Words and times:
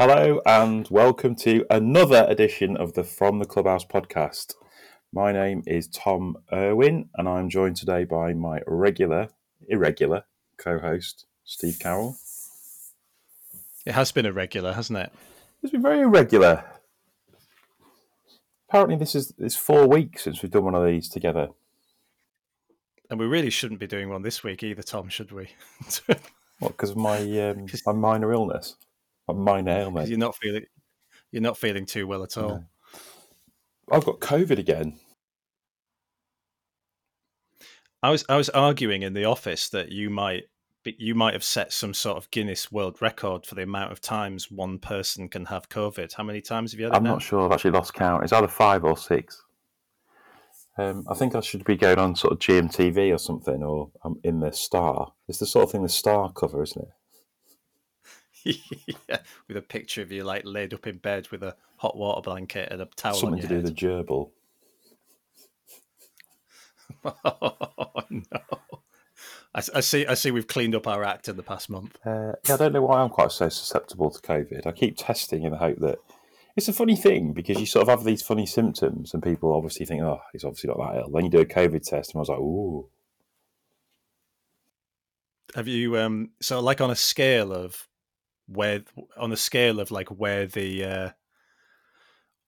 Hello 0.00 0.40
and 0.46 0.88
welcome 0.88 1.34
to 1.34 1.66
another 1.68 2.24
edition 2.26 2.74
of 2.74 2.94
the 2.94 3.04
From 3.04 3.38
the 3.38 3.44
Clubhouse 3.44 3.84
podcast. 3.84 4.54
My 5.12 5.30
name 5.30 5.62
is 5.66 5.88
Tom 5.88 6.38
Irwin 6.50 7.10
and 7.16 7.28
I'm 7.28 7.50
joined 7.50 7.76
today 7.76 8.04
by 8.04 8.32
my 8.32 8.60
regular, 8.66 9.28
irregular 9.68 10.24
co 10.56 10.78
host, 10.78 11.26
Steve 11.44 11.78
Carroll. 11.78 12.16
It 13.84 13.92
has 13.92 14.10
been 14.10 14.24
irregular, 14.24 14.72
hasn't 14.72 14.98
it? 15.00 15.12
It's 15.62 15.72
been 15.72 15.82
very 15.82 16.00
irregular. 16.00 16.64
Apparently, 18.70 18.96
this 18.96 19.14
is 19.14 19.34
it's 19.36 19.54
four 19.54 19.86
weeks 19.86 20.24
since 20.24 20.40
we've 20.40 20.50
done 20.50 20.64
one 20.64 20.74
of 20.74 20.86
these 20.86 21.10
together. 21.10 21.48
And 23.10 23.20
we 23.20 23.26
really 23.26 23.50
shouldn't 23.50 23.80
be 23.80 23.86
doing 23.86 24.08
one 24.08 24.22
this 24.22 24.42
week 24.42 24.62
either, 24.62 24.82
Tom, 24.82 25.10
should 25.10 25.30
we? 25.30 25.50
what, 26.58 26.68
because 26.68 26.88
of 26.88 26.96
my 26.96 27.18
um, 27.50 27.66
my 27.84 27.92
minor 27.92 28.32
illness? 28.32 28.76
My 29.36 29.60
minor 29.62 29.72
ailment. 29.72 30.08
You're 30.08 30.18
not 30.18 30.36
feeling 30.36 30.64
you're 31.30 31.42
not 31.42 31.56
feeling 31.56 31.86
too 31.86 32.06
well 32.06 32.22
at 32.22 32.36
all. 32.36 32.48
No. 32.48 32.64
I've 33.92 34.04
got 34.04 34.20
COVID 34.20 34.58
again. 34.58 34.98
I 38.02 38.10
was 38.10 38.24
I 38.28 38.36
was 38.36 38.48
arguing 38.50 39.02
in 39.02 39.12
the 39.12 39.24
office 39.24 39.68
that 39.70 39.90
you 39.90 40.10
might 40.10 40.44
you 40.84 41.14
might 41.14 41.34
have 41.34 41.44
set 41.44 41.72
some 41.72 41.92
sort 41.92 42.16
of 42.16 42.30
Guinness 42.30 42.72
World 42.72 43.02
Record 43.02 43.44
for 43.44 43.54
the 43.54 43.62
amount 43.62 43.92
of 43.92 44.00
times 44.00 44.50
one 44.50 44.78
person 44.78 45.28
can 45.28 45.44
have 45.46 45.68
COVID. 45.68 46.14
How 46.14 46.24
many 46.24 46.40
times 46.40 46.72
have 46.72 46.80
you 46.80 46.86
had 46.86 46.94
it? 46.94 46.96
I'm 46.96 47.02
now? 47.02 47.12
not 47.12 47.22
sure. 47.22 47.44
I've 47.44 47.52
actually 47.52 47.72
lost 47.72 47.92
count. 47.94 48.24
It's 48.24 48.32
either 48.32 48.48
five 48.48 48.84
or 48.84 48.96
six. 48.96 49.44
Um, 50.78 51.04
I 51.08 51.14
think 51.14 51.34
I 51.34 51.40
should 51.40 51.64
be 51.64 51.76
going 51.76 51.98
on 51.98 52.16
sort 52.16 52.32
of 52.32 52.38
GMTV 52.38 53.12
or 53.14 53.18
something, 53.18 53.62
or 53.62 53.90
I'm 54.02 54.12
um, 54.12 54.20
in 54.24 54.40
the 54.40 54.52
Star. 54.52 55.12
It's 55.28 55.38
the 55.38 55.46
sort 55.46 55.64
of 55.64 55.72
thing 55.72 55.82
the 55.82 55.88
Star 55.90 56.32
cover, 56.32 56.62
isn't 56.62 56.80
it? 56.80 56.88
Yeah, 58.44 59.18
with 59.48 59.56
a 59.56 59.62
picture 59.62 60.02
of 60.02 60.12
you 60.12 60.24
like 60.24 60.42
laid 60.44 60.74
up 60.74 60.86
in 60.86 60.98
bed 60.98 61.28
with 61.30 61.42
a 61.42 61.56
hot 61.76 61.96
water 61.96 62.20
blanket 62.20 62.70
and 62.70 62.80
a 62.80 62.86
towel. 62.96 63.14
Something 63.14 63.42
to 63.42 63.48
do 63.48 63.56
with 63.56 63.66
the 63.66 63.72
gerbil. 63.72 64.30
oh 67.04 68.02
no! 68.10 68.20
I, 69.54 69.62
I, 69.74 69.80
see. 69.80 70.06
I 70.06 70.14
see. 70.14 70.30
We've 70.30 70.46
cleaned 70.46 70.74
up 70.74 70.86
our 70.86 71.04
act 71.04 71.28
in 71.28 71.36
the 71.36 71.42
past 71.42 71.70
month. 71.70 71.98
Uh, 72.04 72.32
yeah, 72.46 72.54
I 72.54 72.56
don't 72.56 72.72
know 72.72 72.82
why 72.82 73.00
I'm 73.00 73.08
quite 73.08 73.32
so 73.32 73.48
susceptible 73.48 74.10
to 74.10 74.20
COVID. 74.20 74.66
I 74.66 74.72
keep 74.72 74.96
testing 74.96 75.44
in 75.44 75.52
the 75.52 75.58
hope 75.58 75.78
that 75.78 75.98
it's 76.56 76.68
a 76.68 76.72
funny 76.72 76.96
thing 76.96 77.32
because 77.32 77.58
you 77.58 77.66
sort 77.66 77.82
of 77.82 77.88
have 77.88 78.04
these 78.04 78.22
funny 78.22 78.46
symptoms, 78.46 79.14
and 79.14 79.22
people 79.22 79.52
obviously 79.52 79.86
think, 79.86 80.02
"Oh, 80.02 80.20
he's 80.32 80.44
obviously 80.44 80.68
not 80.68 80.78
that 80.78 81.00
ill." 81.00 81.10
Then 81.10 81.24
you 81.24 81.30
do 81.30 81.40
a 81.40 81.46
COVID 81.46 81.82
test, 81.82 82.12
and 82.12 82.18
I 82.18 82.20
was 82.20 82.28
like, 82.28 82.38
"Ooh." 82.38 82.88
Have 85.56 85.66
you 85.66 85.98
um 85.98 86.30
so 86.40 86.60
like 86.60 86.80
on 86.80 86.90
a 86.90 86.96
scale 86.96 87.52
of 87.52 87.88
where 88.52 88.82
on 89.16 89.30
the 89.30 89.36
scale 89.36 89.80
of 89.80 89.90
like 89.90 90.08
where 90.08 90.46
the 90.46 90.84
uh 90.84 91.10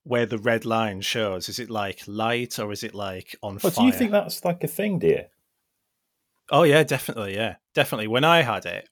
where 0.05 0.27
the 0.27 0.39
red 0.39 0.65
line 0.65 1.01
shows 1.01 1.49
is 1.49 1.59
it 1.59 1.71
like 1.71 2.03
light 2.07 2.59
or 2.59 2.73
is 2.73 2.83
it 2.83 2.95
like 2.95 3.37
on 3.43 3.59
well, 3.63 3.71
fire? 3.71 3.73
do 3.73 3.85
you 3.85 3.93
think 3.93 4.11
that's 4.11 4.45
like 4.45 4.65
a 4.65 4.69
thing 4.69 4.99
dear 4.99 5.29
Oh 6.51 6.65
yeah, 6.65 6.83
definitely, 6.83 7.35
yeah, 7.35 7.57
definitely. 7.75 8.09
When 8.09 8.25
I 8.25 8.43
had 8.43 8.67
it, 8.67 8.89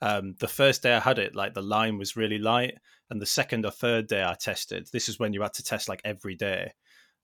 um, 0.00 0.36
the 0.38 0.48
first 0.48 0.82
day 0.82 0.94
I 0.94 1.00
had 1.00 1.18
it, 1.18 1.34
like 1.34 1.54
the 1.54 1.62
line 1.62 1.98
was 1.98 2.16
really 2.16 2.38
light, 2.38 2.78
and 3.10 3.20
the 3.20 3.26
second 3.26 3.66
or 3.66 3.72
third 3.72 4.06
day 4.06 4.22
I 4.22 4.34
tested, 4.34 4.88
this 4.92 5.08
is 5.08 5.18
when 5.18 5.32
you 5.32 5.42
had 5.42 5.54
to 5.54 5.64
test 5.64 5.88
like 5.88 6.00
every 6.04 6.36
day. 6.36 6.72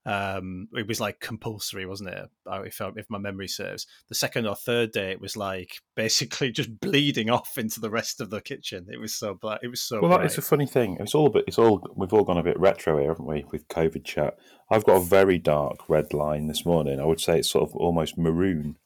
Um, 0.06 0.68
it 0.72 0.86
was 0.86 1.00
like 1.00 1.18
compulsory, 1.18 1.84
wasn't 1.84 2.10
it? 2.10 2.30
If 2.46 2.80
if 2.80 3.10
my 3.10 3.18
memory 3.18 3.48
serves, 3.48 3.88
the 4.08 4.14
second 4.14 4.46
or 4.46 4.54
third 4.54 4.92
day 4.92 5.10
it 5.10 5.20
was 5.20 5.36
like 5.36 5.80
basically 5.96 6.52
just 6.52 6.78
bleeding 6.80 7.28
off 7.28 7.58
into 7.58 7.80
the 7.80 7.90
rest 7.90 8.20
of 8.20 8.30
the 8.30 8.40
kitchen. 8.40 8.86
It 8.88 9.00
was 9.00 9.14
so 9.14 9.34
black. 9.34 9.60
It 9.64 9.68
was 9.68 9.82
so. 9.82 10.00
Well, 10.00 10.20
it's 10.20 10.38
a 10.38 10.42
funny 10.42 10.66
thing. 10.66 10.96
It's 11.00 11.14
all, 11.14 11.28
but 11.28 11.42
it's 11.48 11.58
all. 11.58 11.82
We've 11.96 12.12
all 12.12 12.22
gone 12.22 12.38
a 12.38 12.44
bit 12.44 12.58
retro 12.58 12.98
here, 12.98 13.08
haven't 13.08 13.26
we? 13.26 13.44
With 13.50 13.66
COVID 13.66 14.04
chat, 14.04 14.38
I've 14.70 14.84
got 14.84 14.96
a 14.96 15.04
very 15.04 15.38
dark 15.38 15.88
red 15.88 16.14
line 16.14 16.46
this 16.46 16.64
morning. 16.64 17.00
I 17.00 17.04
would 17.04 17.20
say 17.20 17.40
it's 17.40 17.50
sort 17.50 17.68
of 17.68 17.74
almost 17.74 18.16
maroon. 18.16 18.76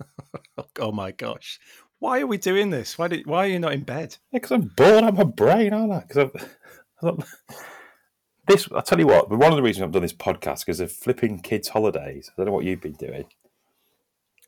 oh 0.80 0.92
my 0.92 1.10
gosh. 1.10 1.60
Why 1.98 2.20
are 2.20 2.26
we 2.26 2.38
doing 2.38 2.70
this? 2.70 2.96
Why 2.96 3.08
did, 3.08 3.26
Why 3.26 3.44
are 3.44 3.48
you 3.48 3.58
not 3.58 3.72
in 3.72 3.82
bed? 3.82 4.16
Because 4.32 4.52
I'm 4.52 4.72
bored 4.76 5.02
out 5.04 5.08
of 5.10 5.14
my 5.16 5.24
brain, 5.24 5.72
aren't 5.72 5.92
I? 5.92 6.04
Because 6.06 6.30
I'm, 7.02 7.24
this. 8.48 8.68
I 8.72 8.80
tell 8.80 8.98
you 8.98 9.06
what. 9.06 9.30
One 9.30 9.52
of 9.52 9.56
the 9.56 9.62
reasons 9.62 9.84
I've 9.84 9.92
done 9.92 10.02
this 10.02 10.12
podcast 10.12 10.60
because 10.60 10.80
of 10.80 10.90
flipping 10.90 11.40
kids' 11.40 11.68
holidays. 11.68 12.30
I 12.30 12.32
don't 12.36 12.46
know 12.46 12.52
what 12.52 12.64
you've 12.64 12.80
been 12.80 12.92
doing. 12.92 13.24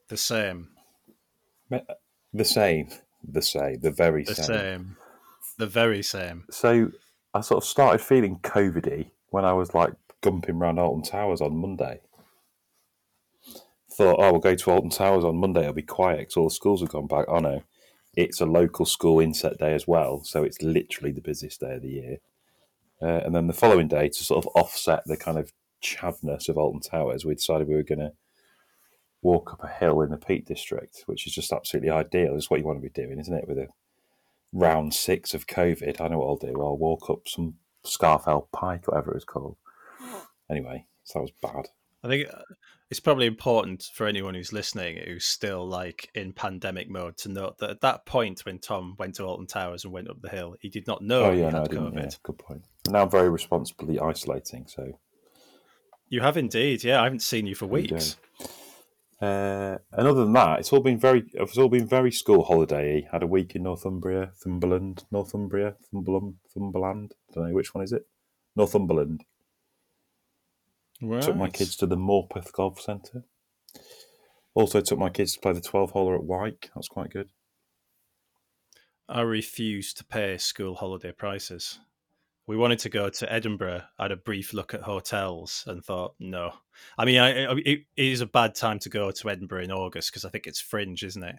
The 0.08 0.16
same. 0.16 0.68
The 2.32 2.44
same. 2.44 2.88
The 3.22 3.42
same. 3.42 3.80
The 3.80 3.90
very 3.90 4.24
the 4.24 4.34
same. 4.34 4.46
same. 4.46 4.96
The 5.58 5.66
very 5.66 6.02
same. 6.02 6.44
So 6.50 6.90
I 7.32 7.42
sort 7.42 7.62
of 7.62 7.68
started 7.68 8.00
feeling 8.00 8.38
COVIDy 8.38 9.10
when 9.28 9.44
I 9.44 9.52
was 9.52 9.74
like 9.74 9.92
gumping 10.22 10.60
around 10.60 10.78
Alton 10.78 11.04
Towers 11.04 11.40
on 11.40 11.56
Monday 11.56 12.00
thought, 14.00 14.16
oh, 14.18 14.32
we'll 14.32 14.40
go 14.40 14.54
to 14.54 14.70
Alton 14.70 14.90
Towers 14.90 15.24
on 15.24 15.36
Monday. 15.36 15.60
It'll 15.60 15.74
be 15.74 15.82
quiet 15.82 16.20
because 16.20 16.36
all 16.36 16.48
the 16.48 16.54
schools 16.54 16.80
have 16.80 16.88
gone 16.88 17.06
back. 17.06 17.26
Oh 17.28 17.38
no, 17.38 17.62
it's 18.14 18.40
a 18.40 18.46
local 18.46 18.86
school 18.86 19.20
inset 19.20 19.58
day 19.58 19.74
as 19.74 19.86
well, 19.86 20.24
so 20.24 20.42
it's 20.42 20.62
literally 20.62 21.12
the 21.12 21.20
busiest 21.20 21.60
day 21.60 21.74
of 21.74 21.82
the 21.82 21.90
year. 21.90 22.16
Uh, 23.02 23.20
and 23.24 23.34
then 23.34 23.46
the 23.46 23.52
following 23.52 23.88
day, 23.88 24.08
to 24.08 24.24
sort 24.24 24.44
of 24.44 24.52
offset 24.54 25.02
the 25.06 25.16
kind 25.16 25.38
of 25.38 25.52
chavness 25.82 26.48
of 26.48 26.58
Alton 26.58 26.80
Towers, 26.80 27.24
we 27.24 27.34
decided 27.34 27.68
we 27.68 27.74
were 27.74 27.82
going 27.82 28.00
to 28.00 28.12
walk 29.22 29.52
up 29.52 29.64
a 29.64 29.68
hill 29.68 30.02
in 30.02 30.10
the 30.10 30.16
Peak 30.16 30.46
District, 30.46 31.02
which 31.06 31.26
is 31.26 31.34
just 31.34 31.52
absolutely 31.52 31.90
ideal. 31.90 32.34
It's 32.34 32.50
what 32.50 32.60
you 32.60 32.66
want 32.66 32.78
to 32.78 32.88
be 32.88 33.02
doing, 33.02 33.18
isn't 33.18 33.34
it? 33.34 33.48
With 33.48 33.58
a 33.58 33.68
round 34.52 34.94
six 34.94 35.34
of 35.34 35.46
COVID, 35.46 36.00
I 36.00 36.08
know 36.08 36.18
what 36.18 36.26
I'll 36.26 36.36
do. 36.36 36.60
I'll 36.60 36.76
walk 36.76 37.08
up 37.10 37.28
some 37.28 37.54
Scafell 37.84 38.48
Pike, 38.52 38.88
whatever 38.88 39.14
it's 39.14 39.24
called. 39.24 39.56
Anyway, 40.50 40.84
so 41.04 41.20
that 41.20 41.22
was 41.22 41.30
bad. 41.40 41.68
I 42.02 42.08
think 42.08 42.26
uh, 42.28 42.42
it's 42.90 43.00
probably 43.00 43.26
important 43.26 43.88
for 43.94 44.06
anyone 44.06 44.34
who's 44.34 44.52
listening 44.52 44.98
who's 45.06 45.24
still 45.24 45.66
like 45.66 46.10
in 46.14 46.32
pandemic 46.32 46.90
mode 46.90 47.16
to 47.18 47.28
note 47.28 47.58
that 47.58 47.70
at 47.70 47.80
that 47.80 48.04
point 48.04 48.44
when 48.44 48.58
Tom 48.58 48.96
went 48.98 49.14
to 49.16 49.24
Alton 49.24 49.46
Towers 49.46 49.84
and 49.84 49.92
went 49.92 50.10
up 50.10 50.20
the 50.20 50.28
hill, 50.28 50.56
he 50.60 50.68
did 50.68 50.86
not 50.86 51.02
know 51.02 51.24
oh, 51.24 51.30
yeah, 51.30 51.36
he 51.36 51.42
had 51.42 51.52
no, 51.52 51.64
COVID. 51.64 51.94
Yeah, 51.94 52.10
good 52.22 52.38
point. 52.38 52.62
Now 52.88 53.02
I'm 53.02 53.10
very 53.10 53.30
responsibly 53.30 54.00
isolating, 54.00 54.66
so 54.66 54.98
you 56.08 56.20
have 56.20 56.36
indeed. 56.36 56.82
Yeah, 56.82 57.00
I 57.00 57.04
haven't 57.04 57.22
seen 57.22 57.46
you 57.46 57.54
for 57.54 57.66
weeks. 57.66 58.16
Uh, 59.22 59.76
and 59.92 60.08
other 60.08 60.24
than 60.24 60.32
that, 60.32 60.60
it's 60.60 60.72
all 60.72 60.80
been 60.80 60.98
very. 60.98 61.24
It's 61.34 61.58
all 61.58 61.68
been 61.68 61.86
very 61.86 62.10
school 62.10 62.42
holiday. 62.42 63.06
Had 63.12 63.22
a 63.22 63.26
week 63.26 63.54
in 63.54 63.62
Northumbria, 63.62 64.32
Thumberland, 64.42 65.04
Northumbria, 65.10 65.76
Thumberland, 65.90 66.36
Thumberland. 66.52 67.12
I 67.30 67.34
don't 67.34 67.48
know 67.48 67.54
which 67.54 67.74
one 67.74 67.84
is 67.84 67.92
it. 67.92 68.06
Northumberland. 68.56 69.24
Right. 71.02 71.22
Took 71.22 71.36
my 71.36 71.48
kids 71.48 71.76
to 71.76 71.86
the 71.86 71.96
Morpeth 71.96 72.52
Golf 72.52 72.80
Centre. 72.80 73.24
Also 74.54 74.80
took 74.80 74.98
my 74.98 75.10
kids 75.10 75.34
to 75.34 75.40
play 75.40 75.52
the 75.52 75.60
12 75.60 75.92
holer 75.92 76.16
at 76.16 76.24
Wyke. 76.24 76.62
That 76.62 76.76
was 76.76 76.88
quite 76.88 77.10
good. 77.10 77.30
I 79.08 79.22
refused 79.22 79.96
to 79.98 80.04
pay 80.04 80.38
school 80.38 80.74
holiday 80.74 81.12
prices. 81.12 81.78
We 82.46 82.56
wanted 82.56 82.80
to 82.80 82.88
go 82.88 83.08
to 83.08 83.32
Edinburgh. 83.32 83.82
I 83.98 84.04
had 84.04 84.12
a 84.12 84.16
brief 84.16 84.52
look 84.52 84.74
at 84.74 84.82
hotels 84.82 85.64
and 85.66 85.84
thought, 85.84 86.14
no. 86.18 86.52
I 86.98 87.04
mean, 87.04 87.20
I, 87.20 87.52
it, 87.54 87.64
it 87.66 87.86
is 87.96 88.20
a 88.20 88.26
bad 88.26 88.54
time 88.54 88.78
to 88.80 88.88
go 88.88 89.10
to 89.10 89.30
Edinburgh 89.30 89.64
in 89.64 89.72
August 89.72 90.10
because 90.10 90.24
I 90.24 90.30
think 90.30 90.46
it's 90.46 90.60
fringe, 90.60 91.04
isn't 91.04 91.22
it? 91.22 91.36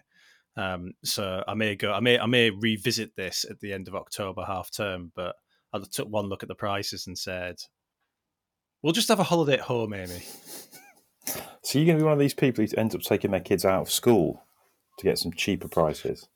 Um, 0.56 0.92
so 1.04 1.42
I 1.46 1.54
may 1.54 1.76
go. 1.76 1.92
I 1.92 2.00
may. 2.00 2.18
I 2.18 2.26
may 2.26 2.50
revisit 2.50 3.16
this 3.16 3.44
at 3.48 3.60
the 3.60 3.72
end 3.72 3.88
of 3.88 3.94
October 3.94 4.44
half 4.46 4.70
term. 4.70 5.12
But 5.14 5.36
I 5.72 5.80
took 5.90 6.08
one 6.08 6.26
look 6.26 6.42
at 6.42 6.48
the 6.48 6.54
prices 6.54 7.06
and 7.06 7.18
said, 7.18 7.56
We'll 8.82 8.92
just 8.92 9.08
have 9.08 9.20
a 9.20 9.24
holiday 9.24 9.54
at 9.54 9.60
home, 9.60 9.94
Amy. 9.94 10.22
So 11.64 11.78
you're 11.78 11.86
going 11.86 11.98
to 11.98 12.02
be 12.02 12.04
one 12.04 12.12
of 12.12 12.18
these 12.18 12.34
people 12.34 12.64
who 12.64 12.76
ends 12.76 12.94
up 12.94 13.02
taking 13.02 13.30
their 13.30 13.40
kids 13.40 13.64
out 13.64 13.82
of 13.82 13.90
school 13.90 14.42
to 14.98 15.04
get 15.04 15.18
some 15.18 15.32
cheaper 15.32 15.68
prices? 15.68 16.28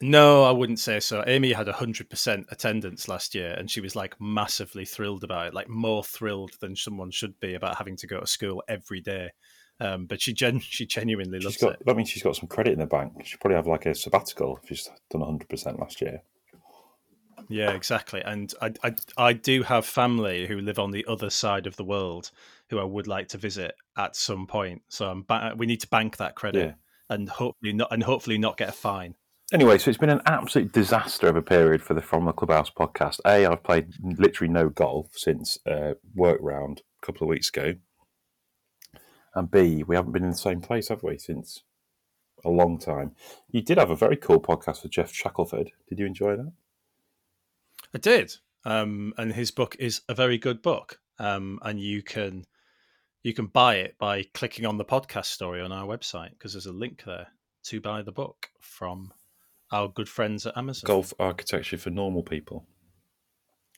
No, 0.00 0.42
I 0.42 0.50
wouldn't 0.50 0.80
say 0.80 0.98
so. 0.98 1.22
Amy 1.26 1.52
had 1.52 1.68
100% 1.68 2.44
attendance 2.50 3.06
last 3.06 3.34
year 3.34 3.54
and 3.56 3.70
she 3.70 3.80
was 3.80 3.94
like 3.94 4.20
massively 4.20 4.84
thrilled 4.84 5.22
about 5.22 5.46
it, 5.46 5.54
like 5.54 5.68
more 5.68 6.02
thrilled 6.02 6.52
than 6.60 6.74
someone 6.74 7.12
should 7.12 7.38
be 7.38 7.54
about 7.54 7.78
having 7.78 7.96
to 7.98 8.08
go 8.08 8.18
to 8.18 8.26
school 8.26 8.62
every 8.68 9.00
day. 9.00 9.30
Um, 9.78 10.06
but 10.06 10.20
she 10.20 10.32
gen- 10.32 10.58
she 10.60 10.86
genuinely 10.86 11.38
loves 11.38 11.58
got, 11.58 11.74
it. 11.74 11.82
I 11.86 11.92
mean, 11.92 12.06
she's 12.06 12.22
got 12.22 12.34
some 12.34 12.48
credit 12.48 12.72
in 12.72 12.80
the 12.80 12.86
bank. 12.86 13.12
She'll 13.24 13.38
probably 13.38 13.56
have 13.56 13.68
like 13.68 13.86
a 13.86 13.94
sabbatical 13.94 14.58
if 14.60 14.68
she's 14.68 14.90
done 15.10 15.22
100% 15.22 15.78
last 15.78 16.00
year. 16.00 16.22
Yeah, 17.52 17.72
exactly. 17.72 18.22
And 18.22 18.52
I, 18.62 18.72
I, 18.82 18.94
I 19.18 19.32
do 19.34 19.62
have 19.62 19.84
family 19.84 20.46
who 20.46 20.58
live 20.60 20.78
on 20.78 20.90
the 20.90 21.04
other 21.06 21.28
side 21.28 21.66
of 21.66 21.76
the 21.76 21.84
world 21.84 22.30
who 22.70 22.78
I 22.78 22.84
would 22.84 23.06
like 23.06 23.28
to 23.28 23.38
visit 23.38 23.74
at 23.96 24.16
some 24.16 24.46
point. 24.46 24.82
So 24.88 25.10
I'm 25.10 25.22
ba- 25.22 25.54
we 25.56 25.66
need 25.66 25.80
to 25.82 25.88
bank 25.88 26.16
that 26.16 26.34
credit 26.34 26.66
yeah. 26.66 27.14
and 27.14 27.28
hopefully 27.28 27.74
not 27.74 27.92
and 27.92 28.02
hopefully 28.02 28.38
not 28.38 28.56
get 28.56 28.70
a 28.70 28.72
fine. 28.72 29.16
Anyway, 29.52 29.76
so 29.76 29.90
it's 29.90 29.98
been 29.98 30.08
an 30.08 30.22
absolute 30.24 30.72
disaster 30.72 31.26
of 31.28 31.36
a 31.36 31.42
period 31.42 31.82
for 31.82 31.92
the 31.92 32.00
From 32.00 32.24
the 32.24 32.32
Clubhouse 32.32 32.70
podcast. 32.70 33.20
A, 33.26 33.44
I've 33.44 33.62
played 33.62 33.92
literally 34.02 34.50
no 34.50 34.70
golf 34.70 35.10
since 35.12 35.58
uh, 35.70 35.92
work 36.14 36.38
round 36.40 36.80
a 37.02 37.06
couple 37.06 37.26
of 37.26 37.28
weeks 37.28 37.50
ago, 37.50 37.74
and 39.34 39.50
B, 39.50 39.82
we 39.82 39.94
haven't 39.94 40.12
been 40.12 40.24
in 40.24 40.30
the 40.30 40.36
same 40.36 40.62
place, 40.62 40.88
have 40.88 41.02
we, 41.02 41.18
since 41.18 41.64
a 42.46 42.48
long 42.48 42.78
time. 42.78 43.12
You 43.50 43.60
did 43.60 43.76
have 43.76 43.90
a 43.90 43.96
very 43.96 44.16
cool 44.16 44.40
podcast 44.40 44.82
with 44.82 44.92
Geoff 44.92 45.12
Shackelford. 45.12 45.72
Did 45.86 45.98
you 45.98 46.06
enjoy 46.06 46.36
that? 46.36 46.52
I 47.94 47.98
did, 47.98 48.32
um, 48.64 49.12
and 49.18 49.32
his 49.32 49.50
book 49.50 49.76
is 49.78 50.00
a 50.08 50.14
very 50.14 50.38
good 50.38 50.62
book, 50.62 50.98
um, 51.18 51.58
and 51.62 51.78
you 51.80 52.02
can 52.02 52.44
you 53.22 53.34
can 53.34 53.46
buy 53.46 53.76
it 53.76 53.96
by 53.98 54.24
clicking 54.34 54.66
on 54.66 54.78
the 54.78 54.84
podcast 54.84 55.26
story 55.26 55.60
on 55.60 55.70
our 55.72 55.86
website 55.86 56.30
because 56.30 56.52
there's 56.54 56.66
a 56.66 56.72
link 56.72 57.04
there 57.04 57.28
to 57.64 57.80
buy 57.80 58.02
the 58.02 58.12
book 58.12 58.48
from 58.60 59.12
our 59.70 59.88
good 59.88 60.08
friends 60.08 60.46
at 60.46 60.56
Amazon. 60.56 60.86
Golf 60.86 61.14
architecture 61.18 61.78
for 61.78 61.90
normal 61.90 62.22
people. 62.22 62.66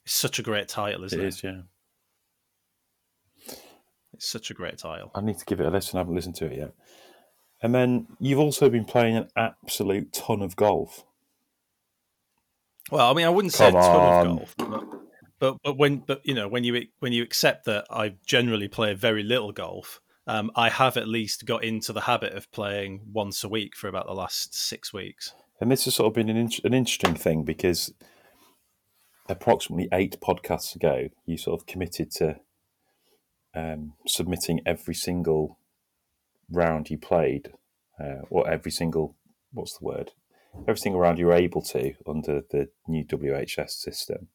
It's 0.05 0.15
such 0.15 0.39
a 0.39 0.43
great 0.43 0.69
title, 0.69 1.05
isn't 1.05 1.19
It 1.21 1.25
it? 1.25 1.29
is, 1.29 1.43
yeah. 1.45 1.61
It's 4.13 4.29
such 4.29 4.51
a 4.51 4.55
great 4.55 4.79
title. 4.79 5.11
I 5.15 5.21
need 5.21 5.39
to 5.39 5.45
give 5.45 5.61
it 5.61 5.67
a 5.67 5.71
listen. 5.71 5.99
I 5.99 6.01
haven't 6.01 6.15
listened 6.15 6.37
to 6.37 6.47
it 6.47 6.57
yet. 6.57 6.73
And 7.63 7.75
then 7.75 8.07
you've 8.21 8.39
also 8.39 8.69
been 8.69 8.85
playing 8.85 9.17
an 9.17 9.29
absolute 9.37 10.13
ton 10.13 10.41
of 10.43 10.57
golf. 10.57 11.05
Well, 12.91 13.11
I 13.11 13.15
mean, 13.15 13.27
I 13.27 13.31
wouldn't 13.31 13.55
say 13.55 13.71
Come 13.71 13.77
a 13.77 13.83
ton 13.83 14.01
on. 14.01 14.27
of 14.27 14.39
golf, 14.39 14.55
but, 14.59 14.85
but 15.39 15.57
but 15.63 15.79
when 15.79 15.99
but 15.99 16.21
you 16.25 16.35
know 16.35 16.49
when 16.49 16.65
you 16.65 16.87
when 17.01 17.13
you 17.13 17.23
accept 17.23 17.65
that 17.67 17.87
I 17.91 18.15
generally 18.27 18.69
play 18.69 18.95
very 18.95 19.23
little 19.23 19.53
golf, 19.53 20.01
um, 20.27 20.51
I 20.55 20.69
have 20.69 20.97
at 20.97 21.09
least 21.09 21.47
got 21.47 21.65
into 21.65 21.93
the 21.93 22.03
habit 22.03 22.35
of 22.35 22.51
playing 22.53 23.01
once 23.13 23.43
a 23.43 23.49
week 23.49 23.75
for 23.77 23.89
about 23.89 24.07
the 24.07 24.15
last 24.15 24.55
six 24.55 24.93
weeks. 24.93 25.33
And 25.61 25.71
this 25.71 25.85
has 25.87 25.95
sort 25.95 26.09
of 26.09 26.15
been 26.15 26.29
an, 26.29 26.37
in- 26.37 26.51
an 26.65 26.75
interesting 26.75 27.15
thing 27.15 27.43
because 27.45 27.93
approximately 29.29 29.89
eight 29.93 30.19
podcasts 30.21 30.75
ago, 30.75 31.09
you 31.25 31.39
sort 31.39 31.61
of 31.61 31.67
committed 31.67 32.11
to 32.13 32.37
um, 33.55 33.95
submitting 34.07 34.61
every 34.67 34.95
single 34.95 35.59
round 36.51 36.91
you 36.91 36.99
played, 36.99 37.53
uh, 37.99 38.23
or 38.29 38.49
every 38.49 38.71
single, 38.71 39.15
what's 39.53 39.79
the 39.79 39.85
word? 39.85 40.13
Every 40.63 40.79
single 40.79 41.01
round 41.01 41.19
you 41.19 41.27
were 41.27 41.35
able 41.35 41.63
to 41.63 41.95
under 42.07 42.43
the 42.51 42.69
new 42.89 43.05
WHS 43.05 43.71
system, 43.71 44.29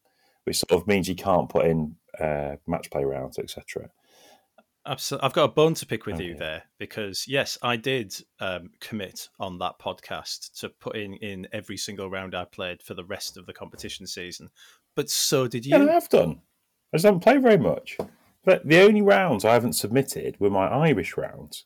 which 0.43 0.57
sort 0.57 0.81
of 0.81 0.87
means 0.87 1.07
you 1.07 1.15
can't 1.15 1.49
put 1.49 1.65
in 1.65 1.95
uh, 2.19 2.55
match 2.67 2.89
play 2.91 3.03
rounds, 3.03 3.39
etc. 3.39 3.89
Absolutely. 4.85 5.25
I've 5.25 5.33
got 5.33 5.43
a 5.43 5.53
bone 5.53 5.73
to 5.75 5.85
pick 5.85 6.05
with 6.05 6.19
you 6.19 6.35
there 6.35 6.63
because 6.79 7.27
yes, 7.27 7.57
I 7.61 7.75
did 7.75 8.15
um, 8.39 8.71
commit 8.79 9.27
on 9.39 9.59
that 9.59 9.77
podcast 9.79 10.59
to 10.61 10.69
putting 10.69 11.15
in 11.15 11.47
every 11.51 11.77
single 11.77 12.09
round 12.09 12.33
I 12.33 12.45
played 12.45 12.81
for 12.81 12.93
the 12.93 13.03
rest 13.03 13.37
of 13.37 13.45
the 13.45 13.53
competition 13.53 14.07
season, 14.07 14.49
but 14.95 15.09
so 15.09 15.47
did 15.47 15.65
you. 15.65 15.77
Yeah, 15.77 15.83
I 15.83 15.93
have 15.93 16.09
done. 16.09 16.41
I 16.93 16.97
just 16.97 17.05
haven't 17.05 17.19
played 17.21 17.43
very 17.43 17.57
much. 17.57 17.97
But 18.43 18.67
the 18.67 18.81
only 18.81 19.01
rounds 19.01 19.45
I 19.45 19.53
haven't 19.53 19.73
submitted 19.73 20.39
were 20.39 20.49
my 20.49 20.67
Irish 20.67 21.17
rounds. 21.17 21.65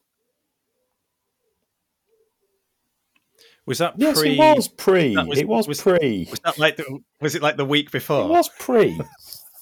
Was 3.65 3.77
that 3.77 3.93
Yes, 3.97 4.19
pre? 4.19 4.31
it 4.33 4.37
was 4.57 4.67
pre. 4.67 5.15
was- 5.15 5.37
it 5.39 5.47
was, 5.47 5.67
was- 5.67 5.81
pre. 5.81 6.27
Was 6.29 6.39
that 6.41 6.57
like 6.59 6.75
the? 6.77 6.99
Was 7.21 7.35
it 7.35 7.41
like 7.41 7.55
the 7.57 7.65
week 7.65 7.91
before? 7.91 8.25
It 8.25 8.29
was 8.29 8.49
pre. 8.59 8.99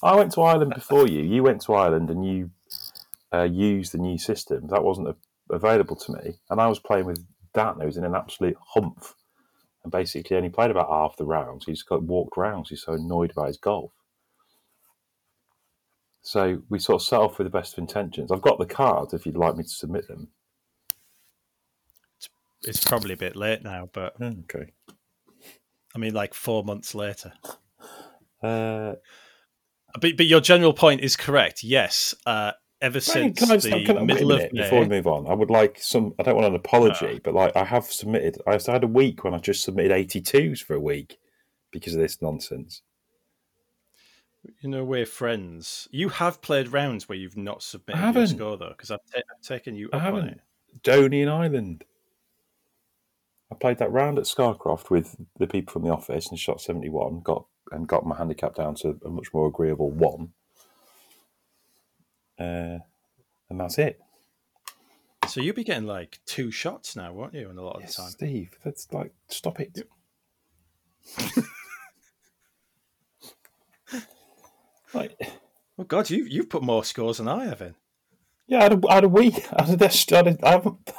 I 0.03 0.15
went 0.15 0.31
to 0.33 0.42
Ireland 0.42 0.74
before 0.74 1.07
you. 1.07 1.21
You 1.21 1.44
went 1.44 1.62
to 1.63 1.74
Ireland 1.75 2.09
and 2.09 2.25
you 2.25 2.50
uh, 3.31 3.44
used 3.44 3.92
the 3.92 4.00
new 4.00 4.18
system. 4.18 4.68
That 4.69 4.83
wasn't 4.83 5.09
a- 5.09 5.15
available 5.56 5.95
to 5.98 6.13
me. 6.13 6.39
And 6.50 6.59
I 6.59 6.68
was 6.68 6.80
playing 6.80 7.06
with 7.06 7.24
Dan, 7.53 7.75
who 7.80 7.86
was 7.86 7.98
in 7.98 8.03
an 8.03 8.15
absolute 8.15 8.57
humph 8.74 9.13
and 9.83 9.92
basically 9.92 10.36
only 10.38 10.50
played 10.50 10.71
about 10.71 10.89
half 10.89 11.18
the 11.18 11.25
rounds. 11.25 11.65
He 11.65 11.74
just 11.74 11.88
got 11.88 12.01
walked 12.01 12.38
rounds. 12.38 12.69
He's 12.69 12.81
so 12.81 12.94
annoyed 12.94 13.31
about 13.31 13.47
his 13.47 13.57
golf. 13.57 13.92
So 16.24 16.62
we 16.69 16.80
sort 16.80 17.01
of 17.01 17.07
set 17.07 17.19
off 17.19 17.38
with 17.38 17.45
the 17.45 17.57
best 17.57 17.74
of 17.74 17.80
intentions. 17.80 18.31
I've 18.31 18.42
got 18.42 18.59
the 18.59 18.65
cards 18.65 19.13
if 19.13 19.25
you'd 19.25 19.38
like 19.38 19.56
me 19.56 19.63
to 19.63 19.69
submit 19.69 20.07
them. 20.07 20.30
It's 22.63 22.83
probably 22.83 23.13
a 23.13 23.17
bit 23.17 23.35
late 23.35 23.63
now, 23.63 23.89
but 23.91 24.15
Okay. 24.21 24.71
I 25.95 25.97
mean, 25.97 26.13
like 26.13 26.33
four 26.33 26.63
months 26.63 26.93
later. 26.95 27.33
Uh, 28.41 28.93
But 29.99 30.15
but 30.17 30.25
your 30.25 30.39
general 30.41 30.73
point 30.73 31.01
is 31.01 31.15
correct. 31.17 31.63
Yes, 31.63 32.15
uh, 32.25 32.53
ever 32.81 32.99
since 33.01 33.37
can 33.39 33.51
I 33.51 33.57
the 33.57 33.69
can 33.85 33.97
I- 33.97 33.99
wait 34.01 34.05
middle 34.07 34.31
of 34.31 34.39
May, 34.53 34.61
before 34.63 34.79
we 34.81 34.87
move 34.87 35.05
on? 35.07 35.27
I 35.27 35.33
would 35.33 35.49
like 35.49 35.79
some. 35.81 36.13
I 36.17 36.23
don't 36.23 36.35
want 36.35 36.47
an 36.47 36.55
apology, 36.55 37.19
but 37.23 37.33
like 37.33 37.55
I 37.55 37.63
have 37.65 37.85
submitted. 37.85 38.37
I 38.47 38.53
had 38.65 38.83
a 38.83 38.87
week 38.87 39.23
when 39.23 39.33
I 39.33 39.37
just 39.39 39.63
submitted 39.63 39.91
eighty 39.91 40.21
twos 40.21 40.61
for 40.61 40.75
a 40.75 40.79
week 40.79 41.17
because 41.71 41.93
of 41.93 41.99
this 42.01 42.21
nonsense. 42.21 42.81
you 44.61 44.69
know 44.69 44.83
we're 44.85 45.05
friends. 45.05 45.87
You 45.91 46.09
have 46.09 46.41
played 46.41 46.69
rounds 46.71 47.07
where 47.09 47.17
you've 47.17 47.37
not 47.37 47.61
submitted 47.61 48.15
your 48.15 48.27
score 48.27 48.57
though, 48.57 48.69
because 48.69 48.91
I've, 48.91 48.99
ta- 49.13 49.19
I've 49.29 49.41
taken 49.45 49.75
you 49.75 49.89
I 49.93 49.97
up 49.97 50.01
haven't. 50.03 50.27
it. 50.29 50.39
Doney 50.83 51.21
and 51.21 51.29
Island. 51.29 51.83
I 53.51 53.56
played 53.56 53.80
that 53.80 53.92
round 53.92 54.18
at 54.18 54.27
Scarcroft 54.27 54.89
with 54.89 55.15
the 55.38 55.48
people 55.48 55.74
from 55.74 55.83
the 55.83 55.92
office 55.92 56.30
and 56.30 56.39
shot 56.39 56.62
seventy 56.62 56.89
one. 56.89 57.19
Got 57.21 57.45
and 57.71 57.88
got 57.88 58.06
my 58.06 58.15
handicap 58.18 58.56
down 58.56 58.75
to 58.75 59.00
a 59.06 59.09
much 59.09 59.33
more 59.33 59.48
agreeable 59.48 59.92
one. 59.92 60.33
Uh, 62.39 62.80
and 63.50 63.59
that's 63.59 63.77
it. 63.77 64.00
So 65.27 65.39
you'll 65.42 65.56
be 65.56 65.63
getting 65.63 65.86
like 65.86 66.19
two 66.25 66.51
shots 66.51 66.95
now, 66.95 67.13
won't 67.13 67.33
you? 67.33 67.50
In 67.50 67.57
a 67.57 67.62
lot 67.62 67.75
of 67.75 67.81
Yes, 67.81 67.95
the 67.95 68.01
time. 68.01 68.12
Steve, 68.12 68.57
that's 68.63 68.92
like 68.92 69.13
stop 69.27 69.59
it. 69.59 69.88
like. 74.94 75.19
Oh 75.77 75.83
God, 75.83 76.09
you 76.09 76.25
you've 76.25 76.50
put 76.50 76.63
more 76.63 76.83
scores 76.83 77.18
than 77.18 77.27
I 77.27 77.45
have 77.45 77.62
in. 77.62 77.75
Yeah, 78.47 78.59
I 78.59 78.63
had 78.63 78.74
a, 78.74 78.88
I 78.89 78.95
had 78.95 79.04
a 79.06 79.09
week. 79.09 79.47
I 79.54 79.63
had 79.63 79.81
a, 79.81 79.86
I 79.86 80.15
had 80.15 80.27
a, 80.27 80.38
I 80.47 80.51
haven't, 80.51 80.92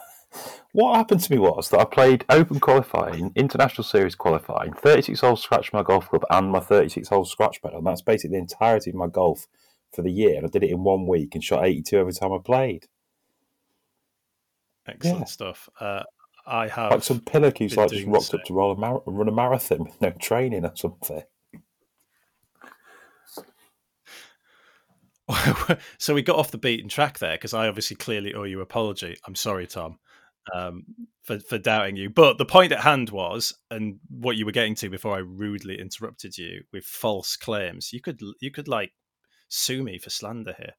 what 0.72 0.96
happened 0.96 1.20
to 1.22 1.32
me 1.32 1.38
was 1.38 1.69
that 1.70 1.80
I 1.80 1.84
played 1.84 2.24
Open 2.28 2.58
qualifying, 2.60 3.32
International 3.36 3.84
Series 3.84 4.14
qualifying, 4.14 4.72
36 4.72 5.20
holes 5.20 5.42
scratch 5.42 5.72
my 5.72 5.82
golf 5.82 6.08
club, 6.08 6.24
and 6.30 6.50
my 6.50 6.60
36 6.60 7.08
holes 7.08 7.30
scratch 7.30 7.60
medal. 7.62 7.78
And 7.78 7.86
that's 7.86 8.02
basically 8.02 8.36
the 8.36 8.42
entirety 8.42 8.90
of 8.90 8.96
my 8.96 9.06
golf 9.08 9.46
for 9.94 10.02
the 10.02 10.10
year. 10.10 10.36
And 10.36 10.46
I 10.46 10.48
did 10.48 10.64
it 10.64 10.70
in 10.70 10.82
one 10.82 11.06
week 11.06 11.34
and 11.34 11.44
shot 11.44 11.64
82 11.64 11.98
every 11.98 12.12
time 12.12 12.32
I 12.32 12.38
played. 12.42 12.86
Excellent 14.86 15.20
Yeah. 15.20 15.24
stuff. 15.24 15.69
Uh, 15.78 16.02
I 16.46 16.69
have 16.69 16.90
Like 16.90 17.02
some 17.04 17.20
pillock 17.20 17.58
who's 17.58 17.76
like 17.76 17.90
just 17.90 18.06
rocked 18.06 18.34
up 18.34 18.44
to 18.44 18.54
roll 18.54 18.72
a 18.72 18.76
mar- 18.76 19.02
run 19.06 19.28
a 19.28 19.32
marathon 19.32 19.84
with 19.84 20.00
no 20.00 20.10
training 20.10 20.64
or 20.64 20.72
something. 20.74 21.22
so 25.98 26.14
we 26.14 26.22
got 26.22 26.36
off 26.36 26.50
the 26.50 26.58
beaten 26.58 26.88
track 26.88 27.19
there 27.19 27.34
because 27.36 27.54
I 27.54 27.69
obviously 27.69 27.96
clearly 27.96 28.34
owe 28.34 28.42
you 28.42 28.58
an 28.58 28.62
apology. 28.62 29.16
I'm 29.26 29.34
sorry, 29.36 29.66
Tom, 29.66 29.98
um, 30.54 30.84
for 31.22 31.38
for 31.38 31.58
doubting 31.58 31.96
you. 31.96 32.10
But 32.10 32.38
the 32.38 32.44
point 32.44 32.72
at 32.72 32.80
hand 32.80 33.10
was, 33.10 33.54
and 33.70 33.98
what 34.08 34.36
you 34.36 34.46
were 34.46 34.52
getting 34.52 34.74
to 34.76 34.88
before 34.88 35.14
I 35.14 35.18
rudely 35.18 35.78
interrupted 35.78 36.36
you 36.38 36.64
with 36.72 36.84
false 36.84 37.36
claims. 37.36 37.93
You 37.93 38.00
could 38.00 38.20
you 38.40 38.50
could 38.50 38.69
like 38.69 38.93
sue 39.48 39.82
me 39.82 39.98
for 39.98 40.10
slander 40.10 40.55
here. 40.58 40.74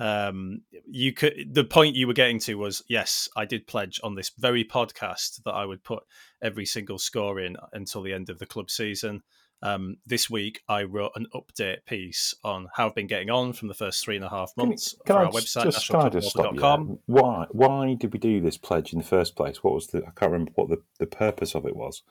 Um, 0.00 0.62
you 0.86 1.12
could. 1.12 1.52
The 1.52 1.64
point 1.64 1.96
you 1.96 2.06
were 2.06 2.12
getting 2.12 2.38
to 2.40 2.54
was, 2.54 2.82
yes, 2.88 3.28
I 3.36 3.44
did 3.44 3.66
pledge 3.66 4.00
on 4.04 4.14
this 4.14 4.30
very 4.38 4.64
podcast 4.64 5.42
that 5.44 5.54
I 5.54 5.64
would 5.64 5.82
put 5.82 6.04
every 6.40 6.66
single 6.66 6.98
score 6.98 7.40
in 7.40 7.56
until 7.72 8.02
the 8.02 8.12
end 8.12 8.30
of 8.30 8.38
the 8.38 8.46
club 8.46 8.70
season. 8.70 9.22
Um, 9.60 9.96
this 10.06 10.30
week, 10.30 10.62
I 10.68 10.84
wrote 10.84 11.12
an 11.16 11.26
update 11.34 11.84
piece 11.84 12.34
on 12.44 12.68
how 12.74 12.86
I've 12.86 12.94
been 12.94 13.08
getting 13.08 13.30
on 13.30 13.52
from 13.52 13.68
the 13.68 13.74
first 13.74 14.04
three 14.04 14.16
and 14.16 14.24
a 14.24 14.28
half 14.28 14.52
months 14.56 14.94
can 15.04 15.16
for 15.16 15.20
I 15.20 15.24
our 15.24 15.32
just, 15.32 15.56
website, 15.56 15.64
just, 15.64 15.88
can 15.88 16.00
I 16.00 16.08
just 16.08 16.30
stop 16.30 16.54
you 16.54 17.00
Why, 17.06 17.46
why 17.50 17.94
did 17.94 18.12
we 18.12 18.20
do 18.20 18.40
this 18.40 18.56
pledge 18.56 18.92
in 18.92 19.00
the 19.00 19.04
first 19.04 19.34
place? 19.34 19.64
What 19.64 19.74
was 19.74 19.88
the, 19.88 19.98
I 19.98 20.10
can't 20.14 20.32
remember 20.32 20.52
what 20.54 20.68
the, 20.68 20.82
the 20.98 21.06
purpose 21.06 21.54
of 21.54 21.66
it 21.66 21.76
was. 21.76 22.02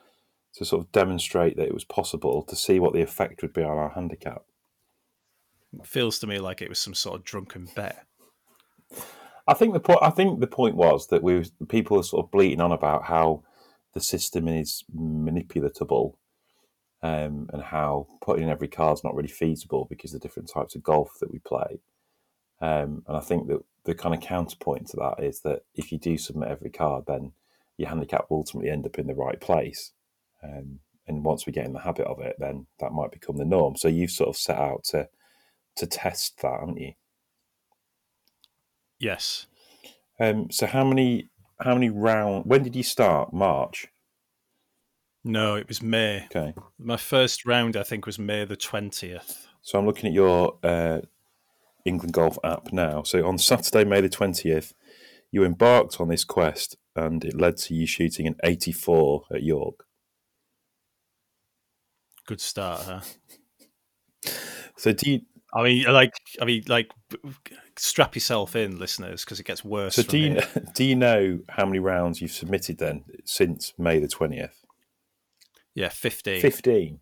To 0.55 0.65
sort 0.65 0.83
of 0.83 0.91
demonstrate 0.91 1.55
that 1.57 1.67
it 1.67 1.73
was 1.73 1.83
possible 1.83 2.41
to 2.41 2.55
see 2.55 2.79
what 2.79 2.93
the 2.93 3.01
effect 3.01 3.43
would 3.43 3.53
be 3.53 3.61
on 3.61 3.77
our 3.77 3.89
handicap. 3.89 4.43
Feels 5.83 6.17
to 6.19 6.27
me 6.27 6.39
like 6.39 6.63
it 6.63 6.69
was 6.69 6.79
some 6.79 6.95
sort 6.95 7.19
of 7.19 7.23
drunken 7.25 7.67
bet. 7.75 8.05
I 9.47 9.53
think 9.53 9.73
the 9.73 9.79
point. 9.79 9.99
I 10.01 10.09
think 10.09 10.39
the 10.39 10.47
point 10.47 10.75
was 10.75 11.07
that 11.07 11.21
we 11.21 11.45
people 11.67 11.99
are 11.99 12.03
sort 12.03 12.25
of 12.25 12.31
bleating 12.31 12.61
on 12.61 12.71
about 12.71 13.03
how 13.03 13.43
the 13.93 14.01
system 14.01 14.47
is 14.47 14.83
manipulatable, 14.95 16.15
um, 17.03 17.49
and 17.53 17.61
how 17.61 18.07
putting 18.21 18.45
in 18.45 18.49
every 18.49 18.67
card 18.67 18.97
is 18.97 19.03
not 19.03 19.15
really 19.15 19.27
feasible 19.27 19.87
because 19.89 20.13
of 20.13 20.21
the 20.21 20.27
different 20.27 20.49
types 20.49 20.75
of 20.75 20.83
golf 20.83 21.13
that 21.19 21.31
we 21.31 21.39
play. 21.39 21.79
Um, 22.59 23.03
and 23.07 23.17
I 23.17 23.19
think 23.19 23.47
that 23.47 23.59
the 23.83 23.93
kind 23.93 24.15
of 24.15 24.21
counterpoint 24.21 24.87
to 24.87 24.97
that 24.97 25.23
is 25.23 25.41
that 25.41 25.61
if 25.75 25.91
you 25.91 25.97
do 25.97 26.17
submit 26.17 26.49
every 26.49 26.69
card, 26.69 27.05
then 27.07 27.33
your 27.77 27.89
handicap 27.89 28.25
will 28.29 28.37
ultimately 28.37 28.71
end 28.71 28.85
up 28.85 28.97
in 28.97 29.07
the 29.07 29.15
right 29.15 29.39
place. 29.39 29.91
Um, 30.43 30.79
and 31.07 31.23
once 31.23 31.45
we 31.45 31.53
get 31.53 31.65
in 31.65 31.73
the 31.73 31.79
habit 31.79 32.05
of 32.05 32.19
it, 32.19 32.35
then 32.39 32.67
that 32.79 32.91
might 32.91 33.11
become 33.11 33.37
the 33.37 33.45
norm. 33.45 33.75
So 33.77 33.87
you've 33.87 34.11
sort 34.11 34.29
of 34.29 34.37
set 34.37 34.57
out 34.57 34.83
to 34.85 35.07
to 35.77 35.85
test 35.85 36.41
that, 36.41 36.59
haven't 36.59 36.79
you? 36.79 36.93
Yes. 38.99 39.45
Um, 40.19 40.49
so 40.49 40.65
how 40.65 40.83
many 40.83 41.29
how 41.61 41.73
many 41.73 41.89
round? 41.89 42.45
When 42.45 42.63
did 42.63 42.75
you 42.75 42.83
start? 42.83 43.31
March. 43.31 43.87
No, 45.27 45.55
it 45.55 45.67
was 45.67 45.81
May. 45.81 46.25
Okay. 46.33 46.53
My 46.79 46.97
first 46.97 47.45
round, 47.45 47.75
I 47.75 47.83
think, 47.83 48.05
was 48.05 48.17
May 48.17 48.45
the 48.45 48.55
twentieth. 48.55 49.47
So 49.61 49.77
I'm 49.77 49.85
looking 49.85 50.07
at 50.07 50.13
your 50.13 50.57
uh, 50.63 51.01
England 51.83 52.13
Golf 52.13 52.37
app 52.43 52.71
now. 52.71 53.03
So 53.03 53.27
on 53.27 53.37
Saturday, 53.37 53.83
May 53.83 53.99
the 53.99 54.09
twentieth, 54.09 54.73
you 55.29 55.43
embarked 55.43 55.99
on 55.99 56.07
this 56.07 56.23
quest 56.23 56.77
and 56.95 57.23
it 57.25 57.39
led 57.39 57.57
to 57.57 57.75
you 57.75 57.85
shooting 57.85 58.25
an 58.25 58.35
84 58.43 59.25
at 59.33 59.43
York. 59.43 59.85
Good 62.25 62.41
start, 62.41 62.81
huh? 62.81 63.01
So 64.77 64.93
do 64.93 65.11
you? 65.11 65.21
I 65.53 65.63
mean, 65.63 65.85
like, 65.85 66.13
I 66.41 66.45
mean, 66.45 66.63
like, 66.67 66.91
strap 67.77 68.15
yourself 68.15 68.55
in, 68.55 68.79
listeners, 68.79 69.23
because 69.23 69.39
it 69.39 69.45
gets 69.45 69.63
worse. 69.63 69.95
So 69.95 70.03
do 70.03 70.17
you 70.17 70.31
here. 70.33 70.47
do 70.73 70.83
you 70.83 70.95
know 70.95 71.39
how 71.49 71.65
many 71.65 71.79
rounds 71.79 72.21
you've 72.21 72.31
submitted 72.31 72.79
then 72.79 73.05
since 73.23 73.73
May 73.77 73.99
the 73.99 74.07
twentieth? 74.07 74.65
Yeah, 75.77 75.89
fifteen. 75.89 76.41
Fifteen. 76.41 76.99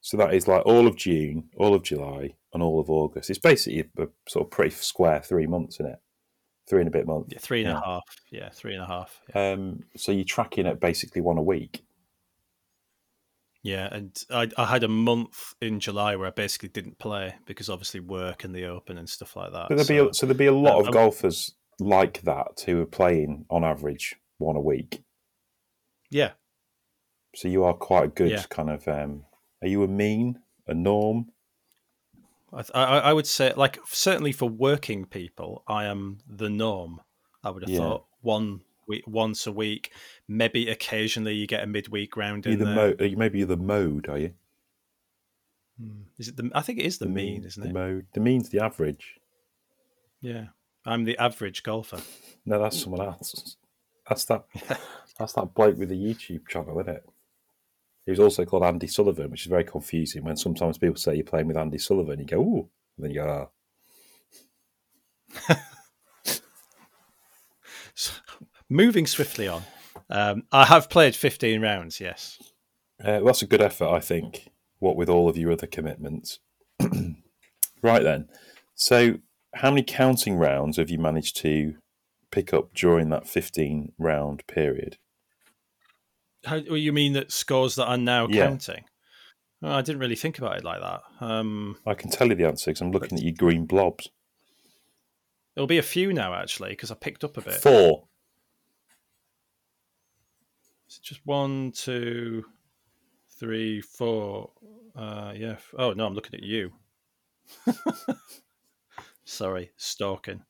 So 0.00 0.16
that 0.16 0.32
is 0.34 0.48
like 0.48 0.64
all 0.66 0.86
of 0.86 0.96
June, 0.96 1.50
all 1.58 1.74
of 1.74 1.82
July, 1.82 2.34
and 2.54 2.62
all 2.62 2.80
of 2.80 2.88
August. 2.90 3.28
It's 3.28 3.38
basically 3.38 3.80
a, 3.98 4.02
a 4.04 4.08
sort 4.28 4.46
of 4.46 4.50
pretty 4.50 4.70
square 4.70 5.20
three 5.20 5.46
months, 5.46 5.76
isn't 5.76 5.92
it? 5.92 5.98
Three 6.68 6.80
and 6.80 6.88
a 6.88 6.90
bit 6.90 7.06
months. 7.06 7.28
Yeah, 7.32 7.38
three 7.38 7.60
and 7.64 7.70
a 7.70 7.74
Yeah. 7.74 7.80
half. 7.84 8.02
Yeah, 8.30 8.48
three 8.48 8.72
and 8.74 8.82
a 8.82 8.86
half. 8.86 9.20
Yeah. 9.34 9.52
Um, 9.52 9.80
so 9.96 10.10
you're 10.12 10.24
tracking 10.24 10.66
at 10.66 10.80
basically 10.80 11.20
one 11.20 11.36
a 11.36 11.42
week. 11.42 11.84
Yeah, 13.62 13.88
and 13.92 14.16
I, 14.30 14.48
I 14.58 14.66
had 14.66 14.84
a 14.84 14.88
month 14.88 15.54
in 15.62 15.80
July 15.80 16.16
where 16.16 16.26
I 16.26 16.30
basically 16.30 16.68
didn't 16.68 16.98
play 16.98 17.34
because 17.46 17.70
obviously 17.70 18.00
work 18.00 18.44
and 18.44 18.54
the 18.54 18.64
open 18.66 18.98
and 18.98 19.08
stuff 19.08 19.36
like 19.36 19.52
that. 19.52 19.68
But 19.68 19.76
there'd 19.76 19.88
be 19.88 19.96
so- 19.98 20.08
a, 20.08 20.14
so 20.14 20.26
there'd 20.26 20.36
be 20.38 20.46
a 20.46 20.52
lot 20.52 20.76
uh, 20.76 20.80
of 20.80 20.86
um, 20.88 20.92
golfers 20.92 21.54
like 21.78 22.20
that 22.22 22.62
who 22.66 22.80
are 22.82 22.86
playing 22.86 23.46
on 23.50 23.64
average 23.64 24.16
one 24.38 24.56
a 24.56 24.60
week. 24.60 25.02
yeah, 26.10 26.32
So 27.34 27.48
you 27.48 27.64
are 27.64 27.74
quite 27.74 28.04
a 28.04 28.08
good 28.08 28.30
Yeah. 28.30 28.42
kind 28.48 28.70
of. 28.70 28.86
Um, 28.88 29.24
are 29.62 29.68
you 29.68 29.82
a 29.82 29.88
mean, 29.88 30.40
a 30.66 30.74
norm? 30.74 31.30
I, 32.52 32.62
I, 32.74 32.98
I 32.98 33.12
would 33.12 33.26
say, 33.26 33.52
like, 33.56 33.78
certainly 33.88 34.32
for 34.32 34.48
working 34.48 35.04
people, 35.06 35.64
I 35.66 35.84
am 35.86 36.18
the 36.28 36.48
norm. 36.48 37.00
I 37.42 37.50
would 37.50 37.62
have 37.62 37.70
Yeah. 37.70 37.78
thought 37.78 38.06
one 38.20 38.60
week, 38.86 39.04
once 39.06 39.46
a 39.46 39.52
week, 39.52 39.92
maybe 40.28 40.68
occasionally 40.68 41.34
you 41.34 41.46
get 41.46 41.64
a 41.64 41.66
midweek 41.66 42.16
round 42.16 42.46
in 42.46 42.58
the 42.58 42.64
there. 42.64 42.74
mo- 42.74 43.16
maybe 43.16 43.38
you're 43.38 43.48
the 43.48 43.56
mode, 43.56 44.08
are 44.08 44.18
you? 44.18 44.34
Hmm. 45.80 46.02
Is 46.18 46.28
it 46.28 46.36
the? 46.36 46.50
I 46.54 46.60
think 46.62 46.78
it 46.78 46.84
is 46.86 46.98
the, 46.98 47.06
mean, 47.06 47.14
mean, 47.40 47.44
isn't 47.44 47.62
the 47.62 47.70
it? 47.70 47.72
mode. 47.72 48.06
The 48.12 48.20
mean's 48.20 48.50
the 48.50 48.60
average. 48.60 49.16
Yeah, 50.20 50.46
I'm 50.86 51.02
the 51.04 51.18
average 51.18 51.62
golfer. 51.64 52.00
No, 52.46 52.60
that's 52.60 52.78
someone 52.82 53.00
else. 53.00 53.56
That's 54.06 54.26
that. 54.26 54.44
that's 55.18 55.32
that 55.32 55.54
bloke 55.54 55.78
with 55.78 55.88
the 55.88 55.96
YouTube 55.96 56.46
channel, 56.46 56.78
isn't 56.78 56.94
it? 56.96 57.08
He 58.04 58.10
was 58.10 58.20
also 58.20 58.44
called 58.44 58.64
Andy 58.64 58.86
Sullivan, 58.86 59.30
which 59.30 59.42
is 59.42 59.50
very 59.50 59.64
confusing. 59.64 60.24
When 60.24 60.36
sometimes 60.36 60.78
people 60.78 60.96
say 60.96 61.14
you're 61.14 61.24
playing 61.24 61.46
with 61.48 61.56
Andy 61.56 61.78
Sullivan, 61.78 62.18
you 62.18 62.26
go, 62.26 62.40
"Ooh," 62.40 62.68
and 62.96 63.04
then 63.04 63.10
you 63.10 63.22
go, 63.22 63.48
"Ah." 65.48 65.60
So, 67.94 68.12
moving 68.68 69.06
swiftly 69.06 69.48
on, 69.48 69.62
um, 70.10 70.44
I 70.52 70.64
have 70.66 70.90
played 70.90 71.16
15 71.16 71.60
rounds. 71.60 72.00
Yes. 72.00 72.38
Uh, 73.00 73.18
well, 73.18 73.26
that's 73.26 73.42
a 73.42 73.46
good 73.46 73.62
effort, 73.62 73.88
I 73.88 74.00
think. 74.00 74.48
What 74.78 74.96
with 74.96 75.08
all 75.08 75.28
of 75.28 75.38
your 75.38 75.52
other 75.52 75.66
commitments. 75.66 76.40
right 77.82 78.02
then. 78.02 78.28
So, 78.74 79.18
how 79.54 79.70
many 79.70 79.82
counting 79.82 80.36
rounds 80.36 80.76
have 80.76 80.90
you 80.90 80.98
managed 80.98 81.36
to 81.38 81.76
pick 82.30 82.52
up 82.52 82.74
during 82.74 83.08
that 83.10 83.28
15 83.28 83.92
round 83.98 84.46
period? 84.46 84.98
How 86.44 86.60
well, 86.68 86.76
you 86.76 86.92
mean 86.92 87.12
that 87.14 87.32
scores 87.32 87.74
that 87.76 87.86
are 87.86 87.96
now 87.96 88.28
Yeah. 88.28 88.48
counting? 88.48 88.84
Well, 89.60 89.72
I 89.72 89.82
didn't 89.82 90.00
really 90.00 90.16
think 90.16 90.38
about 90.38 90.58
it 90.58 90.64
like 90.64 90.80
that. 90.80 91.02
Um, 91.20 91.78
I 91.86 91.94
can 91.94 92.10
tell 92.10 92.28
you 92.28 92.34
the 92.34 92.46
answer 92.46 92.70
because 92.70 92.80
I'm 92.82 92.90
looking 92.90 93.18
at 93.18 93.24
your 93.24 93.34
green 93.34 93.66
blobs. 93.66 94.10
there'll 95.54 95.66
be 95.68 95.78
a 95.78 95.82
few 95.82 96.12
now 96.12 96.34
actually 96.34 96.70
because 96.70 96.90
I 96.90 96.94
picked 96.94 97.22
up 97.22 97.36
a 97.36 97.40
bit. 97.40 97.54
Four. 97.54 98.08
Is 100.88 100.96
it 100.96 101.02
just 101.02 101.24
one, 101.24 101.72
two, 101.72 102.44
three, 103.38 103.80
four? 103.80 104.50
Uh, 104.96 105.32
yeah. 105.34 105.56
Oh 105.78 105.92
no, 105.92 106.06
I'm 106.06 106.14
looking 106.14 106.34
at 106.34 106.42
you. 106.42 106.72
Sorry, 109.24 109.70
stalking. 109.76 110.42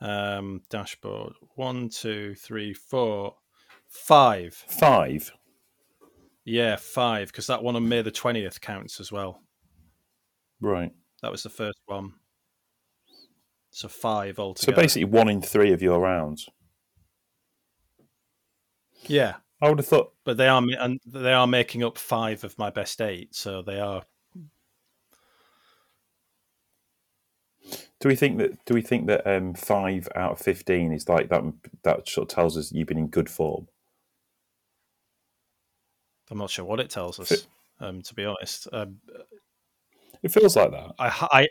Um, 0.00 0.62
dashboard. 0.68 1.34
One, 1.54 1.88
two, 1.88 2.34
three, 2.34 2.74
four, 2.74 3.36
five. 3.94 4.54
Five. 4.54 5.32
Yeah, 6.44 6.76
five. 6.76 7.28
Because 7.28 7.46
that 7.46 7.62
one 7.62 7.76
on 7.76 7.88
May 7.88 8.02
the 8.02 8.10
twentieth 8.10 8.60
counts 8.60 9.00
as 9.00 9.10
well. 9.10 9.40
Right. 10.60 10.92
That 11.22 11.32
was 11.32 11.42
the 11.42 11.48
first 11.48 11.80
one. 11.86 12.12
So 13.70 13.88
five 13.88 14.38
altogether. 14.38 14.76
So 14.76 14.82
basically, 14.82 15.04
one 15.06 15.28
in 15.28 15.40
three 15.40 15.72
of 15.72 15.82
your 15.82 16.00
rounds. 16.00 16.48
yeah, 19.06 19.36
I 19.60 19.68
would 19.68 19.78
have 19.78 19.86
thought. 19.86 20.12
but 20.24 20.36
they 20.36 20.48
are 20.48 20.62
and 20.78 21.00
they 21.06 21.32
are 21.32 21.46
making 21.46 21.82
up 21.82 21.98
five 21.98 22.44
of 22.44 22.58
my 22.58 22.70
best 22.70 23.00
eight. 23.00 23.34
So 23.34 23.62
they 23.62 23.80
are. 23.80 24.04
Do 28.00 28.08
we 28.08 28.16
think 28.16 28.38
that? 28.38 28.64
Do 28.66 28.74
we 28.74 28.82
think 28.82 29.06
that 29.06 29.26
um, 29.26 29.54
five 29.54 30.08
out 30.14 30.32
of 30.32 30.38
fifteen 30.38 30.92
is 30.92 31.08
like 31.08 31.30
that? 31.30 31.42
That 31.82 32.08
sort 32.08 32.30
of 32.30 32.34
tells 32.34 32.56
us 32.56 32.70
you've 32.70 32.88
been 32.88 32.98
in 32.98 33.08
good 33.08 33.30
form. 33.30 33.66
I'm 36.30 36.38
not 36.38 36.50
sure 36.50 36.64
what 36.64 36.80
it 36.80 36.90
tells 36.90 37.20
us. 37.20 37.46
Um, 37.80 38.02
to 38.02 38.14
be 38.14 38.24
honest, 38.24 38.68
um, 38.72 38.98
It 40.22 40.32
feels 40.32 40.56
like 40.56 40.70
that. 40.70 40.94
I, 40.98 41.28
I, 41.32 41.48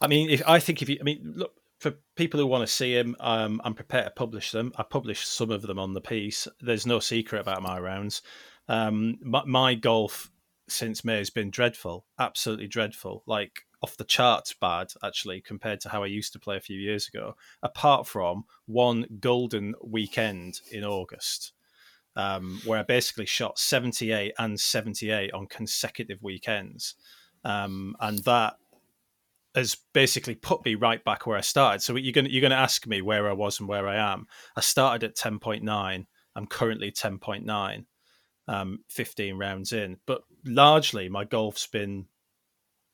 I 0.00 0.06
mean, 0.06 0.30
if 0.30 0.42
I 0.48 0.58
think 0.58 0.80
if 0.80 0.88
you, 0.88 0.96
I 1.00 1.04
mean, 1.04 1.34
look 1.36 1.52
for 1.78 1.94
people 2.16 2.40
who 2.40 2.46
want 2.46 2.66
to 2.66 2.74
see 2.74 2.94
him, 2.96 3.14
um, 3.20 3.60
I'm 3.64 3.74
prepared 3.74 4.06
to 4.06 4.10
publish 4.10 4.52
them. 4.52 4.72
I 4.76 4.82
published 4.82 5.26
some 5.26 5.50
of 5.50 5.62
them 5.62 5.78
on 5.78 5.92
the 5.92 6.00
piece. 6.00 6.48
There's 6.60 6.86
no 6.86 6.98
secret 7.00 7.40
about 7.40 7.62
my 7.62 7.78
rounds. 7.78 8.22
Um, 8.68 9.18
my, 9.22 9.42
my 9.44 9.74
golf 9.74 10.30
since 10.68 11.04
May 11.04 11.18
has 11.18 11.30
been 11.30 11.50
dreadful, 11.50 12.06
absolutely 12.18 12.68
dreadful, 12.68 13.22
like 13.26 13.66
off 13.82 13.96
the 13.96 14.04
charts 14.04 14.54
bad 14.54 14.88
actually 15.02 15.40
compared 15.40 15.80
to 15.80 15.88
how 15.88 16.02
I 16.02 16.06
used 16.06 16.32
to 16.34 16.38
play 16.38 16.56
a 16.56 16.60
few 16.60 16.78
years 16.78 17.08
ago. 17.08 17.34
Apart 17.62 18.06
from 18.06 18.44
one 18.66 19.06
golden 19.20 19.74
weekend 19.82 20.60
in 20.70 20.84
August. 20.84 21.52
Um, 22.16 22.60
where 22.64 22.80
I 22.80 22.82
basically 22.82 23.26
shot 23.26 23.58
78 23.58 24.32
and 24.36 24.58
78 24.58 25.32
on 25.32 25.46
consecutive 25.46 26.18
weekends. 26.22 26.96
Um, 27.44 27.94
and 28.00 28.18
that 28.24 28.54
has 29.54 29.76
basically 29.92 30.34
put 30.34 30.64
me 30.64 30.74
right 30.74 31.02
back 31.04 31.26
where 31.26 31.38
I 31.38 31.40
started. 31.40 31.82
So 31.82 31.96
you're 31.96 32.12
going 32.12 32.24
to, 32.24 32.32
you're 32.32 32.48
to 32.48 32.56
ask 32.56 32.86
me 32.86 33.00
where 33.00 33.28
I 33.28 33.32
was 33.32 33.60
and 33.60 33.68
where 33.68 33.88
I 33.88 33.96
am. 34.12 34.26
I 34.56 34.60
started 34.60 35.04
at 35.04 35.16
10.9. 35.16 36.06
I'm 36.36 36.46
currently 36.46 36.92
10.9, 36.92 37.84
um, 38.48 38.78
15 38.88 39.36
rounds 39.36 39.72
in. 39.72 39.96
But 40.06 40.22
largely, 40.44 41.08
my 41.08 41.24
golf's 41.24 41.66
been 41.66 42.06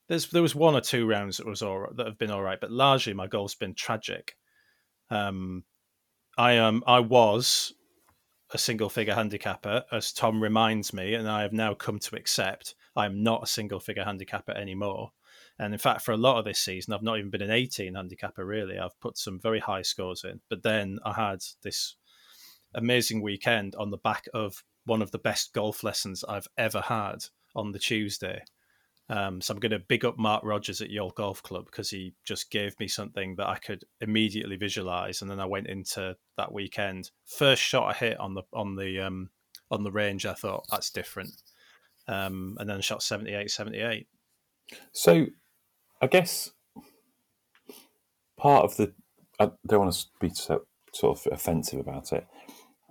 there's 0.08 0.28
there 0.30 0.42
was 0.42 0.54
one 0.54 0.74
or 0.74 0.80
two 0.80 1.06
rounds 1.06 1.38
that 1.38 1.46
was 1.46 1.62
all 1.62 1.80
right, 1.80 1.96
that 1.96 2.06
have 2.06 2.18
been 2.18 2.30
all 2.30 2.42
right, 2.42 2.60
but 2.60 2.70
largely 2.70 3.12
my 3.12 3.26
golf's 3.26 3.54
been 3.54 3.74
tragic. 3.74 4.36
Um, 5.10 5.64
I 6.38 6.52
am 6.52 6.82
I 6.86 7.00
was 7.00 7.74
a 8.52 8.58
single 8.58 8.88
figure 8.88 9.14
handicapper, 9.14 9.84
as 9.90 10.12
Tom 10.12 10.42
reminds 10.42 10.92
me, 10.92 11.14
and 11.14 11.28
I 11.28 11.42
have 11.42 11.52
now 11.52 11.74
come 11.74 11.98
to 11.98 12.16
accept 12.16 12.74
I'm 12.94 13.22
not 13.22 13.42
a 13.42 13.46
single 13.46 13.80
figure 13.80 14.04
handicapper 14.04 14.52
anymore. 14.52 15.12
And 15.58 15.72
in 15.72 15.78
fact, 15.78 16.02
for 16.02 16.12
a 16.12 16.16
lot 16.16 16.38
of 16.38 16.44
this 16.44 16.60
season, 16.60 16.92
I've 16.92 17.02
not 17.02 17.18
even 17.18 17.30
been 17.30 17.42
an 17.42 17.50
18 17.50 17.94
handicapper, 17.94 18.44
really. 18.44 18.78
I've 18.78 18.98
put 19.00 19.18
some 19.18 19.40
very 19.40 19.60
high 19.60 19.82
scores 19.82 20.24
in. 20.24 20.40
But 20.48 20.62
then 20.62 20.98
I 21.04 21.12
had 21.12 21.40
this 21.62 21.96
amazing 22.74 23.22
weekend 23.22 23.74
on 23.76 23.90
the 23.90 23.96
back 23.96 24.26
of 24.34 24.62
one 24.84 25.02
of 25.02 25.10
the 25.10 25.18
best 25.18 25.52
golf 25.52 25.82
lessons 25.82 26.24
I've 26.24 26.48
ever 26.56 26.82
had 26.82 27.26
on 27.54 27.72
the 27.72 27.78
Tuesday. 27.78 28.42
Um, 29.08 29.40
so 29.40 29.54
I'm 29.54 29.60
going 29.60 29.70
to 29.70 29.78
big 29.78 30.04
up 30.04 30.18
Mark 30.18 30.42
Rogers 30.44 30.80
at 30.80 30.90
Yale 30.90 31.10
Golf 31.10 31.42
Club 31.42 31.66
because 31.66 31.90
he 31.90 32.12
just 32.24 32.50
gave 32.50 32.78
me 32.80 32.88
something 32.88 33.36
that 33.36 33.46
I 33.46 33.56
could 33.56 33.84
immediately 34.00 34.56
visualize, 34.56 35.22
and 35.22 35.30
then 35.30 35.38
I 35.38 35.46
went 35.46 35.68
into 35.68 36.16
that 36.36 36.52
weekend. 36.52 37.10
First 37.24 37.62
shot 37.62 37.88
I 37.88 37.96
hit 37.96 38.18
on 38.18 38.34
the 38.34 38.42
on 38.52 38.74
the 38.74 39.00
um, 39.00 39.30
on 39.70 39.84
the 39.84 39.92
range, 39.92 40.26
I 40.26 40.34
thought 40.34 40.66
that's 40.70 40.90
different, 40.90 41.30
um, 42.08 42.56
and 42.58 42.68
then 42.68 42.80
shot 42.80 43.02
78, 43.02 43.50
78. 43.50 44.06
So, 44.92 45.26
I 46.00 46.06
guess 46.06 46.50
part 48.36 48.64
of 48.64 48.76
the 48.76 48.92
I 49.38 49.50
don't 49.66 49.80
want 49.80 49.94
to 49.94 50.06
be 50.20 50.30
so, 50.30 50.62
sort 50.92 51.18
of 51.18 51.32
offensive 51.32 51.78
about 51.80 52.12
it, 52.12 52.26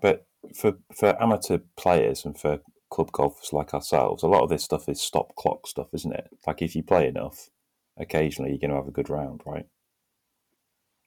but 0.02 0.26
for 0.56 0.78
for 0.96 1.22
amateur 1.22 1.60
players 1.76 2.24
and 2.24 2.38
for 2.38 2.60
club 2.90 3.12
golfers 3.12 3.54
like 3.54 3.74
ourselves, 3.74 4.24
a 4.24 4.28
lot 4.28 4.44
of 4.44 4.50
this 4.50 4.64
stuff 4.64 4.88
is 4.90 5.02
stop 5.02 5.36
clock 5.36 5.68
stuff, 5.68 5.88
isn't 5.94 6.14
it? 6.14 6.30
Like 6.48 6.62
if 6.62 6.76
you 6.76 6.84
play 6.84 7.08
enough, 7.08 7.50
occasionally 7.98 8.52
you're 8.52 8.60
going 8.60 8.72
to 8.72 8.78
have 8.78 8.88
a 8.88 8.92
good 8.92 9.10
round, 9.10 9.42
right? 9.46 9.68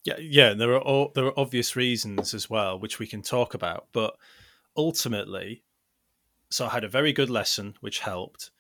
Yeah, 0.05 0.19
yeah. 0.19 0.51
and 0.51 0.61
There 0.61 0.73
are 0.73 0.81
all, 0.81 1.13
there 1.15 1.27
are 1.27 1.39
obvious 1.39 1.77
reasons 1.77 2.35
as 2.35 2.49
well, 2.49 2.79
which 2.79 2.99
we 2.99 3.07
can 3.07 3.23
talk 3.23 3.55
about. 3.55 3.89
But 3.93 4.17
ultimately, 4.77 5.65
so 6.51 6.67
I 6.67 6.71
had 6.71 6.85
a 6.85 6.89
very 6.89 7.13
good 7.13 7.31
lesson, 7.31 7.75
which 7.81 8.01
helped. 8.01 8.51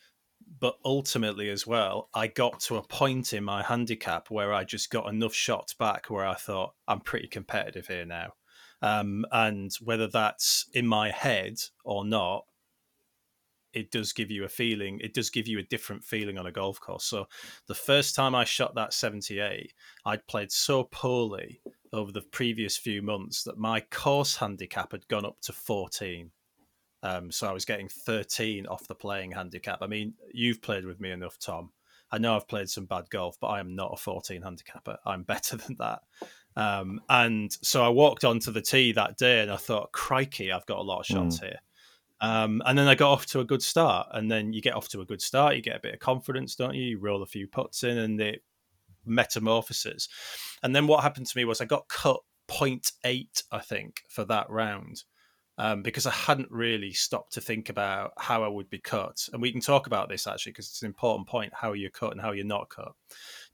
But 0.60 0.78
ultimately, 0.84 1.50
as 1.50 1.66
well, 1.66 2.08
I 2.14 2.26
got 2.26 2.60
to 2.60 2.76
a 2.76 2.82
point 2.82 3.32
in 3.32 3.44
my 3.44 3.62
handicap 3.62 4.30
where 4.30 4.52
I 4.52 4.64
just 4.64 4.90
got 4.90 5.08
enough 5.08 5.34
shots 5.34 5.74
back 5.74 6.06
where 6.08 6.26
I 6.26 6.34
thought 6.34 6.74
I'm 6.86 7.00
pretty 7.00 7.28
competitive 7.28 7.86
here 7.86 8.06
now. 8.06 8.32
Um, 8.80 9.26
and 9.32 9.72
whether 9.82 10.06
that's 10.06 10.66
in 10.72 10.86
my 10.86 11.10
head 11.10 11.58
or 11.84 12.04
not, 12.04 12.44
it 13.72 13.90
does 13.90 14.12
give 14.12 14.30
you 14.30 14.44
a 14.44 14.48
feeling. 14.48 15.00
It 15.00 15.14
does 15.14 15.30
give 15.30 15.46
you 15.46 15.58
a 15.58 15.64
different 15.64 16.04
feeling 16.04 16.38
on 16.38 16.46
a 16.46 16.52
golf 16.52 16.80
course. 16.80 17.04
So 17.04 17.26
the 17.66 17.74
first 17.74 18.14
time 18.14 18.34
I 18.34 18.44
shot 18.44 18.74
that 18.74 18.92
78, 18.92 19.72
I'd 20.04 20.26
played 20.26 20.50
so 20.50 20.84
poorly 20.84 21.60
over 21.92 22.12
the 22.12 22.22
previous 22.22 22.76
few 22.76 23.02
months 23.02 23.42
that 23.44 23.58
my 23.58 23.80
course 23.80 24.36
handicap 24.36 24.92
had 24.92 25.06
gone 25.08 25.26
up 25.26 25.40
to 25.42 25.52
14. 25.52 26.30
Um, 27.02 27.30
so 27.30 27.48
I 27.48 27.52
was 27.52 27.64
getting 27.64 27.88
13 27.88 28.66
off 28.66 28.88
the 28.88 28.94
playing 28.94 29.32
handicap. 29.32 29.78
I 29.82 29.86
mean, 29.86 30.14
you've 30.32 30.62
played 30.62 30.84
with 30.84 31.00
me 31.00 31.10
enough, 31.10 31.38
Tom. 31.38 31.70
I 32.10 32.18
know 32.18 32.34
I've 32.34 32.48
played 32.48 32.70
some 32.70 32.86
bad 32.86 33.10
golf, 33.10 33.36
but 33.40 33.48
I 33.48 33.60
am 33.60 33.76
not 33.76 33.92
a 33.92 33.96
14 33.96 34.42
handicapper. 34.42 34.96
I'm 35.04 35.22
better 35.24 35.56
than 35.56 35.76
that. 35.78 36.00
Um, 36.56 37.00
and 37.08 37.52
so 37.62 37.84
I 37.84 37.88
walked 37.88 38.24
onto 38.24 38.50
the 38.50 38.62
tee 38.62 38.92
that 38.92 39.16
day 39.16 39.40
and 39.40 39.50
I 39.50 39.56
thought, 39.56 39.92
crikey, 39.92 40.50
I've 40.50 40.66
got 40.66 40.78
a 40.78 40.82
lot 40.82 41.00
of 41.00 41.06
shots 41.06 41.38
mm. 41.38 41.44
here. 41.44 41.60
Um, 42.20 42.62
and 42.66 42.78
then 42.78 42.88
I 42.88 42.94
got 42.94 43.12
off 43.12 43.26
to 43.26 43.40
a 43.40 43.44
good 43.44 43.62
start. 43.62 44.08
And 44.12 44.30
then 44.30 44.52
you 44.52 44.60
get 44.60 44.74
off 44.74 44.88
to 44.90 45.00
a 45.00 45.06
good 45.06 45.22
start, 45.22 45.56
you 45.56 45.62
get 45.62 45.76
a 45.76 45.80
bit 45.80 45.94
of 45.94 46.00
confidence, 46.00 46.54
don't 46.54 46.74
you? 46.74 46.82
You 46.82 46.98
roll 46.98 47.22
a 47.22 47.26
few 47.26 47.46
putts 47.46 47.84
in 47.84 47.98
and 47.98 48.20
it 48.20 48.42
metamorphoses. 49.04 50.08
And 50.62 50.74
then 50.74 50.86
what 50.86 51.02
happened 51.02 51.26
to 51.26 51.36
me 51.36 51.44
was 51.44 51.60
I 51.60 51.64
got 51.64 51.88
cut 51.88 52.20
0.8, 52.48 53.42
I 53.52 53.58
think, 53.60 54.02
for 54.08 54.24
that 54.24 54.50
round 54.50 55.04
um, 55.58 55.82
because 55.82 56.06
I 56.06 56.12
hadn't 56.12 56.50
really 56.50 56.92
stopped 56.92 57.32
to 57.34 57.40
think 57.40 57.68
about 57.68 58.12
how 58.16 58.44
I 58.44 58.48
would 58.48 58.70
be 58.70 58.78
cut. 58.78 59.28
And 59.32 59.42
we 59.42 59.50
can 59.50 59.60
talk 59.60 59.88
about 59.88 60.08
this 60.08 60.26
actually 60.26 60.52
because 60.52 60.68
it's 60.68 60.82
an 60.82 60.86
important 60.86 61.28
point 61.28 61.52
how 61.52 61.72
you're 61.72 61.90
cut 61.90 62.12
and 62.12 62.20
how 62.20 62.30
you're 62.30 62.44
not 62.44 62.70
cut. 62.70 62.92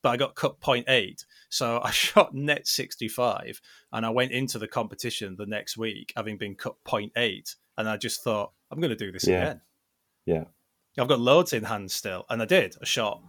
But 0.03 0.11
I 0.11 0.17
got 0.19 0.35
cut 0.35 0.61
0.8. 0.61 1.25
So 1.49 1.81
I 1.83 1.91
shot 1.93 2.35
net 2.35 2.69
65 2.69 3.61
and 3.93 4.05
I 4.05 4.11
went 4.11 4.33
into 4.33 4.59
the 4.59 4.69
competition 4.69 5.37
the 5.37 5.47
next 5.47 5.79
week 5.79 6.13
having 6.15 6.37
been 6.37 6.55
cut 6.55 6.77
0.8. 6.87 7.57
And 7.77 7.89
I 7.89 7.97
just 7.97 8.23
thought, 8.23 8.53
I'm 8.71 8.81
going 8.81 8.91
to 8.91 8.97
do 8.97 9.13
this 9.13 9.27
yeah. 9.27 9.43
again. 9.43 9.61
Yeah. 10.27 10.45
I've 10.99 11.09
got 11.09 11.21
loads 11.21 11.53
in 11.53 11.65
hand 11.65 11.91
still. 11.91 12.25
And 12.31 12.41
I 12.41 12.45
did. 12.45 12.77
I 12.81 12.85
shot 12.85 13.21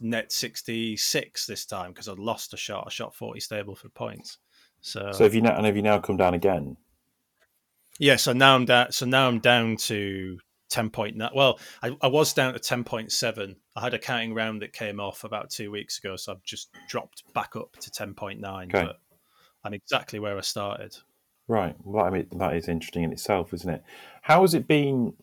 net 0.00 0.32
66 0.32 1.46
this 1.46 1.66
time 1.66 1.92
because 1.92 2.08
I'd 2.08 2.18
lost 2.18 2.54
a 2.54 2.56
shot. 2.56 2.84
I 2.86 2.90
shot 2.90 3.14
40 3.14 3.40
Stableford 3.40 3.94
points. 3.94 4.38
So, 4.80 5.12
so 5.12 5.24
have 5.24 5.34
you 5.34 5.40
now, 5.40 5.56
and 5.56 5.66
have 5.66 5.76
you 5.76 5.82
now 5.82 5.98
come 5.98 6.16
down 6.16 6.34
again? 6.34 6.76
Yeah, 7.98 8.16
so 8.16 8.32
now 8.32 8.54
I'm 8.54 8.66
down. 8.66 8.92
So 8.92 9.06
now 9.06 9.28
I'm 9.28 9.38
down 9.38 9.76
to 9.76 10.38
ten 10.68 10.90
point 10.90 11.16
nine. 11.16 11.30
Well, 11.34 11.58
I, 11.82 11.96
I 12.02 12.08
was 12.08 12.34
down 12.34 12.52
to 12.52 12.58
ten 12.58 12.84
point 12.84 13.10
seven. 13.10 13.56
I 13.74 13.80
had 13.80 13.94
a 13.94 13.98
counting 13.98 14.34
round 14.34 14.60
that 14.60 14.74
came 14.74 15.00
off 15.00 15.24
about 15.24 15.48
two 15.48 15.70
weeks 15.70 15.98
ago, 15.98 16.16
so 16.16 16.32
I've 16.32 16.42
just 16.42 16.68
dropped 16.88 17.22
back 17.32 17.56
up 17.56 17.76
to 17.80 17.90
ten 17.90 18.12
point 18.12 18.40
nine. 18.40 18.70
Okay. 18.74 18.84
But 18.84 19.00
I'm 19.64 19.72
exactly 19.72 20.18
where 20.18 20.36
I 20.36 20.42
started. 20.42 20.96
Right. 21.46 21.76
Well, 21.84 22.04
I 22.04 22.10
mean 22.10 22.26
that 22.32 22.56
is 22.56 22.68
interesting 22.68 23.02
in 23.02 23.12
itself, 23.12 23.52
isn't 23.52 23.68
it? 23.68 23.84
How 24.22 24.42
has 24.42 24.54
it 24.54 24.66
been 24.66 25.14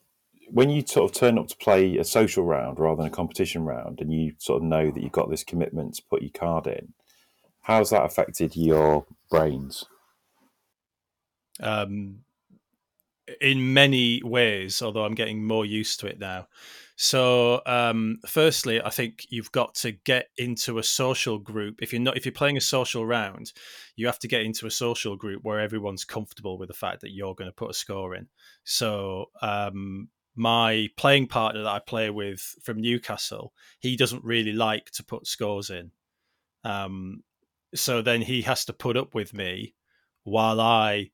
when 0.49 0.69
you 0.69 0.85
sort 0.85 1.09
of 1.09 1.17
turn 1.17 1.37
up 1.37 1.47
to 1.47 1.57
play 1.57 1.97
a 1.97 2.03
social 2.03 2.43
round 2.43 2.77
rather 2.77 2.97
than 2.97 3.07
a 3.07 3.15
competition 3.15 3.63
round, 3.63 3.99
and 4.01 4.13
you 4.13 4.33
sort 4.37 4.61
of 4.61 4.67
know 4.67 4.91
that 4.91 5.01
you've 5.01 5.11
got 5.11 5.29
this 5.29 5.43
commitment 5.43 5.95
to 5.95 6.03
put 6.09 6.21
your 6.21 6.31
card 6.31 6.67
in? 6.67 6.93
How's 7.61 7.91
that 7.91 8.03
affected 8.03 8.55
your 8.55 9.05
brains? 9.29 9.85
Um, 11.59 12.19
in 13.39 13.73
many 13.73 14.21
ways, 14.23 14.81
although 14.81 15.05
I'm 15.05 15.15
getting 15.15 15.45
more 15.45 15.65
used 15.65 15.99
to 16.01 16.07
it 16.07 16.19
now. 16.19 16.47
So, 17.03 17.63
um, 17.65 18.19
firstly, 18.27 18.79
I 18.79 18.91
think 18.91 19.25
you've 19.29 19.51
got 19.51 19.73
to 19.77 19.91
get 19.91 20.27
into 20.37 20.77
a 20.77 20.83
social 20.83 21.39
group. 21.39 21.81
If 21.81 21.91
you're 21.91 21.99
not, 21.99 22.15
if 22.15 22.27
you're 22.27 22.31
playing 22.31 22.57
a 22.57 22.61
social 22.61 23.07
round, 23.07 23.53
you 23.95 24.05
have 24.05 24.19
to 24.19 24.27
get 24.27 24.43
into 24.43 24.67
a 24.67 24.71
social 24.71 25.15
group 25.15 25.43
where 25.43 25.59
everyone's 25.59 26.05
comfortable 26.05 26.59
with 26.59 26.67
the 26.67 26.75
fact 26.75 27.01
that 27.01 27.09
you're 27.09 27.33
going 27.33 27.49
to 27.49 27.55
put 27.55 27.71
a 27.71 27.73
score 27.73 28.13
in. 28.13 28.27
So, 28.65 29.31
um, 29.41 30.09
my 30.35 30.89
playing 30.95 31.25
partner 31.25 31.63
that 31.63 31.71
I 31.71 31.79
play 31.79 32.11
with 32.11 32.53
from 32.61 32.79
Newcastle, 32.79 33.51
he 33.79 33.97
doesn't 33.97 34.23
really 34.23 34.53
like 34.53 34.91
to 34.91 35.03
put 35.03 35.25
scores 35.25 35.71
in. 35.71 35.89
Um, 36.63 37.23
so 37.73 38.03
then 38.03 38.21
he 38.21 38.43
has 38.43 38.63
to 38.65 38.73
put 38.73 38.95
up 38.95 39.15
with 39.15 39.33
me 39.33 39.73
while 40.23 40.61
I 40.61 41.09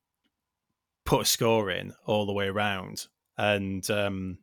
put 1.05 1.21
a 1.21 1.25
score 1.25 1.71
in 1.71 1.93
all 2.05 2.25
the 2.25 2.33
way 2.33 2.47
around. 2.47 3.05
And 3.37 3.89
um, 3.89 4.39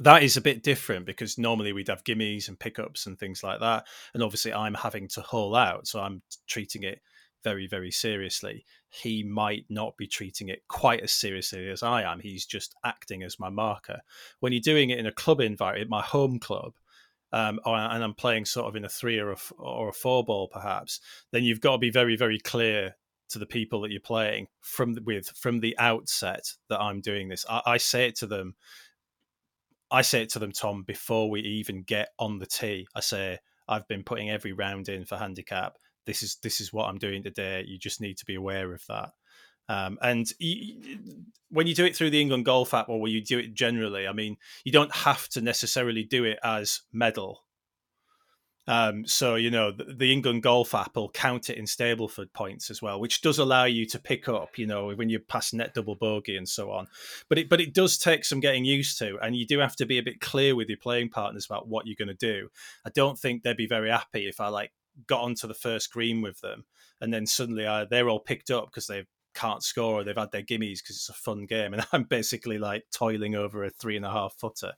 that 0.00 0.22
is 0.22 0.36
a 0.36 0.42
bit 0.42 0.62
different 0.62 1.06
because 1.06 1.38
normally 1.38 1.72
we'd 1.72 1.88
have 1.88 2.04
gimmies 2.04 2.48
and 2.48 2.58
pickups 2.58 3.06
and 3.06 3.18
things 3.18 3.42
like 3.42 3.60
that. 3.60 3.86
And 4.14 4.22
obviously, 4.22 4.52
I'm 4.52 4.74
having 4.74 5.08
to 5.08 5.20
haul 5.20 5.54
out. 5.54 5.86
So 5.86 6.00
I'm 6.00 6.22
treating 6.46 6.82
it 6.82 7.00
very, 7.44 7.66
very 7.66 7.90
seriously. 7.90 8.64
He 8.88 9.22
might 9.22 9.66
not 9.68 9.96
be 9.96 10.06
treating 10.06 10.48
it 10.48 10.62
quite 10.68 11.00
as 11.00 11.12
seriously 11.12 11.68
as 11.68 11.82
I 11.82 12.02
am. 12.02 12.20
He's 12.20 12.44
just 12.44 12.74
acting 12.84 13.22
as 13.22 13.38
my 13.38 13.48
marker. 13.48 14.00
When 14.40 14.52
you're 14.52 14.60
doing 14.60 14.90
it 14.90 14.98
in 14.98 15.06
a 15.06 15.12
club 15.12 15.40
environment, 15.40 15.88
my 15.90 16.02
home 16.02 16.38
club, 16.38 16.74
um, 17.32 17.60
and 17.64 18.02
I'm 18.02 18.14
playing 18.14 18.46
sort 18.46 18.66
of 18.66 18.76
in 18.76 18.84
a 18.84 18.88
three 18.88 19.18
or 19.18 19.32
a, 19.32 19.36
or 19.58 19.88
a 19.90 19.92
four 19.92 20.24
ball 20.24 20.48
perhaps, 20.48 21.00
then 21.32 21.44
you've 21.44 21.60
got 21.60 21.72
to 21.72 21.78
be 21.78 21.90
very, 21.90 22.16
very 22.16 22.38
clear 22.38 22.96
to 23.28 23.38
the 23.38 23.46
people 23.46 23.80
that 23.80 23.90
you're 23.90 24.00
playing 24.00 24.46
from 24.60 24.96
with 25.04 25.28
from 25.36 25.60
the 25.60 25.76
outset 25.78 26.52
that 26.68 26.80
I'm 26.80 27.00
doing 27.00 27.28
this. 27.28 27.44
I, 27.48 27.62
I 27.66 27.76
say 27.76 28.08
it 28.08 28.16
to 28.16 28.26
them. 28.26 28.54
I 29.90 30.02
say 30.02 30.22
it 30.22 30.30
to 30.30 30.38
them, 30.38 30.52
Tom, 30.52 30.82
before 30.82 31.30
we 31.30 31.40
even 31.40 31.82
get 31.82 32.08
on 32.18 32.38
the 32.38 32.46
tee. 32.46 32.86
I 32.94 33.00
say 33.00 33.38
I've 33.68 33.86
been 33.88 34.02
putting 34.02 34.30
every 34.30 34.52
round 34.52 34.88
in 34.88 35.04
for 35.04 35.16
handicap. 35.16 35.76
This 36.06 36.22
is 36.22 36.36
this 36.42 36.60
is 36.60 36.72
what 36.72 36.88
I'm 36.88 36.98
doing 36.98 37.22
today. 37.22 37.64
You 37.66 37.78
just 37.78 38.00
need 38.00 38.16
to 38.18 38.24
be 38.24 38.34
aware 38.34 38.72
of 38.72 38.82
that. 38.88 39.10
Um, 39.68 39.98
and 40.00 40.30
you, 40.38 40.98
when 41.50 41.66
you 41.66 41.74
do 41.74 41.84
it 41.84 41.96
through 41.96 42.10
the 42.10 42.20
England 42.20 42.44
Golf 42.44 42.72
app, 42.72 42.88
or 42.88 43.00
when 43.00 43.10
you 43.10 43.22
do 43.22 43.38
it 43.38 43.54
generally, 43.54 44.06
I 44.06 44.12
mean, 44.12 44.36
you 44.64 44.70
don't 44.70 44.94
have 44.94 45.28
to 45.30 45.40
necessarily 45.40 46.04
do 46.04 46.24
it 46.24 46.38
as 46.42 46.82
medal 46.92 47.45
um, 48.68 49.06
so 49.06 49.36
you 49.36 49.50
know 49.50 49.70
the, 49.70 49.84
the, 49.84 50.12
England 50.12 50.42
Golf 50.42 50.74
app 50.74 50.96
will 50.96 51.10
count 51.10 51.50
it 51.50 51.56
in 51.56 51.66
Stableford 51.66 52.32
points 52.32 52.68
as 52.68 52.82
well, 52.82 53.00
which 53.00 53.20
does 53.20 53.38
allow 53.38 53.64
you 53.64 53.86
to 53.86 53.98
pick 53.98 54.28
up, 54.28 54.58
you 54.58 54.66
know, 54.66 54.92
when 54.92 55.08
you 55.08 55.20
pass 55.20 55.52
net 55.52 55.72
double 55.74 55.94
bogey 55.94 56.36
and 56.36 56.48
so 56.48 56.72
on. 56.72 56.88
But 57.28 57.38
it 57.38 57.48
but 57.48 57.60
it 57.60 57.74
does 57.74 57.96
take 57.96 58.24
some 58.24 58.40
getting 58.40 58.64
used 58.64 58.98
to, 58.98 59.18
and 59.22 59.36
you 59.36 59.46
do 59.46 59.60
have 59.60 59.76
to 59.76 59.86
be 59.86 59.98
a 59.98 60.02
bit 60.02 60.20
clear 60.20 60.56
with 60.56 60.68
your 60.68 60.78
playing 60.78 61.10
partners 61.10 61.46
about 61.46 61.68
what 61.68 61.86
you're 61.86 61.96
going 61.96 62.08
to 62.08 62.14
do. 62.14 62.48
I 62.84 62.90
don't 62.90 63.18
think 63.18 63.42
they'd 63.42 63.56
be 63.56 63.68
very 63.68 63.90
happy 63.90 64.26
if 64.26 64.40
I 64.40 64.48
like 64.48 64.72
got 65.06 65.22
onto 65.22 65.46
the 65.46 65.54
first 65.54 65.92
green 65.92 66.20
with 66.20 66.40
them, 66.40 66.64
and 67.00 67.14
then 67.14 67.26
suddenly 67.26 67.68
I, 67.68 67.84
they're 67.84 68.08
all 68.08 68.20
picked 68.20 68.50
up 68.50 68.66
because 68.66 68.88
they 68.88 69.04
can't 69.34 69.62
score 69.62 70.00
or 70.00 70.04
they've 70.04 70.16
had 70.16 70.32
their 70.32 70.42
gimmies 70.42 70.78
because 70.82 70.96
it's 70.96 71.08
a 71.08 71.14
fun 71.14 71.46
game, 71.46 71.72
and 71.72 71.86
I'm 71.92 72.02
basically 72.02 72.58
like 72.58 72.82
toiling 72.92 73.36
over 73.36 73.62
a 73.62 73.70
three 73.70 73.96
and 73.96 74.06
a 74.06 74.10
half 74.10 74.34
footer. 74.40 74.72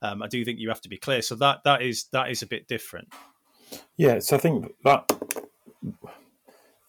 Um, 0.00 0.22
I 0.22 0.28
do 0.28 0.44
think 0.44 0.60
you 0.60 0.68
have 0.68 0.82
to 0.82 0.88
be 0.88 0.98
clear. 0.98 1.20
So 1.20 1.34
that 1.36 1.58
that 1.64 1.82
is 1.82 2.06
that 2.12 2.30
is 2.30 2.40
a 2.40 2.46
bit 2.46 2.68
different. 2.68 3.12
Yeah, 3.96 4.18
so 4.18 4.36
I 4.36 4.40
think 4.40 4.74
that 4.84 5.10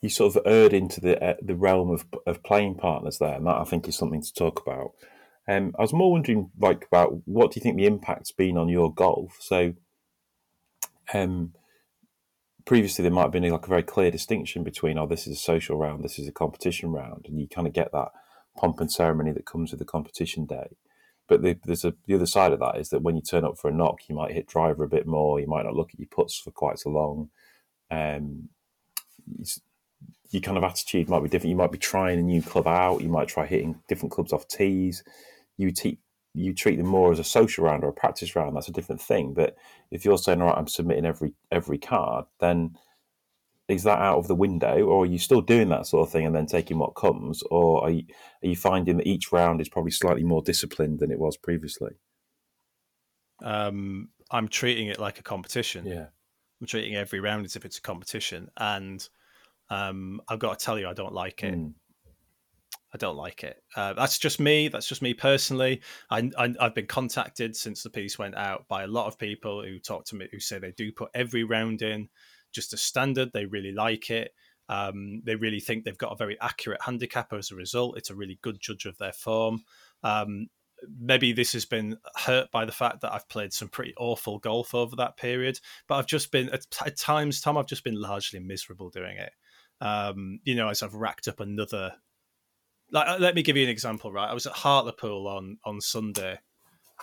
you 0.01 0.09
sort 0.09 0.35
of 0.35 0.41
erred 0.45 0.73
into 0.73 1.01
the 1.01 1.23
uh, 1.23 1.35
the 1.41 1.55
realm 1.55 1.89
of 1.89 2.05
of 2.25 2.43
playing 2.43 2.75
partners 2.75 3.17
there, 3.17 3.35
and 3.35 3.47
that 3.47 3.57
I 3.57 3.63
think 3.63 3.87
is 3.87 3.97
something 3.97 4.21
to 4.21 4.33
talk 4.33 4.61
about. 4.61 4.91
Um, 5.47 5.75
I 5.77 5.83
was 5.83 5.93
more 5.93 6.11
wondering, 6.11 6.49
like, 6.59 6.85
about 6.87 7.21
what 7.25 7.51
do 7.51 7.59
you 7.59 7.61
think 7.61 7.77
the 7.77 7.85
impact's 7.85 8.31
been 8.31 8.57
on 8.57 8.67
your 8.67 8.91
golf? 8.91 9.37
So, 9.39 9.73
um, 11.13 11.53
previously 12.65 13.03
there 13.03 13.11
might 13.11 13.23
have 13.23 13.31
been 13.31 13.47
like 13.47 13.65
a 13.65 13.69
very 13.69 13.83
clear 13.83 14.09
distinction 14.09 14.63
between, 14.63 14.97
oh, 14.97 15.05
this 15.05 15.27
is 15.27 15.37
a 15.37 15.39
social 15.39 15.77
round, 15.77 16.03
this 16.03 16.17
is 16.17 16.27
a 16.27 16.31
competition 16.31 16.91
round, 16.91 17.25
and 17.27 17.39
you 17.39 17.47
kind 17.47 17.67
of 17.67 17.73
get 17.73 17.91
that 17.91 18.09
pomp 18.57 18.79
and 18.79 18.91
ceremony 18.91 19.31
that 19.31 19.45
comes 19.45 19.71
with 19.71 19.79
the 19.79 19.85
competition 19.85 20.45
day. 20.45 20.75
But 21.27 21.41
the, 21.43 21.57
there's 21.65 21.85
a, 21.85 21.93
the 22.07 22.15
other 22.15 22.27
side 22.27 22.53
of 22.53 22.59
that 22.59 22.77
is 22.77 22.89
that 22.89 23.01
when 23.03 23.15
you 23.15 23.21
turn 23.21 23.45
up 23.45 23.57
for 23.57 23.69
a 23.69 23.73
knock, 23.73 24.09
you 24.09 24.15
might 24.15 24.33
hit 24.33 24.47
driver 24.47 24.83
a 24.83 24.89
bit 24.89 25.07
more. 25.07 25.39
You 25.39 25.47
might 25.47 25.65
not 25.65 25.75
look 25.75 25.91
at 25.93 25.99
your 25.99 26.09
puts 26.09 26.37
for 26.39 26.51
quite 26.51 26.79
so 26.79 26.91
long. 26.91 27.29
Um, 27.91 28.49
your 30.31 30.41
kind 30.41 30.57
of 30.57 30.63
attitude 30.63 31.09
might 31.09 31.23
be 31.23 31.29
different. 31.29 31.51
You 31.51 31.57
might 31.57 31.71
be 31.71 31.77
trying 31.77 32.19
a 32.19 32.23
new 32.23 32.41
club 32.41 32.67
out. 32.67 33.01
You 33.01 33.09
might 33.09 33.29
try 33.29 33.45
hitting 33.45 33.81
different 33.87 34.11
clubs 34.11 34.33
off 34.33 34.47
tees. 34.47 35.03
You 35.57 35.71
te- 35.71 35.99
you 36.33 36.53
treat 36.53 36.77
them 36.77 36.87
more 36.87 37.11
as 37.13 37.19
a 37.19 37.23
social 37.23 37.65
round 37.65 37.83
or 37.83 37.89
a 37.89 37.93
practice 37.93 38.35
round. 38.35 38.55
That's 38.55 38.67
a 38.69 38.73
different 38.73 39.01
thing. 39.01 39.33
But 39.33 39.55
if 39.91 40.05
you're 40.05 40.17
saying, 40.17 40.41
"All 40.41 40.49
right, 40.49 40.57
I'm 40.57 40.67
submitting 40.67 41.05
every 41.05 41.33
every 41.51 41.77
card," 41.77 42.25
then 42.39 42.77
is 43.67 43.83
that 43.83 43.99
out 43.99 44.17
of 44.17 44.27
the 44.27 44.35
window, 44.35 44.83
or 44.83 45.03
are 45.03 45.07
you 45.07 45.17
still 45.17 45.41
doing 45.41 45.69
that 45.69 45.87
sort 45.87 46.07
of 46.07 46.11
thing 46.11 46.25
and 46.25 46.35
then 46.35 46.45
taking 46.45 46.77
what 46.77 46.95
comes, 46.95 47.41
or 47.49 47.83
are 47.83 47.89
you, 47.89 48.03
are 48.43 48.47
you 48.47 48.55
finding 48.55 48.97
that 48.97 49.07
each 49.07 49.31
round 49.31 49.59
is 49.59 49.69
probably 49.69 49.91
slightly 49.91 50.23
more 50.23 50.41
disciplined 50.41 50.99
than 50.99 51.11
it 51.11 51.19
was 51.19 51.35
previously? 51.35 51.93
Um, 53.43 54.09
I'm 54.31 54.47
treating 54.47 54.87
it 54.87 54.99
like 54.99 55.19
a 55.19 55.23
competition. 55.23 55.85
Yeah, 55.85 56.07
I'm 56.61 56.67
treating 56.67 56.95
every 56.95 57.19
round 57.19 57.45
as 57.45 57.55
if 57.55 57.65
it's 57.65 57.79
a 57.79 57.81
competition, 57.81 58.49
and 58.57 59.07
um, 59.69 60.21
I've 60.27 60.39
got 60.39 60.59
to 60.59 60.65
tell 60.65 60.77
you, 60.77 60.87
I 60.87 60.93
don't 60.93 61.13
like 61.13 61.43
it. 61.43 61.55
Mm. 61.55 61.73
I 62.93 62.97
don't 62.97 63.17
like 63.17 63.43
it. 63.43 63.61
Uh, 63.75 63.91
that's 63.91 64.17
just 64.17 64.39
me. 64.39 64.69
That's 64.69 64.87
just 64.87 65.01
me 65.01 65.13
personally. 65.13 65.81
I, 66.09 66.31
I, 66.37 66.53
have 66.61 66.75
been 66.75 66.87
contacted 66.87 67.53
since 67.53 67.83
the 67.83 67.89
piece 67.89 68.17
went 68.17 68.35
out 68.35 68.69
by 68.69 68.83
a 68.83 68.87
lot 68.87 69.07
of 69.07 69.17
people 69.17 69.61
who 69.63 69.79
talk 69.79 70.05
to 70.05 70.15
me 70.15 70.29
who 70.31 70.39
say 70.39 70.59
they 70.59 70.71
do 70.71 70.93
put 70.93 71.09
every 71.13 71.43
round 71.43 71.81
in 71.81 72.07
just 72.55 72.73
a 72.73 72.77
standard. 72.77 73.31
They 73.33 73.45
really 73.45 73.71
like 73.71 74.09
it. 74.09 74.33
Um, 74.67 75.21
they 75.25 75.35
really 75.35 75.59
think 75.59 75.83
they've 75.83 75.97
got 75.97 76.13
a 76.13 76.17
very 76.17 76.37
accurate 76.41 76.81
handicapper 76.81 77.37
as 77.37 77.51
a 77.51 77.55
result. 77.55 77.97
It's 77.97 78.09
a 78.09 78.15
really 78.15 78.39
good 78.41 78.59
judge 78.59 78.85
of 78.85 78.97
their 78.97 79.13
form. 79.13 79.63
Um, 80.03 80.47
maybe 80.99 81.33
this 81.33 81.53
has 81.53 81.65
been 81.65 81.97
hurt 82.15 82.51
by 82.51 82.65
the 82.65 82.71
fact 82.71 83.01
that 83.01 83.13
I've 83.13 83.29
played 83.29 83.53
some 83.53 83.69
pretty 83.69 83.93
awful 83.97 84.39
golf 84.39 84.73
over 84.73 84.95
that 84.95 85.17
period, 85.17 85.59
but 85.87 85.95
I've 85.95 86.07
just 86.07 86.31
been 86.31 86.49
at, 86.49 86.65
at 86.85 86.97
times, 86.97 87.41
Tom, 87.41 87.57
I've 87.57 87.67
just 87.67 87.83
been 87.83 88.01
largely 88.01 88.39
miserable 88.39 88.89
doing 88.89 89.17
it. 89.17 89.31
Um, 89.81 90.39
you 90.43 90.55
know, 90.55 90.69
as 90.69 90.81
I've 90.81 90.95
racked 90.95 91.27
up 91.27 91.39
another. 91.39 91.93
Like, 92.91 93.19
let 93.19 93.35
me 93.35 93.41
give 93.41 93.57
you 93.57 93.63
an 93.63 93.69
example. 93.69 94.11
Right, 94.11 94.29
I 94.29 94.33
was 94.33 94.45
at 94.45 94.53
Hartlepool 94.53 95.27
on 95.27 95.57
on 95.65 95.81
Sunday, 95.81 96.39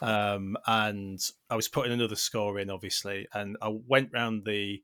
um, 0.00 0.56
and 0.66 1.20
I 1.50 1.56
was 1.56 1.68
putting 1.68 1.92
another 1.92 2.16
score 2.16 2.58
in, 2.58 2.70
obviously, 2.70 3.26
and 3.34 3.56
I 3.60 3.76
went 3.86 4.10
round 4.12 4.44
the 4.44 4.80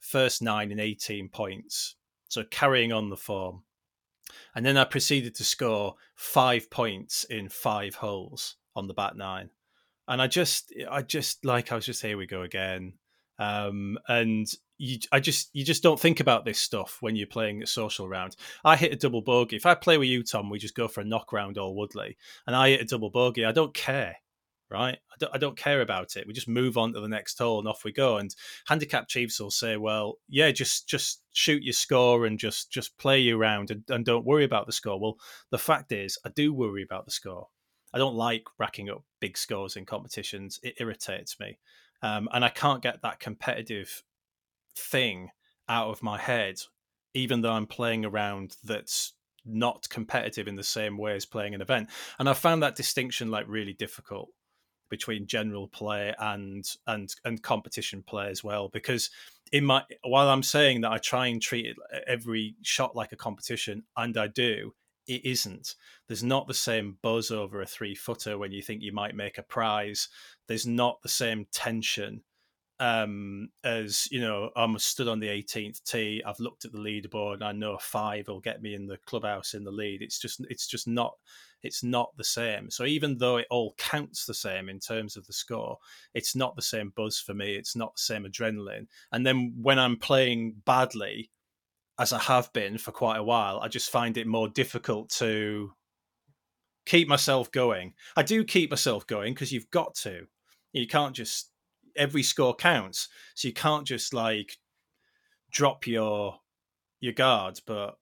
first 0.00 0.42
nine 0.42 0.72
in 0.72 0.80
eighteen 0.80 1.28
points, 1.28 1.94
so 2.28 2.42
carrying 2.50 2.92
on 2.92 3.10
the 3.10 3.16
form 3.16 3.62
and 4.54 4.64
then 4.64 4.76
I 4.76 4.84
proceeded 4.84 5.34
to 5.36 5.44
score 5.44 5.94
five 6.14 6.70
points 6.70 7.24
in 7.24 7.48
five 7.48 7.96
holes 7.96 8.56
on 8.76 8.86
the 8.86 8.94
back 8.94 9.16
nine. 9.16 9.50
And 10.08 10.20
I 10.20 10.26
just, 10.26 10.72
I 10.90 11.02
just 11.02 11.44
like, 11.44 11.70
I 11.70 11.76
was 11.76 11.86
just 11.86 12.02
here 12.02 12.16
we 12.16 12.26
go 12.26 12.42
again. 12.42 12.94
Um, 13.38 13.98
and 14.08 14.46
you, 14.76 14.98
I 15.12 15.20
just, 15.20 15.50
you 15.52 15.64
just 15.64 15.82
don't 15.82 16.00
think 16.00 16.20
about 16.20 16.44
this 16.44 16.58
stuff 16.58 16.98
when 17.00 17.16
you're 17.16 17.26
playing 17.26 17.62
a 17.62 17.66
social 17.66 18.08
round. 18.08 18.36
I 18.64 18.76
hit 18.76 18.92
a 18.92 18.96
double 18.96 19.22
bogey. 19.22 19.56
If 19.56 19.66
I 19.66 19.74
play 19.74 19.98
with 19.98 20.08
you, 20.08 20.22
Tom, 20.22 20.50
we 20.50 20.58
just 20.58 20.74
go 20.74 20.88
for 20.88 21.00
a 21.00 21.04
knock 21.04 21.32
round 21.32 21.58
all 21.58 21.76
Woodley, 21.76 22.16
and 22.46 22.56
I 22.56 22.70
hit 22.70 22.80
a 22.80 22.84
double 22.84 23.10
bogey. 23.10 23.44
I 23.44 23.52
don't 23.52 23.72
care 23.72 24.16
right? 24.70 24.98
I 25.12 25.16
don't, 25.18 25.34
I 25.34 25.38
don't 25.38 25.56
care 25.56 25.80
about 25.80 26.16
it. 26.16 26.26
We 26.26 26.32
just 26.32 26.48
move 26.48 26.78
on 26.78 26.92
to 26.92 27.00
the 27.00 27.08
next 27.08 27.38
hole 27.38 27.58
and 27.58 27.68
off 27.68 27.84
we 27.84 27.92
go. 27.92 28.18
And 28.18 28.34
handicap 28.66 29.08
chiefs 29.08 29.40
will 29.40 29.50
say, 29.50 29.76
well, 29.76 30.18
yeah, 30.28 30.50
just 30.52 30.88
just 30.88 31.22
shoot 31.32 31.62
your 31.62 31.72
score 31.72 32.26
and 32.26 32.38
just 32.38 32.70
just 32.70 32.96
play 32.98 33.18
you 33.18 33.38
around 33.38 33.70
and, 33.70 33.82
and 33.88 34.04
don't 34.04 34.26
worry 34.26 34.44
about 34.44 34.66
the 34.66 34.72
score. 34.72 35.00
Well, 35.00 35.18
the 35.50 35.58
fact 35.58 35.92
is, 35.92 36.18
I 36.24 36.30
do 36.30 36.52
worry 36.52 36.82
about 36.82 37.04
the 37.04 37.10
score. 37.10 37.48
I 37.92 37.98
don't 37.98 38.14
like 38.14 38.44
racking 38.58 38.88
up 38.88 39.02
big 39.20 39.36
scores 39.36 39.76
in 39.76 39.84
competitions. 39.84 40.60
It 40.62 40.74
irritates 40.78 41.40
me, 41.40 41.58
um, 42.02 42.28
and 42.32 42.44
I 42.44 42.48
can't 42.48 42.82
get 42.82 43.02
that 43.02 43.20
competitive 43.20 44.04
thing 44.76 45.30
out 45.68 45.88
of 45.88 46.02
my 46.02 46.18
head, 46.18 46.60
even 47.14 47.40
though 47.40 47.52
I'm 47.52 47.66
playing 47.66 48.04
around 48.04 48.56
that's 48.62 49.14
not 49.44 49.88
competitive 49.88 50.48
in 50.48 50.56
the 50.56 50.62
same 50.62 50.98
way 50.98 51.14
as 51.14 51.24
playing 51.24 51.54
an 51.54 51.62
event. 51.62 51.88
And 52.18 52.28
I 52.28 52.34
found 52.34 52.62
that 52.62 52.76
distinction 52.76 53.30
like 53.30 53.46
really 53.48 53.72
difficult 53.72 54.28
between 54.90 55.26
general 55.26 55.68
play 55.68 56.14
and 56.18 56.76
and 56.86 57.14
and 57.24 57.42
competition 57.42 58.02
play 58.02 58.28
as 58.28 58.44
well 58.44 58.68
because 58.68 59.10
in 59.52 59.64
my 59.64 59.82
while 60.02 60.28
I'm 60.28 60.42
saying 60.42 60.82
that 60.82 60.92
I 60.92 60.98
try 60.98 61.28
and 61.28 61.40
treat 61.40 61.74
every 62.06 62.56
shot 62.62 62.94
like 62.94 63.12
a 63.12 63.16
competition 63.16 63.84
and 63.96 64.16
I 64.16 64.26
do 64.26 64.74
it 65.06 65.24
isn't 65.24 65.76
there's 66.08 66.22
not 66.22 66.46
the 66.46 66.54
same 66.54 66.98
buzz 67.02 67.30
over 67.30 67.62
a 67.62 67.66
three 67.66 67.94
footer 67.94 68.36
when 68.36 68.52
you 68.52 68.62
think 68.62 68.82
you 68.82 68.92
might 68.92 69.14
make 69.14 69.38
a 69.38 69.42
prize 69.42 70.08
there's 70.48 70.66
not 70.66 71.00
the 71.02 71.08
same 71.08 71.46
tension 71.52 72.22
um, 72.80 73.50
as 73.62 74.08
you 74.10 74.20
know, 74.20 74.50
I'm 74.56 74.78
stood 74.78 75.06
on 75.06 75.20
the 75.20 75.28
18th 75.28 75.84
tee. 75.84 76.22
I've 76.26 76.40
looked 76.40 76.64
at 76.64 76.72
the 76.72 76.78
leaderboard, 76.78 77.34
and 77.34 77.44
I 77.44 77.52
know 77.52 77.76
five 77.78 78.26
will 78.26 78.40
get 78.40 78.62
me 78.62 78.74
in 78.74 78.86
the 78.86 78.96
clubhouse 79.04 79.52
in 79.52 79.64
the 79.64 79.70
lead. 79.70 80.00
It's 80.00 80.18
just, 80.18 80.40
it's 80.48 80.66
just 80.66 80.88
not, 80.88 81.12
it's 81.62 81.82
not 81.82 82.10
the 82.16 82.24
same. 82.24 82.70
So 82.70 82.84
even 82.84 83.18
though 83.18 83.36
it 83.36 83.46
all 83.50 83.74
counts 83.76 84.24
the 84.24 84.34
same 84.34 84.68
in 84.68 84.78
terms 84.78 85.16
of 85.16 85.26
the 85.26 85.32
score, 85.32 85.78
it's 86.14 86.34
not 86.34 86.56
the 86.56 86.62
same 86.62 86.92
buzz 86.96 87.18
for 87.18 87.34
me. 87.34 87.54
It's 87.54 87.76
not 87.76 87.94
the 87.96 88.02
same 88.02 88.24
adrenaline. 88.24 88.86
And 89.12 89.26
then 89.26 89.54
when 89.60 89.78
I'm 89.78 89.96
playing 89.96 90.56
badly, 90.64 91.30
as 91.98 92.12
I 92.12 92.18
have 92.18 92.52
been 92.54 92.78
for 92.78 92.92
quite 92.92 93.18
a 93.18 93.22
while, 93.22 93.60
I 93.60 93.68
just 93.68 93.90
find 93.90 94.16
it 94.16 94.26
more 94.26 94.48
difficult 94.48 95.10
to 95.10 95.72
keep 96.86 97.08
myself 97.08 97.52
going. 97.52 97.92
I 98.16 98.22
do 98.22 98.42
keep 98.42 98.70
myself 98.70 99.06
going 99.06 99.34
because 99.34 99.52
you've 99.52 99.70
got 99.70 99.94
to. 99.96 100.26
You 100.72 100.86
can't 100.86 101.14
just 101.14 101.50
every 101.96 102.22
score 102.22 102.54
counts. 102.54 103.08
So 103.34 103.48
you 103.48 103.54
can't 103.54 103.86
just 103.86 104.14
like 104.14 104.56
drop 105.52 105.86
your 105.86 106.38
your 107.00 107.12
guards. 107.12 107.60
But 107.60 107.96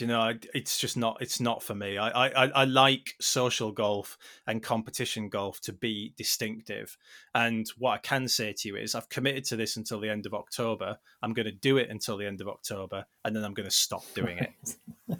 you 0.00 0.06
know, 0.06 0.34
it's 0.54 0.78
just 0.78 0.96
not 0.96 1.18
it's 1.20 1.40
not 1.40 1.62
for 1.62 1.74
me. 1.74 1.98
I, 1.98 2.26
I 2.26 2.46
I 2.48 2.64
like 2.64 3.14
social 3.20 3.72
golf 3.72 4.18
and 4.46 4.62
competition 4.62 5.28
golf 5.28 5.60
to 5.62 5.72
be 5.72 6.12
distinctive. 6.16 6.96
And 7.34 7.66
what 7.78 7.92
I 7.92 7.98
can 7.98 8.28
say 8.28 8.52
to 8.52 8.68
you 8.68 8.76
is, 8.76 8.94
I've 8.94 9.08
committed 9.08 9.44
to 9.46 9.56
this 9.56 9.76
until 9.76 10.00
the 10.00 10.10
end 10.10 10.26
of 10.26 10.34
October. 10.34 10.98
I'm 11.22 11.32
going 11.32 11.46
to 11.46 11.52
do 11.52 11.76
it 11.78 11.90
until 11.90 12.16
the 12.16 12.26
end 12.26 12.40
of 12.40 12.48
October, 12.48 13.06
and 13.24 13.34
then 13.34 13.44
I'm 13.44 13.54
going 13.54 13.68
to 13.68 13.74
stop 13.74 14.04
doing 14.14 14.38
it. 14.38 15.18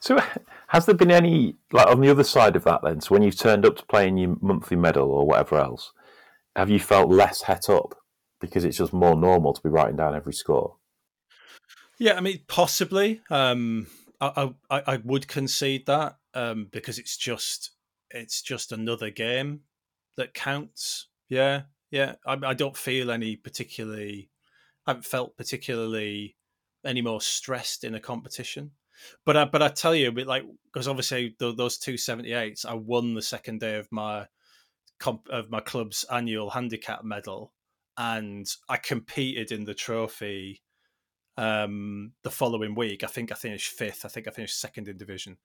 So, 0.00 0.18
has 0.68 0.86
there 0.86 0.94
been 0.94 1.10
any 1.10 1.56
like 1.72 1.86
on 1.86 2.00
the 2.00 2.08
other 2.08 2.24
side 2.24 2.56
of 2.56 2.64
that 2.64 2.80
then? 2.82 3.00
So, 3.00 3.14
when 3.14 3.22
you've 3.22 3.38
turned 3.38 3.66
up 3.66 3.76
to 3.76 3.86
play 3.86 4.08
in 4.08 4.16
your 4.16 4.36
monthly 4.40 4.76
medal 4.76 5.10
or 5.10 5.26
whatever 5.26 5.58
else, 5.58 5.92
have 6.56 6.70
you 6.70 6.80
felt 6.80 7.10
less 7.10 7.42
het 7.42 7.68
up 7.68 7.94
because 8.40 8.64
it's 8.64 8.78
just 8.78 8.94
more 8.94 9.14
normal 9.14 9.52
to 9.52 9.60
be 9.60 9.68
writing 9.68 9.96
down 9.96 10.16
every 10.16 10.32
score? 10.32 10.76
Yeah, 12.00 12.14
I 12.14 12.20
mean, 12.20 12.40
possibly. 12.48 13.20
Um, 13.28 13.86
I, 14.22 14.50
I 14.70 14.82
I 14.86 14.96
would 15.04 15.28
concede 15.28 15.84
that 15.86 16.16
um, 16.32 16.68
because 16.72 16.98
it's 16.98 17.16
just 17.18 17.72
it's 18.10 18.40
just 18.40 18.72
another 18.72 19.10
game 19.10 19.60
that 20.16 20.32
counts. 20.32 21.08
Yeah, 21.28 21.62
yeah. 21.90 22.14
I, 22.26 22.38
I 22.42 22.54
don't 22.54 22.76
feel 22.76 23.10
any 23.10 23.36
particularly. 23.36 24.30
I 24.86 24.92
haven't 24.92 25.04
felt 25.04 25.36
particularly 25.36 26.36
any 26.86 27.02
more 27.02 27.20
stressed 27.20 27.84
in 27.84 27.94
a 27.94 28.00
competition. 28.00 28.70
But 29.26 29.36
I, 29.36 29.44
but 29.44 29.62
I 29.62 29.68
tell 29.68 29.94
you, 29.94 30.10
like 30.10 30.44
because 30.64 30.88
obviously 30.88 31.36
those 31.38 31.76
two 31.76 31.98
seventy 31.98 32.32
eights, 32.32 32.64
I 32.64 32.74
won 32.74 33.12
the 33.12 33.20
second 33.22 33.60
day 33.60 33.76
of 33.76 33.92
my 33.92 34.26
comp- 34.98 35.28
of 35.28 35.50
my 35.50 35.60
club's 35.60 36.06
annual 36.10 36.48
handicap 36.48 37.04
medal, 37.04 37.52
and 37.98 38.46
I 38.70 38.78
competed 38.78 39.52
in 39.52 39.64
the 39.64 39.74
trophy 39.74 40.62
um, 41.40 42.12
the 42.22 42.30
following 42.30 42.74
week. 42.74 43.02
I 43.02 43.06
think 43.06 43.32
I 43.32 43.34
finished 43.34 43.72
fifth. 43.72 44.04
I 44.04 44.08
think 44.08 44.28
I 44.28 44.30
finished 44.30 44.60
second 44.60 44.88
in 44.88 44.98
division. 44.98 45.38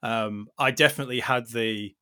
Um, 0.00 0.48
I 0.56 0.70
definitely 0.70 1.20
had 1.20 1.48
the 1.48 1.94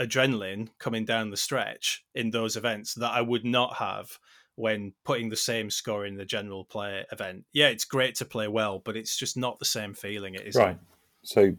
adrenaline 0.00 0.68
coming 0.78 1.04
down 1.04 1.30
the 1.30 1.36
stretch 1.36 2.04
in 2.16 2.30
those 2.30 2.56
events 2.56 2.94
that 2.94 3.12
I 3.12 3.20
would 3.20 3.44
not 3.44 3.76
have 3.76 4.18
when 4.56 4.92
putting 5.04 5.28
the 5.28 5.36
same 5.36 5.70
score 5.70 6.04
in 6.04 6.16
the 6.16 6.24
general 6.24 6.64
play 6.64 7.04
event. 7.12 7.44
Yeah, 7.52 7.68
it's 7.68 7.84
great 7.84 8.16
to 8.16 8.24
play 8.24 8.48
well, 8.48 8.80
but 8.84 8.96
it's 8.96 9.16
just 9.16 9.36
not 9.36 9.60
the 9.60 9.64
same 9.64 9.94
feeling. 9.94 10.34
It 10.34 10.42
is 10.42 10.56
right. 10.56 10.78
So 11.22 11.54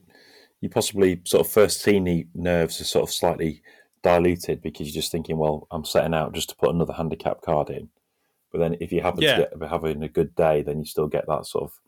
you 0.59 0.69
possibly 0.69 1.21
sort 1.23 1.47
of 1.47 1.51
first 1.51 1.85
teeny 1.85 2.27
nerves 2.35 2.81
are 2.81 2.85
sort 2.85 3.09
of 3.09 3.13
slightly 3.13 3.61
diluted 4.03 4.61
because 4.61 4.87
you're 4.87 5.01
just 5.01 5.11
thinking, 5.11 5.37
well, 5.37 5.67
I'm 5.71 5.85
setting 5.85 6.13
out 6.13 6.33
just 6.33 6.49
to 6.49 6.55
put 6.57 6.75
another 6.75 6.93
handicap 6.93 7.41
card 7.41 7.69
in. 7.69 7.89
But 8.53 8.59
then 8.59 8.77
if 8.79 8.91
you 8.91 9.01
happen 9.01 9.23
yeah. 9.23 9.35
to 9.35 9.49
get 9.59 9.69
having 9.69 10.03
a 10.03 10.07
good 10.07 10.35
day, 10.35 10.61
then 10.61 10.79
you 10.79 10.85
still 10.85 11.07
get 11.07 11.25
that 11.27 11.47
sort 11.47 11.65
of 11.65 11.79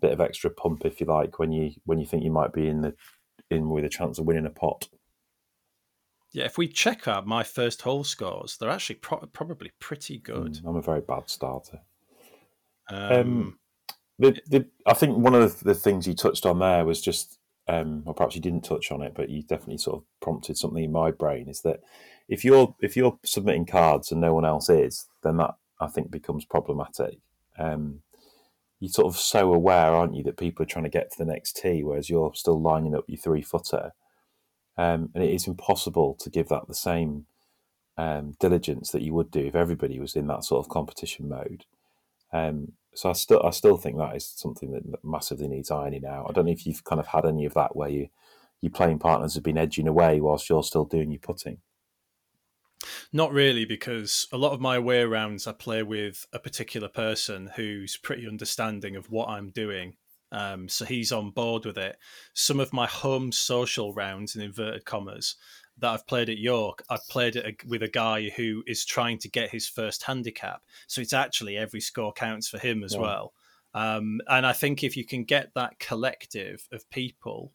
bit 0.00 0.12
of 0.12 0.20
extra 0.20 0.50
pump, 0.50 0.86
if 0.86 1.00
you 1.00 1.06
like, 1.06 1.38
when 1.38 1.52
you 1.52 1.72
when 1.84 2.00
you 2.00 2.06
think 2.06 2.24
you 2.24 2.32
might 2.32 2.52
be 2.52 2.66
in 2.66 2.80
the 2.80 2.94
in 3.50 3.68
with 3.68 3.84
a 3.84 3.90
chance 3.90 4.18
of 4.18 4.24
winning 4.24 4.46
a 4.46 4.50
pot. 4.50 4.88
Yeah, 6.32 6.44
if 6.44 6.58
we 6.58 6.66
check 6.66 7.06
out 7.06 7.26
my 7.26 7.42
first 7.42 7.82
hole 7.82 8.04
scores, 8.04 8.56
they're 8.56 8.70
actually 8.70 8.96
pro- 8.96 9.26
probably 9.32 9.72
pretty 9.78 10.18
good. 10.18 10.54
Mm, 10.54 10.66
I'm 10.66 10.76
a 10.76 10.82
very 10.82 11.00
bad 11.00 11.28
starter. 11.30 11.80
Um, 12.90 13.12
um, 13.12 13.58
the, 14.18 14.38
the, 14.46 14.66
I 14.86 14.94
think 14.94 15.18
one 15.18 15.34
of 15.34 15.60
the 15.60 15.74
things 15.74 16.06
you 16.06 16.14
touched 16.14 16.46
on 16.46 16.58
there 16.58 16.84
was 16.84 17.00
just 17.00 17.38
um, 17.68 18.02
or 18.06 18.14
perhaps 18.14 18.34
you 18.34 18.40
didn't 18.40 18.64
touch 18.64 18.90
on 18.90 19.02
it, 19.02 19.12
but 19.14 19.28
you 19.28 19.42
definitely 19.42 19.78
sort 19.78 19.98
of 19.98 20.04
prompted 20.20 20.56
something 20.56 20.82
in 20.82 20.92
my 20.92 21.10
brain. 21.10 21.48
Is 21.48 21.60
that 21.62 21.80
if 22.28 22.44
you're 22.44 22.74
if 22.80 22.96
you're 22.96 23.18
submitting 23.24 23.66
cards 23.66 24.10
and 24.10 24.20
no 24.20 24.32
one 24.32 24.46
else 24.46 24.70
is, 24.70 25.06
then 25.22 25.36
that 25.36 25.54
I 25.80 25.86
think 25.86 26.10
becomes 26.10 26.44
problematic. 26.44 27.18
Um, 27.58 28.02
you're 28.80 28.90
sort 28.90 29.08
of 29.08 29.18
so 29.18 29.52
aware, 29.52 29.90
aren't 29.92 30.14
you, 30.14 30.22
that 30.24 30.36
people 30.36 30.62
are 30.62 30.66
trying 30.66 30.84
to 30.84 30.90
get 30.90 31.10
to 31.10 31.18
the 31.18 31.24
next 31.24 31.56
tee, 31.56 31.82
whereas 31.82 32.08
you're 32.08 32.32
still 32.34 32.60
lining 32.60 32.94
up 32.94 33.04
your 33.08 33.18
three 33.18 33.42
footer, 33.42 33.92
um, 34.76 35.10
and 35.14 35.24
it 35.24 35.32
is 35.32 35.48
impossible 35.48 36.14
to 36.20 36.30
give 36.30 36.48
that 36.48 36.68
the 36.68 36.74
same 36.74 37.26
um, 37.96 38.36
diligence 38.38 38.92
that 38.92 39.02
you 39.02 39.12
would 39.14 39.30
do 39.30 39.40
if 39.40 39.56
everybody 39.56 39.98
was 39.98 40.14
in 40.14 40.28
that 40.28 40.44
sort 40.44 40.64
of 40.64 40.70
competition 40.70 41.28
mode. 41.28 41.64
Um, 42.32 42.72
so 42.94 43.10
I 43.10 43.12
still 43.12 43.42
I 43.44 43.50
still 43.50 43.76
think 43.76 43.96
that 43.98 44.16
is 44.16 44.24
something 44.24 44.72
that 44.72 45.04
massively 45.04 45.48
needs 45.48 45.70
ironing 45.70 46.04
out. 46.04 46.26
I 46.28 46.32
don't 46.32 46.46
know 46.46 46.52
if 46.52 46.66
you've 46.66 46.84
kind 46.84 47.00
of 47.00 47.08
had 47.08 47.24
any 47.24 47.44
of 47.44 47.54
that 47.54 47.76
where 47.76 47.88
you 47.88 48.08
your 48.60 48.72
playing 48.72 48.98
partners 48.98 49.34
have 49.34 49.44
been 49.44 49.58
edging 49.58 49.86
away 49.86 50.20
whilst 50.20 50.48
you're 50.48 50.64
still 50.64 50.84
doing 50.84 51.10
your 51.10 51.20
putting. 51.20 51.58
Not 53.12 53.32
really, 53.32 53.64
because 53.64 54.28
a 54.32 54.36
lot 54.36 54.52
of 54.52 54.60
my 54.60 54.78
way 54.78 55.04
rounds 55.04 55.46
I 55.46 55.52
play 55.52 55.82
with 55.82 56.26
a 56.32 56.38
particular 56.38 56.88
person 56.88 57.50
who's 57.56 57.96
pretty 57.96 58.26
understanding 58.26 58.96
of 58.96 59.10
what 59.10 59.28
I'm 59.28 59.50
doing. 59.50 59.96
Um, 60.30 60.68
so 60.68 60.84
he's 60.84 61.10
on 61.10 61.30
board 61.30 61.64
with 61.64 61.78
it. 61.78 61.96
Some 62.34 62.60
of 62.60 62.72
my 62.72 62.86
home 62.86 63.32
social 63.32 63.92
rounds, 63.94 64.36
in 64.36 64.42
inverted 64.42 64.84
commas, 64.84 65.36
that 65.78 65.90
I've 65.90 66.06
played 66.06 66.28
at 66.28 66.38
York, 66.38 66.82
I've 66.90 67.06
played 67.08 67.36
it 67.36 67.64
with 67.66 67.82
a 67.82 67.88
guy 67.88 68.30
who 68.30 68.62
is 68.66 68.84
trying 68.84 69.18
to 69.18 69.28
get 69.28 69.50
his 69.50 69.68
first 69.68 70.02
handicap. 70.02 70.62
So 70.86 71.00
it's 71.00 71.12
actually 71.12 71.56
every 71.56 71.80
score 71.80 72.12
counts 72.12 72.48
for 72.48 72.58
him 72.58 72.84
as 72.84 72.94
yeah. 72.94 73.00
well. 73.00 73.32
Um, 73.74 74.20
and 74.28 74.46
I 74.46 74.52
think 74.52 74.82
if 74.82 74.96
you 74.96 75.04
can 75.04 75.24
get 75.24 75.54
that 75.54 75.78
collective 75.78 76.66
of 76.72 76.88
people 76.90 77.52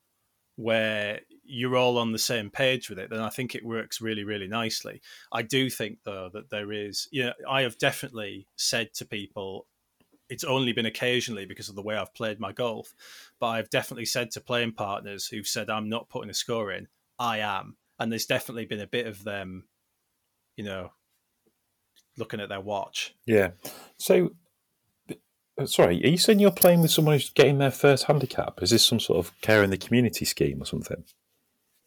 where 0.56 1.20
you're 1.46 1.76
all 1.76 1.98
on 1.98 2.12
the 2.12 2.20
same 2.20 2.50
page 2.50 2.90
with 2.90 3.00
it, 3.00 3.10
then 3.10 3.20
I 3.20 3.30
think 3.30 3.54
it 3.54 3.66
works 3.66 4.02
really, 4.02 4.24
really 4.24 4.48
nicely. 4.48 5.02
I 5.32 5.42
do 5.42 5.70
think, 5.70 6.00
though, 6.04 6.30
that 6.34 6.50
there 6.50 6.72
is, 6.72 7.08
you 7.12 7.26
know, 7.26 7.34
I 7.50 7.62
have 7.64 7.78
definitely 7.78 8.48
said 8.56 8.94
to 8.96 9.06
people, 9.06 9.68
it's 10.30 10.44
only 10.44 10.72
been 10.72 10.86
occasionally 10.86 11.46
because 11.46 11.70
of 11.70 11.76
the 11.76 11.82
way 11.82 11.96
I've 11.96 12.14
played 12.14 12.40
my 12.40 12.54
golf, 12.54 12.94
but 13.40 13.48
I've 13.48 13.70
definitely 13.70 14.06
said 14.06 14.32
to 14.32 14.42
playing 14.42 14.72
partners 14.72 15.28
who've 15.28 15.48
said, 15.48 15.70
I'm 15.70 15.90
not 15.90 16.10
putting 16.10 16.30
a 16.30 16.34
score 16.34 16.72
in, 16.72 16.88
I 17.20 17.40
am. 17.40 17.76
And 18.00 18.12
there's 18.12 18.26
definitely 18.26 18.66
been 18.66 18.80
a 18.80 18.88
bit 18.88 19.06
of 19.06 19.24
them, 19.24 19.66
you 20.56 20.64
know, 20.64 20.92
looking 22.18 22.40
at 22.40 22.50
their 22.50 22.62
watch. 22.62 23.16
Yeah. 23.26 23.52
So, 23.98 24.32
uh, 25.60 25.66
sorry, 25.66 26.04
are 26.04 26.10
you 26.10 26.18
saying 26.18 26.40
you're 26.40 26.52
playing 26.52 26.82
with 26.82 26.92
someone 26.92 27.16
who's 27.16 27.30
getting 27.30 27.60
their 27.60 27.72
first 27.72 28.06
handicap? 28.06 28.64
Is 28.64 28.72
this 28.72 28.86
some 28.86 29.00
sort 29.00 29.20
of 29.20 29.40
care 29.42 29.62
in 29.62 29.70
the 29.70 29.78
community 29.78 30.26
scheme 30.26 30.62
or 30.62 30.66
something? 30.66 31.04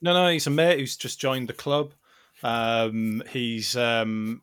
No, 0.00 0.12
no, 0.12 0.28
he's 0.28 0.46
a 0.46 0.50
mate 0.50 0.78
who's 0.78 0.96
just 0.96 1.20
joined 1.20 1.48
the 1.48 1.54
club. 1.54 1.92
Um, 2.42 3.22
he's, 3.30 3.76
um, 3.76 4.42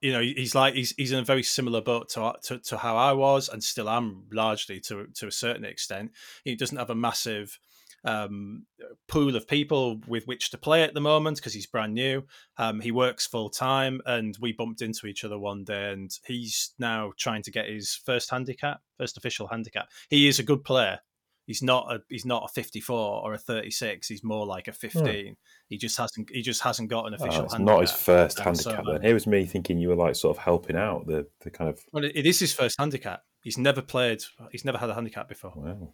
you 0.00 0.12
know, 0.12 0.20
he's 0.20 0.54
like 0.54 0.74
he's 0.74 0.94
he's 0.96 1.12
in 1.12 1.18
a 1.18 1.24
very 1.24 1.42
similar 1.42 1.80
boat 1.80 2.08
to, 2.10 2.34
to, 2.44 2.58
to 2.58 2.78
how 2.78 2.96
I 2.96 3.12
was 3.12 3.48
and 3.48 3.62
still 3.62 3.88
am 3.88 4.24
largely 4.32 4.80
to 4.80 5.06
to 5.14 5.26
a 5.26 5.32
certain 5.32 5.64
extent. 5.64 6.12
He 6.44 6.56
doesn't 6.56 6.76
have 6.76 6.90
a 6.90 6.94
massive 6.94 7.58
um, 8.04 8.66
pool 9.08 9.34
of 9.34 9.48
people 9.48 10.00
with 10.06 10.26
which 10.26 10.50
to 10.50 10.58
play 10.58 10.82
at 10.82 10.94
the 10.94 11.00
moment 11.00 11.38
because 11.38 11.54
he's 11.54 11.66
brand 11.66 11.94
new. 11.94 12.24
Um, 12.58 12.80
he 12.80 12.92
works 12.92 13.26
full 13.26 13.50
time, 13.50 14.00
and 14.06 14.36
we 14.40 14.52
bumped 14.52 14.82
into 14.82 15.06
each 15.06 15.24
other 15.24 15.38
one 15.38 15.64
day, 15.64 15.92
and 15.92 16.10
he's 16.26 16.74
now 16.78 17.12
trying 17.18 17.42
to 17.42 17.50
get 17.50 17.68
his 17.68 17.94
first 17.94 18.30
handicap, 18.30 18.80
first 18.98 19.16
official 19.16 19.48
handicap. 19.48 19.88
He 20.08 20.28
is 20.28 20.38
a 20.38 20.44
good 20.44 20.64
player. 20.64 21.00
He's 21.46 21.62
not 21.62 21.92
a 21.92 22.00
he's 22.08 22.24
not 22.24 22.44
a 22.44 22.52
54 22.52 23.22
or 23.22 23.34
a 23.34 23.38
36. 23.38 24.08
He's 24.08 24.24
more 24.24 24.46
like 24.46 24.66
a 24.68 24.72
15. 24.72 25.04
Hmm. 25.04 25.32
He 25.68 25.76
just 25.76 25.96
hasn't 25.98 26.30
he 26.30 26.40
just 26.40 26.62
hasn't 26.62 26.88
got 26.88 27.06
an 27.06 27.14
oh, 27.18 27.22
official. 27.22 27.42
Oh, 27.42 27.44
it's 27.44 27.58
not 27.58 27.80
his 27.82 27.92
first 27.92 28.38
handicap. 28.38 28.84
So, 28.84 28.92
then 28.92 29.02
here 29.02 29.14
was 29.14 29.26
me 29.26 29.44
thinking 29.44 29.78
you 29.78 29.88
were 29.88 29.96
like 29.96 30.16
sort 30.16 30.36
of 30.36 30.42
helping 30.42 30.76
out 30.76 31.06
the 31.06 31.26
the 31.40 31.50
kind 31.50 31.68
of. 31.68 31.80
Well, 31.92 32.04
it 32.04 32.26
is 32.26 32.38
his 32.38 32.54
first 32.54 32.76
handicap. 32.78 33.22
He's 33.42 33.58
never 33.58 33.82
played. 33.82 34.22
He's 34.52 34.64
never 34.64 34.78
had 34.78 34.88
a 34.88 34.94
handicap 34.94 35.28
before. 35.28 35.52
Wow. 35.54 35.92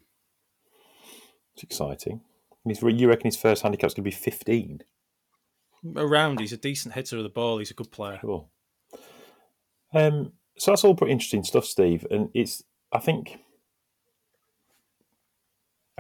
It's 1.55 1.65
exciting. 1.65 2.21
You 2.65 3.09
reckon 3.09 3.25
his 3.25 3.37
first 3.37 3.63
handicap's 3.63 3.95
going 3.95 4.05
to 4.05 4.11
be 4.11 4.15
15? 4.15 4.83
Around, 5.97 6.41
he's 6.41 6.53
a 6.53 6.59
decent 6.59 6.95
hitter 6.95 7.17
of 7.17 7.23
the 7.23 7.31
ball. 7.31 7.59
He's 7.59 7.71
a 7.71 7.75
good 7.75 7.91
player. 7.91 8.19
Cool. 8.21 8.51
Um, 9.93 10.33
so 10.59 10.71
that's 10.71 10.85
all 10.85 10.95
pretty 10.95 11.13
interesting 11.13 11.43
stuff, 11.43 11.65
Steve. 11.65 12.07
And 12.11 12.29
it's, 12.35 12.63
I 12.93 12.99
think, 12.99 13.39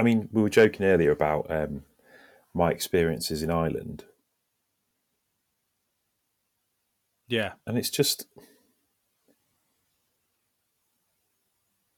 I 0.00 0.02
mean, 0.02 0.30
we 0.32 0.40
were 0.40 0.48
joking 0.48 0.86
earlier 0.86 1.10
about 1.10 1.50
um, 1.50 1.82
my 2.54 2.70
experiences 2.70 3.42
in 3.42 3.50
Ireland. 3.50 4.04
Yeah. 7.28 7.52
And 7.66 7.76
it's 7.76 7.90
just, 7.90 8.26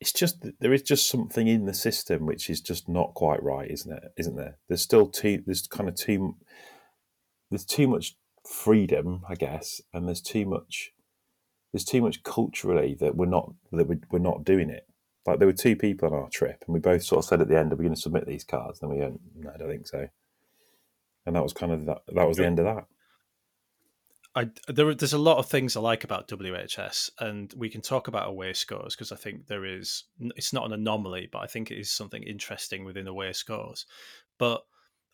it's 0.01 0.13
just 0.13 0.45
there 0.59 0.73
is 0.73 0.83
just 0.83 1.09
something 1.09 1.47
in 1.47 1.67
the 1.67 1.73
system 1.73 2.27
which 2.27 2.51
is 2.51 2.61
just 2.61 2.89
not 2.89 3.15
quite 3.15 3.41
right, 3.41 3.71
isn't 3.71 3.93
it? 3.93 4.13
Isn't 4.19 4.35
there? 4.35 4.59
There's 4.67 4.83
still 4.83 5.07
too 5.07 5.45
there's 5.47 5.69
kind 5.69 5.89
of 5.89 5.95
too 5.95 6.35
there's 7.51 7.65
too 7.65 7.87
much 7.87 8.17
freedom, 8.45 9.23
I 9.29 9.37
guess, 9.37 9.81
and 9.95 10.09
there's 10.09 10.21
too 10.21 10.45
much 10.45 10.91
there's 11.73 11.85
too 11.85 12.03
much 12.03 12.25
culturally 12.25 12.97
that 12.99 13.15
we're 13.15 13.27
not 13.27 13.55
that 13.71 13.87
we're 14.11 14.19
not 14.19 14.43
doing 14.45 14.71
it. 14.71 14.89
Like 15.27 15.39
there 15.39 15.47
were 15.47 15.53
two 15.53 15.77
people 15.77 16.09
on 16.09 16.15
our 16.15 16.29
trip, 16.29 16.65
and 16.67 16.75
we 16.75 16.81
both 16.81 17.05
sort 17.05 17.21
of 17.21 17.25
said 17.25 17.41
at 17.41 17.49
the 17.49 17.59
end, 17.59 17.73
"Are 17.73 17.77
we 17.77 17.85
going 17.85 17.95
to 17.95 18.01
submit 18.01 18.27
these 18.27 18.45
cards?" 18.45 18.81
And 18.83 18.91
we 18.91 18.99
went, 18.99 19.21
"No, 19.37 19.51
I 19.55 19.57
don't 19.57 19.69
think 19.69 19.87
so." 19.87 20.09
And 21.25 21.37
that 21.37 21.43
was 21.43 21.53
kind 21.53 21.73
of 21.73 21.87
that. 21.87 22.03
That 22.09 22.29
was 22.29 22.39
the 22.39 22.47
end 22.47 22.59
of 22.59 22.65
that. 22.65 22.87
I 24.35 24.51
there, 24.67 24.95
there's 24.95 25.13
a 25.13 25.19
lot 25.19 25.39
of 25.39 25.47
things 25.47 25.77
I 25.77 25.81
like 25.81 26.05
about 26.05 26.29
WHS, 26.29 27.11
and 27.21 27.53
we 27.57 27.69
can 27.69 27.83
talk 27.83 28.09
about 28.09 28.29
away 28.29 28.53
scores 28.55 28.97
because 28.97 29.13
I 29.13 29.17
think 29.17 29.47
there 29.47 29.65
is. 29.65 30.05
It's 30.19 30.53
not 30.53 30.67
an 30.67 30.73
anomaly, 30.73 31.29
but 31.31 31.41
I 31.41 31.47
think 31.47 31.71
it 31.71 31.79
is 31.79 31.93
something 31.93 32.23
interesting 32.23 32.85
within 32.85 33.07
away 33.07 33.33
scores. 33.33 33.87
But 34.39 34.63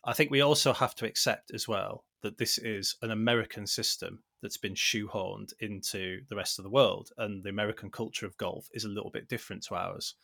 I 0.03 0.13
think 0.13 0.31
we 0.31 0.41
also 0.41 0.73
have 0.73 0.95
to 0.95 1.05
accept 1.05 1.51
as 1.53 1.67
well 1.67 2.05
that 2.21 2.37
this 2.37 2.57
is 2.57 2.95
an 3.01 3.11
American 3.11 3.67
system 3.67 4.23
that's 4.41 4.57
been 4.57 4.75
shoehorned 4.75 5.53
into 5.59 6.21
the 6.29 6.35
rest 6.35 6.59
of 6.59 6.63
the 6.63 6.69
world, 6.69 7.09
and 7.17 7.43
the 7.43 7.49
American 7.49 7.89
culture 7.91 8.25
of 8.25 8.37
golf 8.37 8.67
is 8.73 8.85
a 8.85 8.89
little 8.89 9.11
bit 9.11 9.27
different 9.27 9.63
to 9.63 9.75
ours, 9.75 10.15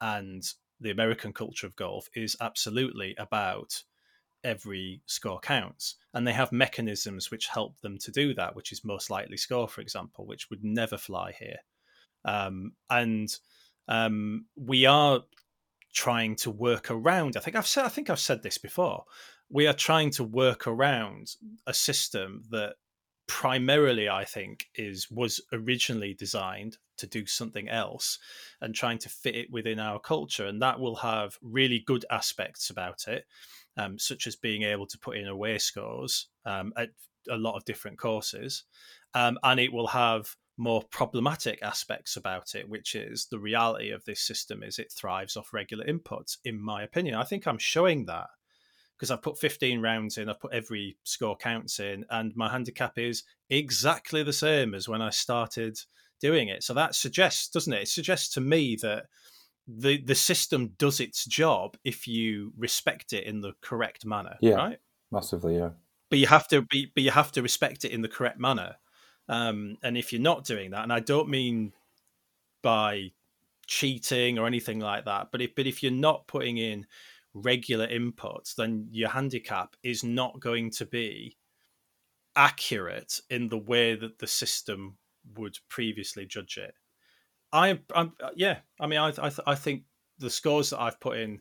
and 0.00 0.42
the 0.80 0.90
American 0.90 1.32
culture 1.32 1.66
of 1.66 1.76
golf 1.76 2.08
is 2.14 2.36
absolutely 2.40 3.14
about 3.18 3.82
every 4.42 5.00
score 5.06 5.40
counts. 5.40 5.96
And 6.12 6.26
they 6.26 6.32
have 6.32 6.52
mechanisms 6.52 7.30
which 7.30 7.48
help 7.48 7.80
them 7.80 7.98
to 7.98 8.12
do 8.12 8.34
that, 8.34 8.54
which 8.54 8.72
is 8.72 8.84
most 8.84 9.10
likely 9.10 9.36
score, 9.36 9.66
for 9.66 9.80
example, 9.80 10.26
which 10.26 10.50
would 10.50 10.62
never 10.62 10.98
fly 10.98 11.32
here. 11.38 11.58
Um, 12.24 12.72
and 12.90 13.34
um, 13.88 14.46
we 14.56 14.84
are 14.84 15.22
trying 15.92 16.36
to 16.36 16.50
work 16.50 16.90
around. 16.90 17.36
I 17.36 17.40
think 17.40 17.56
I've 17.56 17.66
said. 17.66 17.84
I 17.84 17.88
think 17.88 18.10
I've 18.10 18.20
said 18.20 18.42
this 18.42 18.58
before. 18.58 19.04
We 19.48 19.66
are 19.66 19.74
trying 19.74 20.10
to 20.12 20.24
work 20.24 20.66
around 20.66 21.36
a 21.66 21.74
system 21.74 22.42
that 22.50 22.74
primarily, 23.34 24.08
I 24.08 24.24
think, 24.24 24.68
is 24.76 25.10
was 25.10 25.40
originally 25.52 26.14
designed 26.14 26.78
to 26.98 27.06
do 27.08 27.26
something 27.26 27.68
else, 27.68 28.20
and 28.60 28.72
trying 28.72 28.98
to 28.98 29.08
fit 29.08 29.34
it 29.34 29.50
within 29.50 29.80
our 29.80 29.98
culture. 29.98 30.46
And 30.46 30.62
that 30.62 30.78
will 30.78 30.94
have 30.94 31.36
really 31.42 31.82
good 31.84 32.04
aspects 32.12 32.70
about 32.70 33.08
it 33.08 33.24
um, 33.76 33.98
such 33.98 34.28
as 34.28 34.36
being 34.36 34.62
able 34.62 34.86
to 34.86 34.98
put 35.00 35.16
in 35.16 35.26
away 35.26 35.58
scores 35.58 36.28
um, 36.46 36.72
at 36.76 36.90
a 37.28 37.36
lot 37.36 37.56
of 37.56 37.64
different 37.64 37.98
courses. 37.98 38.62
Um, 39.14 39.36
and 39.42 39.58
it 39.58 39.72
will 39.72 39.88
have 39.88 40.36
more 40.56 40.84
problematic 40.92 41.60
aspects 41.60 42.16
about 42.16 42.54
it, 42.54 42.68
which 42.68 42.94
is 42.94 43.26
the 43.32 43.40
reality 43.40 43.90
of 43.90 44.04
this 44.04 44.20
system 44.20 44.62
is 44.62 44.78
it 44.78 44.92
thrives 44.92 45.36
off 45.36 45.52
regular 45.52 45.84
inputs, 45.86 46.36
in 46.44 46.60
my 46.60 46.84
opinion. 46.84 47.16
I 47.16 47.24
think 47.24 47.48
I'm 47.48 47.58
showing 47.58 48.06
that 48.06 48.28
because 48.96 49.10
I've 49.10 49.22
put 49.22 49.38
15 49.38 49.80
rounds 49.80 50.18
in, 50.18 50.28
I've 50.28 50.40
put 50.40 50.52
every 50.52 50.96
score 51.04 51.36
counts 51.36 51.80
in, 51.80 52.04
and 52.10 52.34
my 52.36 52.48
handicap 52.48 52.98
is 52.98 53.24
exactly 53.50 54.22
the 54.22 54.32
same 54.32 54.74
as 54.74 54.88
when 54.88 55.02
I 55.02 55.10
started 55.10 55.78
doing 56.20 56.48
it. 56.48 56.62
So 56.62 56.74
that 56.74 56.94
suggests, 56.94 57.48
doesn't 57.48 57.72
it? 57.72 57.82
It 57.82 57.88
suggests 57.88 58.32
to 58.34 58.40
me 58.40 58.76
that 58.82 59.06
the 59.66 60.02
the 60.02 60.14
system 60.14 60.72
does 60.78 61.00
its 61.00 61.24
job 61.24 61.76
if 61.84 62.06
you 62.06 62.52
respect 62.56 63.12
it 63.12 63.24
in 63.24 63.40
the 63.40 63.54
correct 63.60 64.04
manner. 64.04 64.36
Yeah, 64.40 64.54
right. 64.54 64.78
Massively, 65.10 65.56
yeah. 65.56 65.70
But 66.10 66.18
you 66.18 66.26
have 66.26 66.48
to 66.48 66.62
be, 66.62 66.90
but 66.94 67.02
you 67.02 67.10
have 67.10 67.32
to 67.32 67.42
respect 67.42 67.84
it 67.84 67.90
in 67.90 68.02
the 68.02 68.08
correct 68.08 68.38
manner. 68.38 68.76
Um, 69.28 69.78
and 69.82 69.96
if 69.96 70.12
you're 70.12 70.22
not 70.22 70.44
doing 70.44 70.70
that, 70.72 70.82
and 70.82 70.92
I 70.92 71.00
don't 71.00 71.28
mean 71.28 71.72
by 72.62 73.12
cheating 73.66 74.38
or 74.38 74.46
anything 74.46 74.80
like 74.80 75.06
that, 75.06 75.28
but 75.32 75.40
if 75.40 75.54
but 75.54 75.66
if 75.66 75.82
you're 75.82 75.92
not 75.92 76.26
putting 76.26 76.58
in 76.58 76.86
regular 77.34 77.86
inputs, 77.88 78.54
then 78.54 78.88
your 78.90 79.10
handicap 79.10 79.76
is 79.82 80.04
not 80.04 80.40
going 80.40 80.70
to 80.70 80.86
be 80.86 81.36
accurate 82.36 83.20
in 83.30 83.48
the 83.48 83.58
way 83.58 83.94
that 83.94 84.18
the 84.18 84.26
system 84.26 84.96
would 85.36 85.58
previously 85.68 86.26
judge 86.26 86.56
it. 86.56 86.74
I, 87.52 87.80
I'm, 87.94 88.12
uh, 88.22 88.30
yeah. 88.34 88.58
I 88.80 88.86
mean, 88.86 88.98
I, 88.98 89.12
I, 89.18 89.30
I 89.46 89.54
think 89.54 89.82
the 90.18 90.30
scores 90.30 90.70
that 90.70 90.80
I've 90.80 91.00
put 91.00 91.18
in 91.18 91.40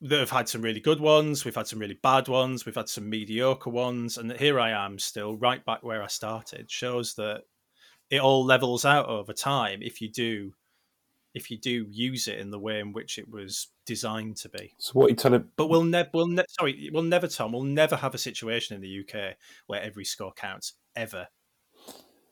that 0.00 0.20
have 0.20 0.30
had 0.30 0.48
some 0.48 0.62
really 0.62 0.80
good 0.80 1.00
ones. 1.00 1.44
We've 1.44 1.54
had 1.54 1.66
some 1.66 1.78
really 1.78 1.98
bad 2.02 2.28
ones. 2.28 2.64
We've 2.64 2.74
had 2.74 2.88
some 2.88 3.10
mediocre 3.10 3.70
ones, 3.70 4.16
and 4.16 4.32
here 4.32 4.60
I 4.60 4.70
am 4.70 4.98
still 4.98 5.36
right 5.36 5.64
back 5.64 5.82
where 5.82 6.02
I 6.02 6.06
started. 6.06 6.70
Shows 6.70 7.14
that 7.14 7.42
it 8.10 8.20
all 8.20 8.44
levels 8.44 8.84
out 8.84 9.06
over 9.06 9.32
time 9.32 9.80
if 9.82 10.00
you 10.00 10.08
do 10.10 10.52
if 11.34 11.50
you 11.50 11.58
do 11.58 11.86
use 11.90 12.28
it 12.28 12.38
in 12.38 12.50
the 12.50 12.58
way 12.58 12.80
in 12.80 12.92
which 12.92 13.18
it 13.18 13.30
was 13.30 13.68
designed 13.86 14.36
to 14.38 14.48
be. 14.48 14.74
So 14.78 14.92
what 14.92 15.10
you 15.10 15.16
telling? 15.16 15.44
But 15.56 15.68
we'll 15.68 15.84
never, 15.84 16.08
we'll 16.12 16.26
ne- 16.26 16.44
sorry, 16.48 16.90
we'll 16.92 17.02
never, 17.02 17.28
Tom, 17.28 17.52
we'll 17.52 17.62
never 17.62 17.96
have 17.96 18.14
a 18.14 18.18
situation 18.18 18.74
in 18.76 18.82
the 18.82 19.00
UK 19.00 19.36
where 19.66 19.82
every 19.82 20.04
score 20.04 20.32
counts 20.32 20.74
ever. 20.96 21.28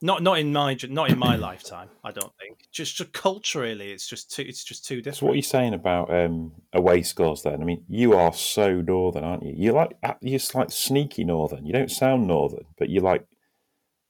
Not 0.03 0.23
not 0.23 0.39
in 0.39 0.53
my 0.53 0.77
not 0.91 1.11
in 1.11 1.19
my 1.19 1.37
lifetime. 1.49 1.89
I 2.05 2.11
don't 2.11 2.33
think. 2.39 2.69
Just, 2.71 2.97
just 2.97 3.13
culturally, 3.13 3.93
it's 3.93 4.07
just 4.07 4.31
too 4.31 4.45
it's 4.47 4.63
just 4.63 4.85
too 4.85 4.97
different. 4.97 5.17
So 5.17 5.27
what 5.27 5.33
are 5.33 5.37
you 5.37 5.43
saying 5.43 5.73
about 5.73 6.13
um, 6.13 6.53
away 6.75 7.03
scores? 7.03 7.43
Then 7.43 7.63
I 7.63 7.65
mean, 7.65 7.83
you 7.89 8.13
are 8.13 8.35
so 8.35 8.83
northern, 8.83 9.25
aren't 9.25 9.43
you? 9.43 9.55
You're 9.57 9.75
like 9.75 9.97
you're 10.21 10.41
like 10.55 10.71
sneaky 10.71 11.25
northern. 11.25 11.65
You 11.65 11.73
don't 11.73 11.91
sound 11.91 12.27
northern, 12.27 12.67
but 12.79 12.91
you're 12.91 13.03
like 13.03 13.27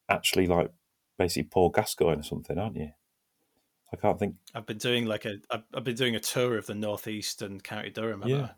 actually 0.08 0.46
like 0.46 0.72
basically 1.18 1.44
Paul 1.44 1.70
Gascoigne 1.70 2.20
or 2.20 2.24
something, 2.24 2.58
aren't 2.58 2.76
you? 2.76 2.90
I 3.92 3.96
can't 3.96 4.18
think. 4.18 4.34
I've 4.54 4.66
been 4.66 4.78
doing 4.78 5.06
like 5.06 5.24
a 5.24 5.36
I've 5.50 5.84
been 5.84 5.94
doing 5.94 6.16
a 6.16 6.20
tour 6.20 6.58
of 6.58 6.66
the 6.66 6.74
northeast 6.74 7.42
and 7.42 7.62
County 7.62 7.90
Durham. 7.90 8.22
Yeah, 8.26 8.50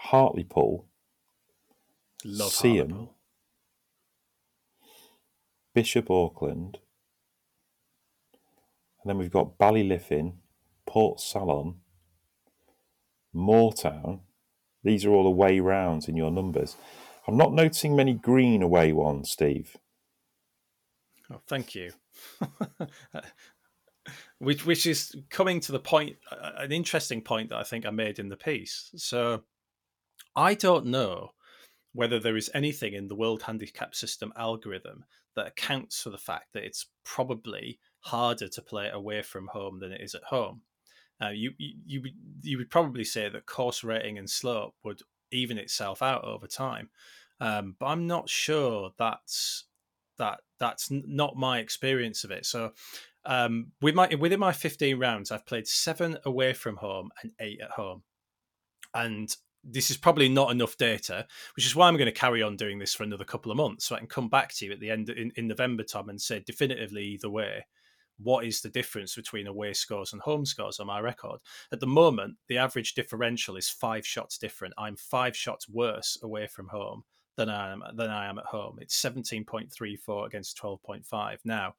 Hartlepool. 0.00 0.86
Love 2.24 2.50
Seaham, 2.50 2.78
Hartlepool. 2.78 3.14
Bishop 5.74 6.10
Auckland, 6.10 6.78
and 9.02 9.10
then 9.10 9.18
we've 9.18 9.30
got 9.30 9.58
Ballyliffin, 9.58 10.34
Portsalon, 10.86 11.76
Moortown. 13.34 14.20
These 14.82 15.04
are 15.04 15.10
all 15.10 15.26
away 15.26 15.60
rounds 15.60 16.08
in 16.08 16.16
your 16.16 16.30
numbers. 16.30 16.76
I'm 17.28 17.36
not 17.36 17.52
noticing 17.52 17.94
many 17.94 18.14
green 18.14 18.62
away 18.62 18.92
ones, 18.92 19.30
Steve. 19.30 19.76
Oh, 21.32 21.40
thank 21.46 21.74
you. 21.74 21.92
which 24.40 24.64
which 24.64 24.86
is 24.86 25.14
coming 25.28 25.60
to 25.60 25.72
the 25.72 25.78
point, 25.78 26.16
an 26.56 26.72
interesting 26.72 27.20
point 27.20 27.50
that 27.50 27.58
I 27.58 27.62
think 27.62 27.86
I 27.86 27.90
made 27.90 28.18
in 28.18 28.30
the 28.30 28.36
piece. 28.36 28.90
So 28.96 29.42
I 30.34 30.54
don't 30.54 30.86
know 30.86 31.32
whether 31.92 32.18
there 32.18 32.36
is 32.36 32.50
anything 32.54 32.94
in 32.94 33.08
the 33.08 33.14
World 33.14 33.42
Handicap 33.42 33.94
System 33.94 34.32
algorithm 34.36 35.04
that 35.36 35.46
accounts 35.46 36.02
for 36.02 36.10
the 36.10 36.18
fact 36.18 36.52
that 36.54 36.64
it's 36.64 36.86
probably 37.04 37.78
harder 38.00 38.48
to 38.48 38.62
play 38.62 38.88
away 38.88 39.22
from 39.22 39.48
home 39.48 39.78
than 39.78 39.92
it 39.92 40.00
is 40.00 40.14
at 40.14 40.24
home. 40.24 40.62
Uh, 41.22 41.28
you, 41.28 41.52
you 41.58 42.02
you 42.40 42.56
would 42.56 42.70
probably 42.70 43.04
say 43.04 43.28
that 43.28 43.44
course 43.44 43.84
rating 43.84 44.16
and 44.16 44.30
slope 44.30 44.74
would 44.84 45.02
even 45.30 45.58
itself 45.58 46.00
out 46.00 46.24
over 46.24 46.46
time, 46.46 46.88
um, 47.40 47.76
but 47.78 47.86
I'm 47.86 48.06
not 48.06 48.30
sure 48.30 48.92
that's 48.98 49.66
that 50.16 50.40
that's 50.58 50.90
not 50.90 51.36
my 51.36 51.58
experience 51.58 52.24
of 52.24 52.30
it. 52.30 52.46
So 52.46 52.72
um, 53.24 53.72
with 53.80 53.94
my 53.94 54.14
within 54.18 54.40
my 54.40 54.52
15 54.52 54.98
rounds, 54.98 55.30
I've 55.30 55.46
played 55.46 55.66
seven 55.66 56.18
away 56.24 56.52
from 56.52 56.76
home 56.76 57.10
and 57.22 57.32
eight 57.40 57.60
at 57.60 57.70
home, 57.70 58.02
and 58.94 59.34
this 59.62 59.90
is 59.90 59.96
probably 59.96 60.28
not 60.28 60.50
enough 60.50 60.76
data, 60.76 61.26
which 61.54 61.66
is 61.66 61.76
why 61.76 61.86
I'm 61.86 61.96
going 61.96 62.06
to 62.06 62.12
carry 62.12 62.42
on 62.42 62.56
doing 62.56 62.78
this 62.78 62.94
for 62.94 63.02
another 63.02 63.24
couple 63.24 63.52
of 63.52 63.58
months, 63.58 63.84
so 63.84 63.94
I 63.94 63.98
can 63.98 64.08
come 64.08 64.28
back 64.28 64.54
to 64.54 64.66
you 64.66 64.72
at 64.72 64.80
the 64.80 64.90
end 64.90 65.10
in, 65.10 65.32
in 65.36 65.48
November, 65.48 65.82
Tom, 65.82 66.08
and 66.08 66.20
say 66.20 66.42
definitively 66.44 67.04
either 67.04 67.28
way 67.28 67.66
what 68.22 68.44
is 68.44 68.60
the 68.60 68.68
difference 68.68 69.14
between 69.14 69.46
away 69.46 69.72
scores 69.72 70.12
and 70.12 70.20
home 70.22 70.44
scores 70.44 70.78
on 70.78 70.86
my 70.86 71.00
record. 71.00 71.40
At 71.72 71.80
the 71.80 71.86
moment, 71.86 72.36
the 72.48 72.58
average 72.58 72.94
differential 72.94 73.56
is 73.56 73.70
five 73.70 74.06
shots 74.06 74.38
different. 74.38 74.74
I'm 74.76 74.96
five 74.96 75.36
shots 75.36 75.68
worse 75.68 76.18
away 76.22 76.46
from 76.46 76.68
home 76.68 77.04
than 77.36 77.48
I 77.48 77.72
am 77.72 77.82
than 77.94 78.10
I 78.10 78.28
am 78.28 78.38
at 78.38 78.44
home. 78.44 78.78
It's 78.80 79.00
17.34 79.00 80.26
against 80.26 80.58
12.5. 80.58 81.38
Now, 81.44 81.74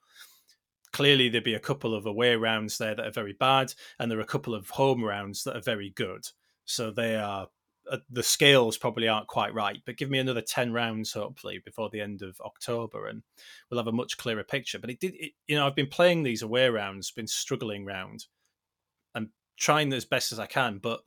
clearly 0.91 1.29
there'd 1.29 1.43
be 1.43 1.53
a 1.53 1.59
couple 1.59 1.93
of 1.95 2.05
away 2.05 2.35
rounds 2.35 2.77
there 2.77 2.95
that 2.95 3.05
are 3.05 3.11
very 3.11 3.33
bad, 3.33 3.73
and 3.99 4.09
there 4.09 4.19
are 4.19 4.23
a 4.23 4.25
couple 4.25 4.53
of 4.53 4.69
home 4.69 5.03
rounds 5.03 5.43
that 5.43 5.55
are 5.55 5.61
very 5.61 5.89
good. 5.89 6.27
So 6.65 6.91
they 6.91 7.15
are 7.15 7.47
uh, 7.89 7.97
the 8.09 8.23
scales 8.23 8.77
probably 8.77 9.07
aren't 9.07 9.27
quite 9.27 9.53
right, 9.53 9.81
but 9.85 9.97
give 9.97 10.09
me 10.09 10.19
another 10.19 10.41
10 10.41 10.71
rounds, 10.71 11.11
hopefully, 11.13 11.59
before 11.63 11.89
the 11.89 12.01
end 12.01 12.21
of 12.21 12.39
October, 12.41 13.07
and 13.07 13.23
we'll 13.69 13.79
have 13.79 13.87
a 13.87 13.91
much 13.91 14.17
clearer 14.17 14.43
picture. 14.43 14.79
But 14.79 14.91
it 14.91 14.99
did, 14.99 15.13
it, 15.15 15.31
you 15.47 15.55
know, 15.55 15.65
I've 15.65 15.75
been 15.75 15.87
playing 15.87 16.23
these 16.23 16.41
away 16.41 16.69
rounds, 16.69 17.11
been 17.11 17.27
struggling 17.27 17.83
round 17.83 18.27
and 19.15 19.29
trying 19.57 19.91
as 19.93 20.05
best 20.05 20.31
as 20.31 20.39
I 20.39 20.45
can, 20.45 20.77
but 20.77 21.01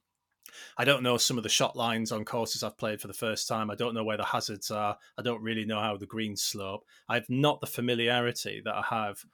I 0.77 0.85
don't 0.85 1.03
know 1.03 1.17
some 1.17 1.39
of 1.39 1.43
the 1.43 1.49
shot 1.49 1.77
lines 1.77 2.13
on 2.13 2.25
courses 2.25 2.63
I've 2.63 2.77
played 2.77 3.01
for 3.01 3.09
the 3.09 3.15
first 3.15 3.49
time. 3.49 3.71
I 3.71 3.77
don't 3.77 3.95
know 3.95 4.05
where 4.05 4.17
the 4.17 4.25
hazards 4.25 4.71
are. 4.71 4.99
I 5.17 5.23
don't 5.23 5.43
really 5.43 5.65
know 5.65 5.81
how 5.81 5.97
the 5.97 6.07
greens 6.07 6.43
slope. 6.43 6.85
I 7.09 7.15
have 7.15 7.31
not 7.31 7.61
the 7.61 7.67
familiarity 7.67 8.61
that 8.65 8.75
I 8.75 8.83
have 8.91 9.25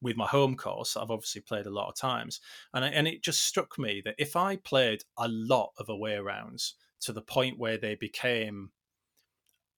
with 0.00 0.16
my 0.16 0.26
home 0.26 0.56
course. 0.56 0.96
I've 0.96 1.10
obviously 1.10 1.40
played 1.42 1.66
a 1.66 1.70
lot 1.70 1.88
of 1.88 1.96
times, 1.96 2.40
and 2.74 2.84
I, 2.84 2.88
and 2.88 3.06
it 3.08 3.22
just 3.22 3.42
struck 3.42 3.78
me 3.78 4.02
that 4.04 4.16
if 4.18 4.36
I 4.36 4.56
played 4.56 5.02
a 5.16 5.28
lot 5.28 5.72
of 5.78 5.88
away 5.88 6.18
rounds 6.18 6.74
to 7.00 7.12
the 7.12 7.22
point 7.22 7.58
where 7.58 7.78
they 7.78 7.94
became 7.94 8.70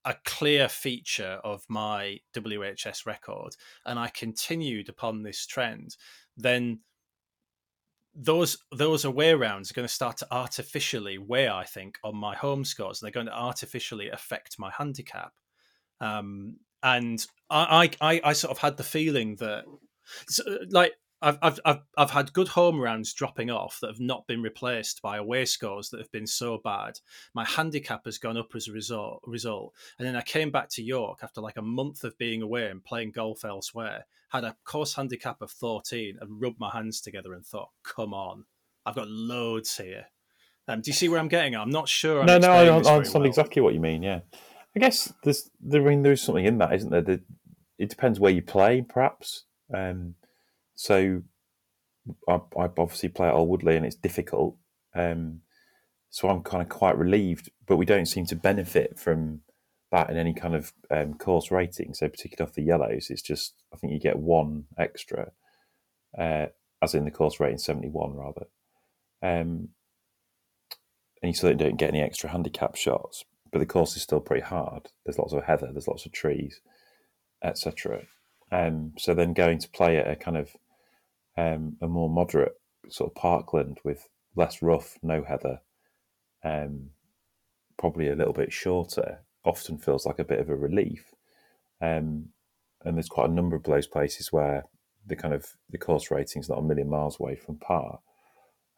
a 0.05 0.15
clear 0.25 0.69
feature 0.69 1.41
of 1.45 1.65
my 1.69 2.19
WHS 2.35 3.07
record, 3.07 3.57
and 3.85 3.99
I 3.99 4.09
continued 4.09 4.89
upon 4.89 5.23
this 5.23 5.47
trend, 5.47 5.97
then 6.37 6.81
those 8.15 8.59
those 8.75 9.05
away 9.05 9.35
rounds 9.35 9.71
are 9.71 9.75
going 9.75 9.87
to 9.87 9.93
start 9.95 10.17
to 10.19 10.27
artificially 10.33 11.19
weigh, 11.19 11.49
I 11.49 11.65
think, 11.65 11.99
on 12.03 12.17
my 12.17 12.35
home 12.35 12.65
scores, 12.65 13.01
and 13.01 13.07
they're 13.07 13.13
going 13.13 13.27
to 13.27 13.33
artificially 13.33 14.09
affect 14.09 14.59
my 14.59 14.71
handicap. 14.77 15.33
Um, 16.01 16.57
and 16.83 17.25
I, 17.51 17.91
I, 18.01 18.21
I 18.23 18.33
sort 18.33 18.53
of 18.53 18.59
had 18.59 18.77
the 18.77 18.85
feeling 18.85 19.37
that, 19.37 19.65
like, 20.71 20.95
I've, 21.21 21.39
I've, 21.43 21.61
I've, 21.65 21.81
I've 21.97 22.11
had 22.11 22.33
good 22.33 22.49
home 22.49 22.81
rounds 22.81 23.13
dropping 23.13 23.51
off 23.51 23.79
that 23.81 23.89
have 23.89 24.01
not 24.01 24.27
been 24.29 24.41
replaced 24.41 25.03
by 25.03 25.17
away 25.17 25.45
scores 25.47 25.91
that 25.91 25.99
have 25.99 26.13
been 26.13 26.27
so 26.27 26.61
bad. 26.63 27.01
My 27.35 27.45
handicap 27.45 28.05
has 28.05 28.19
gone 28.19 28.37
up 28.37 28.55
as 28.55 28.69
a 28.69 28.73
result. 28.73 29.23
result. 29.27 29.75
And 29.99 30.07
then 30.07 30.15
I 30.15 30.23
came 30.23 30.51
back 30.51 30.69
to 30.71 30.83
York 30.83 31.21
after 31.23 31.41
like 31.41 31.57
a 31.57 31.63
month 31.63 32.05
of 32.05 32.17
being 32.19 32.43
away 32.43 32.69
and 32.69 32.85
playing 32.85 33.13
golf 33.13 33.45
elsewhere, 33.45 34.07
had 34.29 34.45
a 34.45 34.57
course 34.65 34.95
handicap 34.95 35.43
of 35.43 35.51
14 35.51 36.19
and 36.21 36.41
rubbed 36.41 36.61
my 36.61 36.71
hands 36.71 37.01
together 37.01 37.35
and 37.35 37.45
thought, 37.45 37.71
come 37.83 38.15
on, 38.15 38.45
I've 38.87 38.95
got 38.95 39.09
loads 39.09 39.77
here. 39.77 40.07
Um, 40.69 40.83
do 40.83 40.91
you 40.91 40.95
see 40.95 41.09
where 41.09 41.19
I'm 41.19 41.29
getting? 41.29 41.55
at? 41.55 41.63
I'm 41.63 41.71
not 41.71 41.89
sure. 41.89 42.21
I'm 42.21 42.27
no, 42.27 42.39
no, 42.39 42.51
I 42.51 42.69
understand 42.69 43.15
well. 43.15 43.25
exactly 43.25 43.63
what 43.63 43.75
you 43.75 43.81
mean. 43.81 44.03
Yeah, 44.03 44.21
I 44.77 44.79
guess 44.79 45.13
there's, 45.25 45.51
there, 45.61 45.83
I 45.83 45.89
mean, 45.89 46.03
there's 46.03 46.23
something 46.23 46.45
in 46.45 46.59
that, 46.59 46.75
isn't 46.75 46.91
there? 46.91 47.01
The, 47.01 47.23
it 47.79 47.89
depends 47.89 48.21
where 48.21 48.33
you 48.33 48.43
play, 48.43 48.83
perhaps. 48.83 49.45
Um, 49.75 50.15
so 50.75 51.23
I, 52.29 52.35
I 52.35 52.69
obviously 52.79 53.09
play 53.09 53.29
at 53.29 53.35
Alwoodley 53.35 53.77
and 53.77 53.85
it's 53.85 53.97
difficult. 53.97 54.57
Um, 54.95 55.41
so 56.11 56.29
I'm 56.29 56.43
kind 56.43 56.63
of 56.63 56.69
quite 56.69 56.97
relieved, 56.97 57.51
but 57.67 57.77
we 57.77 57.85
don't 57.85 58.07
seem 58.07 58.27
to 58.27 58.37
benefit 58.37 58.99
from 58.99 59.41
that 59.91 60.11
in 60.11 60.17
any 60.17 60.35
kind 60.35 60.55
of 60.55 60.73
um, 60.91 61.15
course 61.15 61.51
rating. 61.51 61.95
So 61.95 62.09
particularly 62.09 62.49
off 62.49 62.55
the 62.55 62.63
yellows, 62.63 63.09
it's 63.11 63.23
just 63.23 63.55
I 63.73 63.77
think 63.77 63.93
you 63.93 64.01
get 64.01 64.19
one 64.19 64.65
extra, 64.79 65.33
uh, 66.19 66.47
as 66.83 66.95
in 66.95 67.05
the 67.05 67.11
course 67.11 67.41
rating 67.41 67.59
seventy 67.59 67.89
one 67.89 68.15
rather, 68.15 68.47
um, 69.23 69.69
and 71.23 71.31
you 71.31 71.35
still 71.35 71.55
don't 71.55 71.79
get 71.79 71.91
any 71.91 72.01
extra 72.01 72.31
handicap 72.31 72.77
shots. 72.77 73.25
But 73.51 73.61
the 73.61 73.67
course 73.67 73.97
is 73.97 74.03
still 74.03 74.21
pretty 74.21 74.43
hard. 74.43 74.89
There's 75.05 75.19
lots 75.19 75.33
of 75.33 75.45
heather, 75.45 75.71
there's 75.73 75.89
lots 75.89 76.05
of 76.05 76.13
trees, 76.13 76.61
etc. 77.43 78.03
Um, 78.51 78.93
so 78.99 79.15
then 79.15 79.33
going 79.35 79.59
to 79.59 79.69
play 79.71 79.99
at 79.99 80.11
a 80.11 80.17
kind 80.17 80.37
of 80.37 80.51
um, 81.37 81.77
a 81.81 81.89
more 81.89 82.09
moderate 82.09 82.55
sort 82.89 83.11
of 83.11 83.15
parkland 83.15 83.79
with 83.85 84.09
less 84.35 84.63
rough, 84.63 84.97
no 85.03 85.23
heather, 85.23 85.61
um, 86.45 86.91
probably 87.79 88.09
a 88.09 88.17
little 88.17 88.33
bit 88.33 88.53
shorter, 88.53 89.21
often 89.45 89.79
feels 89.79 90.07
like 90.07 90.19
a 90.19 90.25
bit 90.25 90.41
of 90.41 90.49
a 90.49 90.57
relief. 90.57 91.15
Um, 91.81 92.31
and 92.85 92.97
there's 92.97 93.09
quite 93.09 93.29
a 93.29 93.33
number 93.33 93.57
of 93.57 93.65
those 93.65 93.87
places 93.87 94.33
where 94.33 94.65
the 95.07 95.17
kind 95.17 95.35
of 95.35 95.47
the 95.71 95.79
course 95.79 96.11
rating 96.11 96.41
is 96.41 96.49
not 96.49 96.59
a 96.59 96.63
million 96.63 96.89
miles 96.89 97.19
away 97.19 97.35
from 97.37 97.57
par. 97.57 98.01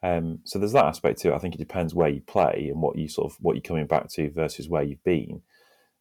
Um, 0.03 0.39
so 0.45 0.57
there's 0.57 0.71
that 0.71 0.85
aspect 0.85 1.19
to 1.19 1.31
it. 1.31 1.35
I 1.35 1.37
think 1.37 1.53
it 1.53 1.59
depends 1.59 1.93
where 1.93 2.09
you 2.09 2.21
play 2.21 2.69
and 2.71 2.81
what 2.81 2.97
you 2.97 3.07
sort 3.07 3.31
of 3.31 3.37
what 3.39 3.55
you're 3.55 3.61
coming 3.61 3.85
back 3.85 4.09
to 4.13 4.31
versus 4.31 4.67
where 4.67 4.83
you've 4.83 5.03
been. 5.03 5.41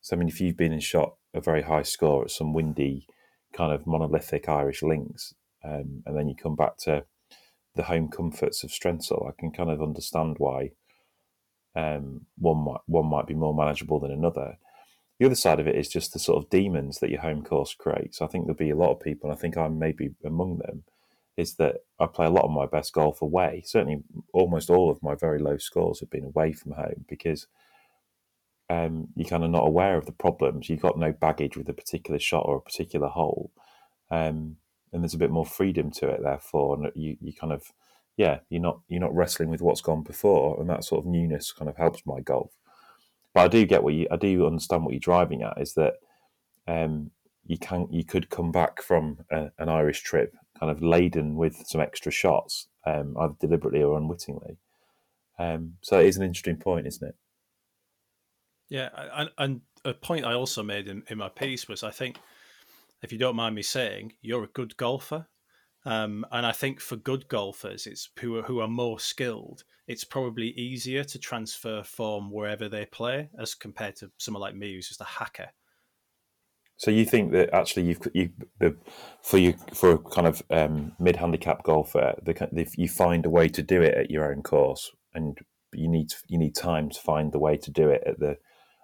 So 0.00 0.16
I 0.16 0.18
mean, 0.18 0.28
if 0.28 0.40
you've 0.40 0.56
been 0.56 0.72
and 0.72 0.83
shot 0.83 1.14
a 1.35 1.40
very 1.40 1.62
high 1.62 1.83
score 1.83 2.22
at 2.24 2.30
some 2.30 2.54
windy 2.54 3.06
kind 3.52 3.72
of 3.72 3.86
monolithic 3.86 4.48
Irish 4.48 4.82
links, 4.82 5.34
um, 5.64 6.02
and 6.06 6.16
then 6.16 6.28
you 6.28 6.34
come 6.34 6.56
back 6.56 6.76
to 6.78 7.04
the 7.74 7.84
home 7.84 8.08
comforts 8.08 8.64
of 8.64 8.70
Strensall, 8.70 9.28
I 9.28 9.32
can 9.38 9.50
kind 9.50 9.70
of 9.70 9.82
understand 9.82 10.36
why 10.38 10.72
um, 11.76 12.26
one 12.36 12.58
might 12.58 12.80
one 12.86 13.06
might 13.06 13.26
be 13.26 13.34
more 13.34 13.54
manageable 13.54 14.00
than 14.00 14.10
another. 14.10 14.58
The 15.18 15.26
other 15.26 15.34
side 15.34 15.60
of 15.60 15.68
it 15.68 15.76
is 15.76 15.88
just 15.88 16.12
the 16.12 16.18
sort 16.18 16.42
of 16.42 16.50
demons 16.50 16.98
that 16.98 17.10
your 17.10 17.20
home 17.20 17.44
course 17.44 17.74
creates. 17.74 18.22
I 18.22 18.26
think 18.26 18.46
there'll 18.46 18.56
be 18.56 18.70
a 18.70 18.76
lot 18.76 18.92
of 18.92 19.00
people, 19.00 19.30
and 19.30 19.38
I 19.38 19.40
think 19.40 19.56
I'm 19.56 19.78
maybe 19.78 20.10
among 20.24 20.58
them, 20.58 20.84
is 21.36 21.54
that 21.56 21.76
I 21.98 22.06
play 22.06 22.26
a 22.26 22.30
lot 22.30 22.44
of 22.44 22.50
my 22.50 22.66
best 22.66 22.92
golf 22.92 23.22
away. 23.22 23.62
Certainly, 23.64 24.02
almost 24.32 24.70
all 24.70 24.90
of 24.90 25.02
my 25.02 25.14
very 25.14 25.38
low 25.38 25.58
scores 25.58 26.00
have 26.00 26.10
been 26.10 26.24
away 26.24 26.52
from 26.52 26.72
home 26.72 27.04
because 27.08 27.46
um, 28.70 29.09
you're 29.16 29.28
kind 29.28 29.44
of 29.44 29.50
not 29.50 29.66
aware 29.66 29.98
of 29.98 30.06
the 30.06 30.12
problems. 30.12 30.70
You've 30.70 30.80
got 30.80 30.98
no 30.98 31.12
baggage 31.12 31.56
with 31.56 31.68
a 31.68 31.74
particular 31.74 32.18
shot 32.18 32.46
or 32.46 32.56
a 32.56 32.62
particular 32.62 33.09
hole. 33.09 33.50
Um, 34.11 34.56
and 34.92 35.02
there's 35.02 35.14
a 35.14 35.18
bit 35.18 35.30
more 35.30 35.46
freedom 35.46 35.90
to 35.90 36.09
it 36.09 36.22
therefore 36.22 36.74
and 36.74 36.90
you, 36.94 37.16
you 37.20 37.33
kind 37.33 37.52
of 37.52 37.72
yeah 38.16 38.40
you're 38.48 38.61
not 38.61 38.80
you're 38.88 39.00
not 39.00 39.14
wrestling 39.14 39.48
with 39.48 39.62
what's 39.62 39.80
gone 39.80 40.02
before 40.02 40.58
and 40.60 40.68
that 40.68 40.85
sort 40.85 41.04
of 41.04 41.10
newness 41.10 41.52
kind 41.52 41.68
of 41.68 41.77
helps 41.77 42.02
my 42.04 42.21
golf 42.21 42.52
but 43.35 43.42
i 43.42 43.48
do 43.48 43.64
get 43.64 43.83
what 43.83 43.94
you 43.94 44.06
i 44.10 44.16
do 44.16 44.46
understand 44.46 44.85
what 44.85 44.92
you're 44.92 45.00
driving 45.00 45.42
at 45.42 45.60
is 45.60 45.75
that 45.75 45.94
um, 46.66 47.10
you 47.46 47.58
can 47.58 47.88
you 47.90 48.04
could 48.04 48.31
come 48.31 48.52
back 48.52 48.83
from 48.83 49.18
a, 49.31 49.50
an 49.58 49.68
irish 49.68 50.02
trip 50.02 50.35
kind 50.58 50.71
of 50.71 50.83
laden 50.83 51.37
with 51.37 51.64
some 51.66 51.81
extra 51.81 52.12
shots 52.12 52.68
um, 52.87 53.16
either 53.18 53.35
deliberately 53.40 53.83
or 53.83 53.96
unwittingly 53.96 54.58
um, 55.38 55.75
so 55.81 55.98
it 55.98 56.06
is 56.06 56.16
an 56.16 56.23
interesting 56.23 56.56
point 56.56 56.87
isn't 56.87 57.08
it 57.08 57.16
yeah 58.71 58.88
and, 59.14 59.31
and 59.37 59.60
a 59.85 59.92
point 59.92 60.25
i 60.25 60.33
also 60.33 60.62
made 60.62 60.88
in, 60.88 61.02
in 61.08 61.18
my 61.18 61.29
piece 61.29 61.68
was 61.68 61.83
i 61.83 61.90
think 61.90 62.16
if 63.02 63.12
you 63.12 63.18
don't 63.18 63.37
mind 63.37 63.54
me 63.54 63.62
saying, 63.62 64.12
you're 64.21 64.44
a 64.44 64.48
good 64.48 64.77
golfer. 64.77 65.27
Um, 65.87 66.27
and 66.31 66.44
I 66.44 66.52
think 66.52 66.81
for 66.81 66.96
good 66.96 67.29
golfers, 67.29 67.87
it's 67.87 68.10
who 68.18 68.37
are, 68.37 68.42
who 68.42 68.60
are 68.60 68.68
more 68.68 69.00
skilled. 69.00 69.64
It's 69.87 70.04
probably 70.04 70.48
easier 70.48 71.04
to 71.04 71.18
transfer 71.18 71.83
form 71.83 72.31
wherever 72.31 72.68
they 72.68 72.85
play 72.85 73.31
as 73.38 73.54
compared 73.54 73.96
to 73.96 74.10
someone 74.18 74.42
like 74.42 74.54
me 74.54 74.75
who's 74.75 74.88
just 74.88 75.00
a 75.00 75.04
hacker. 75.04 75.48
So 76.77 76.90
you 76.90 77.04
think 77.04 77.33
that 77.33 77.52
actually 77.54 77.85
you've 77.85 78.00
you 78.14 78.31
the 78.58 78.75
for 79.23 79.37
you 79.37 79.54
for 79.75 79.92
a 79.92 79.98
kind 79.98 80.27
of 80.27 80.42
um, 80.50 80.92
mid 80.98 81.16
handicap 81.16 81.62
golfer, 81.62 82.14
the, 82.23 82.73
you 82.77 82.88
find 82.88 83.27
a 83.27 83.31
way 83.31 83.48
to 83.48 83.62
do 83.62 83.83
it 83.83 83.94
at 83.94 84.10
your 84.10 84.31
own 84.31 84.42
course, 84.42 84.90
and 85.14 85.37
you 85.75 85.88
need 85.88 86.12
you 86.29 86.38
need 86.38 86.54
time 86.54 86.88
to 86.88 86.98
find 86.98 87.33
the 87.33 87.38
way 87.38 87.58
to 87.58 87.71
do 87.71 87.90
it 87.90 88.02
at 88.06 88.18
the 88.18 88.38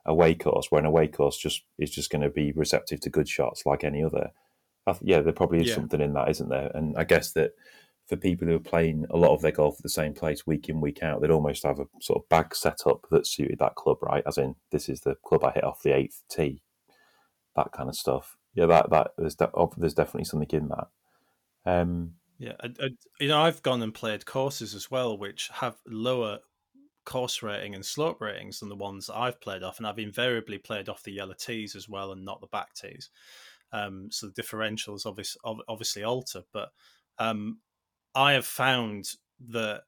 away 0.07 0.34
course, 0.34 0.70
where 0.70 0.80
an 0.80 0.86
away 0.86 1.09
course 1.09 1.36
just 1.36 1.62
is 1.78 1.90
just 1.90 2.11
going 2.11 2.22
to 2.22 2.30
be 2.30 2.52
receptive 2.52 3.00
to 3.00 3.11
good 3.11 3.28
shots 3.28 3.66
like 3.66 3.84
any 3.84 4.02
other. 4.02 4.30
yeah, 5.02 5.20
there 5.20 5.32
probably 5.32 5.61
is 5.61 5.68
yeah. 5.68 5.74
something 5.74 6.00
in 6.00 6.14
that, 6.14 6.30
isn't 6.30 6.48
there? 6.48 6.70
And 6.74 6.96
I 6.96 7.04
guess 7.04 7.32
that 7.32 7.52
for 8.07 8.16
people 8.16 8.46
who 8.46 8.54
are 8.54 8.61
playing 8.61 9.04
a 9.11 9.16
lot 9.16 9.34
of 9.34 9.42
their 9.42 9.52
golf 9.52 9.76
at 9.78 9.82
the 9.82 9.88
same 9.88 10.14
place 10.14 10.46
week 10.46 10.68
in 10.68 10.80
week 10.80 11.02
out, 11.02 11.20
they'd 11.20 11.30
almost 11.30 11.64
have 11.64 11.80
a 11.80 11.86
sort 12.00 12.22
of 12.22 12.28
bag 12.28 12.54
set 12.54 12.86
up 12.86 13.07
that 13.11 13.26
suited 13.26 13.59
that 13.59 13.74
club, 13.74 13.98
right? 14.02 14.22
As 14.26 14.38
in, 14.38 14.54
this 14.70 14.88
is 14.88 15.00
the 15.00 15.16
club 15.24 15.44
I 15.44 15.50
hit 15.50 15.64
off 15.64 15.82
the 15.82 15.94
eighth 15.94 16.22
tee 16.30 16.62
that 17.57 17.72
kind 17.72 17.88
of 17.88 17.96
stuff. 17.96 18.36
Yeah, 18.54 18.66
that 18.66 18.90
that 18.90 19.11
there's 19.18 19.34
de- 19.34 19.50
there's 19.76 19.94
definitely 19.94 20.24
something 20.24 20.48
in 20.61 20.68
that. 20.68 20.88
Um, 21.64 22.12
yeah, 22.38 22.52
I, 22.61 22.66
I, 22.80 22.88
you 23.18 23.28
know, 23.28 23.40
I've 23.40 23.62
gone 23.62 23.82
and 23.82 23.92
played 23.92 24.24
courses 24.24 24.74
as 24.74 24.90
well, 24.90 25.18
which 25.18 25.50
have 25.54 25.76
lower 25.86 26.38
course 27.07 27.42
rating 27.42 27.74
and 27.74 27.84
slope 27.84 28.20
ratings 28.20 28.61
than 28.61 28.68
the 28.68 28.76
ones 28.76 29.09
I've 29.09 29.40
played 29.40 29.62
off, 29.62 29.78
and 29.78 29.86
I've 29.86 29.98
invariably 29.98 30.59
played 30.59 30.90
off 30.90 31.02
the 31.02 31.12
yellow 31.12 31.34
tees 31.34 31.74
as 31.74 31.88
well, 31.88 32.12
and 32.12 32.24
not 32.24 32.42
the 32.42 32.48
back 32.48 32.74
tees. 32.74 33.09
Um, 33.72 34.09
so 34.11 34.26
the 34.26 34.42
differentials 34.42 35.07
obviously 35.07 35.40
obviously 35.68 36.04
alter, 36.04 36.42
but 36.52 36.70
um, 37.18 37.61
I 38.14 38.32
have 38.34 38.46
found 38.46 39.09
that 39.48 39.82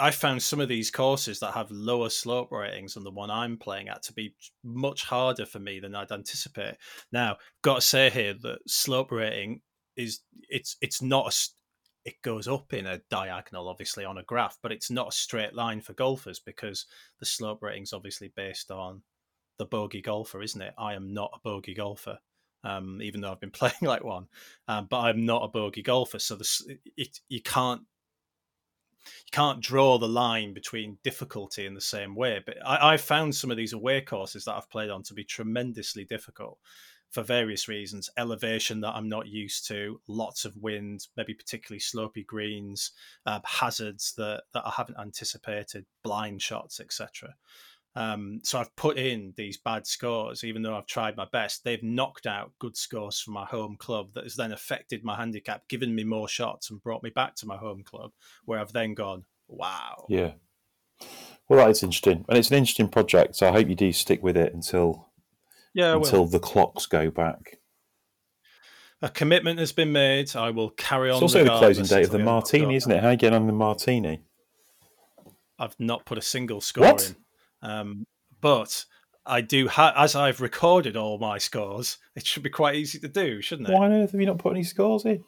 I 0.00 0.10
found 0.10 0.42
some 0.42 0.60
of 0.60 0.68
these 0.68 0.90
courses 0.90 1.40
that 1.40 1.52
have 1.54 1.70
lower 1.70 2.08
slope 2.08 2.50
ratings 2.50 2.94
than 2.94 3.04
the 3.04 3.10
one 3.10 3.30
I'm 3.30 3.58
playing 3.58 3.88
at 3.88 4.02
to 4.04 4.12
be 4.12 4.34
much 4.64 5.04
harder 5.04 5.46
for 5.46 5.58
me 5.58 5.80
than 5.80 5.94
I'd 5.94 6.12
anticipate. 6.12 6.76
Now, 7.12 7.36
got 7.62 7.76
to 7.76 7.80
say 7.82 8.10
here 8.10 8.34
that 8.42 8.58
slope 8.66 9.12
rating 9.12 9.60
is 9.96 10.20
it's 10.48 10.76
it's 10.80 11.02
not 11.02 11.28
a 11.28 11.48
it 12.04 12.20
goes 12.22 12.48
up 12.48 12.72
in 12.72 12.86
a 12.86 13.00
diagonal, 13.10 13.68
obviously 13.68 14.04
on 14.04 14.18
a 14.18 14.24
graph, 14.24 14.58
but 14.62 14.72
it's 14.72 14.90
not 14.90 15.08
a 15.08 15.12
straight 15.12 15.54
line 15.54 15.80
for 15.80 15.92
golfers 15.92 16.40
because 16.40 16.86
the 17.20 17.26
slope 17.26 17.62
rating's 17.62 17.92
obviously 17.92 18.32
based 18.34 18.70
on 18.70 19.02
the 19.58 19.66
bogey 19.66 20.02
golfer, 20.02 20.42
isn't 20.42 20.62
it? 20.62 20.74
I 20.76 20.94
am 20.94 21.14
not 21.14 21.30
a 21.34 21.40
bogey 21.40 21.74
golfer. 21.74 22.18
Um, 22.64 23.00
even 23.02 23.20
though 23.20 23.32
I've 23.32 23.40
been 23.40 23.50
playing 23.52 23.74
like 23.82 24.04
one, 24.04 24.26
um, 24.68 24.86
but 24.88 25.00
I'm 25.00 25.24
not 25.24 25.42
a 25.42 25.48
bogey 25.48 25.82
golfer, 25.82 26.18
so 26.18 26.38
it, 26.96 27.20
you 27.28 27.42
can't 27.42 27.82
you 29.04 29.30
can't 29.32 29.60
draw 29.60 29.98
the 29.98 30.08
line 30.08 30.54
between 30.54 30.98
difficulty 31.02 31.66
in 31.66 31.74
the 31.74 31.80
same 31.80 32.14
way. 32.14 32.40
But 32.44 32.58
I, 32.64 32.92
I've 32.92 33.00
found 33.00 33.34
some 33.34 33.50
of 33.50 33.56
these 33.56 33.72
away 33.72 34.00
courses 34.00 34.44
that 34.44 34.54
I've 34.54 34.70
played 34.70 34.90
on 34.90 35.02
to 35.04 35.14
be 35.14 35.24
tremendously 35.24 36.04
difficult 36.04 36.58
for 37.12 37.22
various 37.22 37.68
reasons 37.68 38.10
elevation 38.16 38.80
that 38.80 38.94
I'm 38.94 39.08
not 39.08 39.28
used 39.28 39.68
to, 39.68 40.00
lots 40.08 40.44
of 40.44 40.56
wind, 40.56 41.06
maybe 41.16 41.34
particularly 41.34 41.80
slopy 41.80 42.24
greens, 42.24 42.92
uh, 43.26 43.40
hazards 43.44 44.14
that, 44.16 44.44
that 44.54 44.66
I 44.66 44.72
haven't 44.74 44.98
anticipated, 44.98 45.84
blind 46.02 46.40
shots, 46.40 46.80
etc. 46.80 47.34
Um, 47.94 48.40
so 48.42 48.58
I've 48.58 48.74
put 48.76 48.96
in 48.96 49.34
these 49.36 49.58
bad 49.58 49.86
scores, 49.86 50.42
even 50.42 50.62
though 50.62 50.74
I've 50.74 50.86
tried 50.86 51.16
my 51.16 51.26
best. 51.30 51.62
They've 51.62 51.82
knocked 51.82 52.26
out 52.26 52.52
good 52.58 52.76
scores 52.76 53.20
from 53.20 53.34
my 53.34 53.44
home 53.44 53.76
club 53.78 54.14
that 54.14 54.24
has 54.24 54.36
then 54.36 54.52
affected 54.52 55.04
my 55.04 55.14
handicap, 55.14 55.68
given 55.68 55.94
me 55.94 56.04
more 56.04 56.28
shots 56.28 56.70
and 56.70 56.82
brought 56.82 57.02
me 57.02 57.10
back 57.10 57.34
to 57.36 57.46
my 57.46 57.58
home 57.58 57.82
club, 57.84 58.12
where 58.46 58.58
I've 58.58 58.72
then 58.72 58.94
gone, 58.94 59.24
wow. 59.48 60.06
Yeah. 60.08 60.32
Well, 61.48 61.62
that 61.62 61.70
is 61.70 61.82
interesting, 61.82 62.24
and 62.28 62.38
it's 62.38 62.50
an 62.50 62.56
interesting 62.56 62.88
project. 62.88 63.36
So 63.36 63.48
I 63.48 63.52
hope 63.52 63.68
you 63.68 63.74
do 63.74 63.92
stick 63.92 64.22
with 64.22 64.38
it 64.38 64.54
until 64.54 65.11
yeah 65.74 65.94
until 65.94 66.26
the 66.26 66.38
clocks 66.38 66.86
go 66.86 67.10
back. 67.10 67.58
A 69.00 69.08
commitment 69.08 69.58
has 69.58 69.72
been 69.72 69.90
made. 69.90 70.36
I 70.36 70.50
will 70.50 70.70
carry 70.70 71.10
on. 71.10 71.16
It's 71.16 71.22
also 71.22 71.42
the 71.42 71.58
closing 71.58 71.84
date 71.84 72.04
of 72.04 72.12
the 72.12 72.20
martini, 72.20 72.76
isn't 72.76 72.90
it? 72.90 73.00
How 73.00 73.08
are 73.08 73.12
you 73.12 73.16
getting 73.16 73.36
on 73.36 73.46
the 73.48 73.52
martini? 73.52 74.22
I've 75.58 75.78
not 75.78 76.04
put 76.04 76.18
a 76.18 76.22
single 76.22 76.60
score 76.60 76.84
what? 76.84 77.14
in. 77.62 77.68
Um, 77.68 78.04
but 78.40 78.84
I 79.24 79.40
do, 79.40 79.68
ha- 79.68 79.94
as 79.96 80.14
I've 80.14 80.40
recorded 80.40 80.96
all 80.96 81.18
my 81.18 81.38
scores, 81.38 81.98
it 82.16 82.26
should 82.26 82.42
be 82.42 82.50
quite 82.50 82.76
easy 82.76 82.98
to 83.00 83.08
do, 83.08 83.40
shouldn't 83.40 83.68
it? 83.68 83.72
Why 83.72 83.86
on 83.86 83.92
earth 83.92 84.12
have 84.12 84.20
you 84.20 84.26
not 84.26 84.38
put 84.38 84.52
any 84.52 84.64
scores 84.64 85.04
in? 85.04 85.22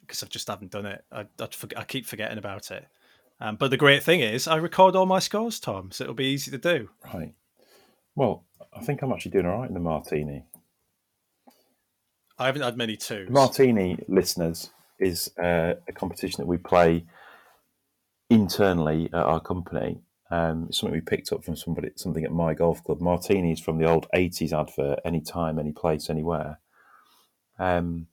Because 0.00 0.22
I 0.22 0.26
just 0.26 0.48
haven't 0.48 0.70
done 0.70 0.86
it. 0.86 1.04
I, 1.10 1.26
I 1.76 1.84
keep 1.84 2.06
forgetting 2.06 2.38
about 2.38 2.70
it. 2.70 2.86
Um, 3.40 3.56
but 3.56 3.70
the 3.70 3.76
great 3.76 4.02
thing 4.02 4.20
is, 4.20 4.48
I 4.48 4.56
record 4.56 4.96
all 4.96 5.04
my 5.04 5.18
scores, 5.18 5.60
Tom, 5.60 5.90
so 5.90 6.04
it'll 6.04 6.14
be 6.14 6.26
easy 6.26 6.50
to 6.50 6.58
do. 6.58 6.88
Right. 7.12 7.34
Well, 8.16 8.44
I 8.74 8.80
think 8.80 9.02
I'm 9.02 9.12
actually 9.12 9.30
doing 9.30 9.46
all 9.46 9.60
right 9.60 9.68
in 9.68 9.74
the 9.74 9.80
martini. 9.80 10.46
I 12.38 12.46
haven't 12.46 12.62
had 12.62 12.76
many 12.76 12.96
twos. 12.96 13.30
Martini, 13.30 13.98
listeners, 14.08 14.70
is 14.98 15.30
uh, 15.38 15.74
a 15.88 15.92
competition 15.92 16.42
that 16.42 16.48
we 16.48 16.58
play 16.58 17.04
internally 18.28 19.06
at 19.12 19.20
our 19.20 19.40
company 19.40 20.00
um, 20.30 20.66
it's 20.68 20.80
something 20.80 20.94
we 20.94 21.00
picked 21.00 21.32
up 21.32 21.44
from 21.44 21.56
somebody, 21.56 21.90
something 21.94 22.24
at 22.24 22.32
my 22.32 22.54
golf 22.54 22.82
club. 22.82 23.00
Martinis 23.00 23.60
from 23.60 23.78
the 23.78 23.88
old 23.88 24.06
'80s 24.14 24.52
advert, 24.52 24.98
anytime, 25.04 25.58
any 25.58 25.72
place, 25.72 26.10
anywhere. 26.10 26.58
Um, 27.58 28.08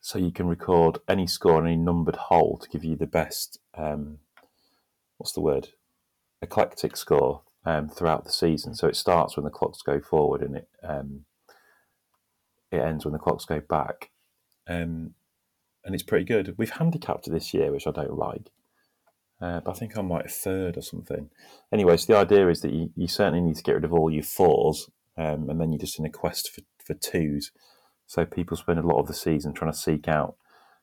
so 0.00 0.18
you 0.18 0.32
can 0.32 0.48
record 0.48 0.98
any 1.08 1.28
score 1.28 1.58
on 1.58 1.66
any 1.66 1.76
numbered 1.76 2.16
hole 2.16 2.58
to 2.58 2.68
give 2.68 2.84
you 2.84 2.96
the 2.96 3.06
best. 3.06 3.60
Um, 3.76 4.18
what's 5.18 5.32
the 5.32 5.40
word? 5.40 5.68
Eclectic 6.40 6.96
score 6.96 7.42
um, 7.64 7.88
throughout 7.88 8.24
the 8.24 8.32
season. 8.32 8.74
So 8.74 8.88
it 8.88 8.96
starts 8.96 9.36
when 9.36 9.44
the 9.44 9.50
clocks 9.50 9.82
go 9.82 10.00
forward, 10.00 10.42
and 10.42 10.56
it 10.56 10.68
um, 10.82 11.24
it 12.70 12.80
ends 12.80 13.04
when 13.04 13.12
the 13.12 13.18
clocks 13.18 13.44
go 13.44 13.60
back. 13.60 14.10
Um, 14.68 15.14
and 15.84 15.94
it's 15.94 16.04
pretty 16.04 16.24
good. 16.24 16.54
We've 16.56 16.70
handicapped 16.70 17.30
this 17.30 17.52
year, 17.52 17.72
which 17.72 17.86
I 17.86 17.90
don't 17.90 18.16
like. 18.16 18.50
Uh, 19.40 19.60
but 19.60 19.72
I 19.72 19.74
think 19.74 19.96
I'm 19.96 20.08
like 20.08 20.30
third 20.30 20.76
or 20.76 20.82
something. 20.82 21.30
Anyway, 21.72 21.96
so 21.96 22.12
the 22.12 22.18
idea 22.18 22.48
is 22.48 22.60
that 22.60 22.72
you, 22.72 22.90
you 22.94 23.08
certainly 23.08 23.40
need 23.40 23.56
to 23.56 23.62
get 23.62 23.74
rid 23.74 23.84
of 23.84 23.92
all 23.92 24.08
your 24.08 24.22
fours, 24.22 24.88
um, 25.18 25.50
and 25.50 25.60
then 25.60 25.72
you're 25.72 25.80
just 25.80 25.98
in 25.98 26.06
a 26.06 26.10
quest 26.10 26.50
for, 26.50 26.62
for 26.84 26.94
twos. 26.94 27.50
So 28.06 28.24
people 28.24 28.56
spend 28.56 28.78
a 28.78 28.86
lot 28.86 29.00
of 29.00 29.08
the 29.08 29.14
season 29.14 29.52
trying 29.52 29.72
to 29.72 29.78
seek 29.78 30.06
out 30.06 30.36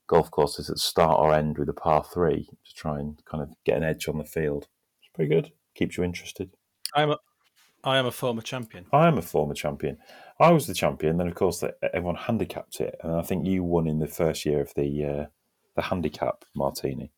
golf 0.08 0.30
courses 0.32 0.68
that 0.68 0.80
start 0.80 1.20
or 1.20 1.34
end 1.34 1.58
with 1.58 1.70
a 1.70 1.74
par 1.74 2.04
three 2.04 2.50
to 2.66 2.74
try 2.74 3.00
and 3.00 3.24
kind 3.26 3.42
of 3.42 3.50
get 3.64 3.78
an 3.78 3.84
edge 3.84 4.08
on 4.10 4.18
the 4.18 4.26
field. 4.26 4.68
It's 5.02 5.12
pretty 5.14 5.34
good. 5.34 5.52
Keeps 5.76 5.98
you 5.98 6.04
interested. 6.04 6.52
I'm 6.96 7.12
a, 7.12 7.18
I 7.84 7.98
am 7.98 8.06
a 8.06 8.12
former 8.12 8.42
champion. 8.42 8.86
I 8.92 9.08
am 9.08 9.18
a 9.18 9.22
former 9.22 9.54
champion. 9.54 9.98
I 10.40 10.52
was 10.52 10.68
the 10.68 10.74
champion. 10.74 11.18
Then, 11.18 11.28
of 11.28 11.36
course, 11.36 11.64
everyone 11.94 12.16
handicapped 12.16 12.82
it, 12.82 13.00
and 13.04 13.14
I 13.14 13.22
think 13.22 13.46
you 13.46 13.64
won 13.64 13.88
in 13.88 14.00
the 14.00 14.08
first 14.08 14.46
year 14.46 14.62
of 14.62 14.74
the 14.76 15.06
uh, 15.06 15.26
the 15.76 15.82
handicap 15.82 16.46
martini. 16.56 17.12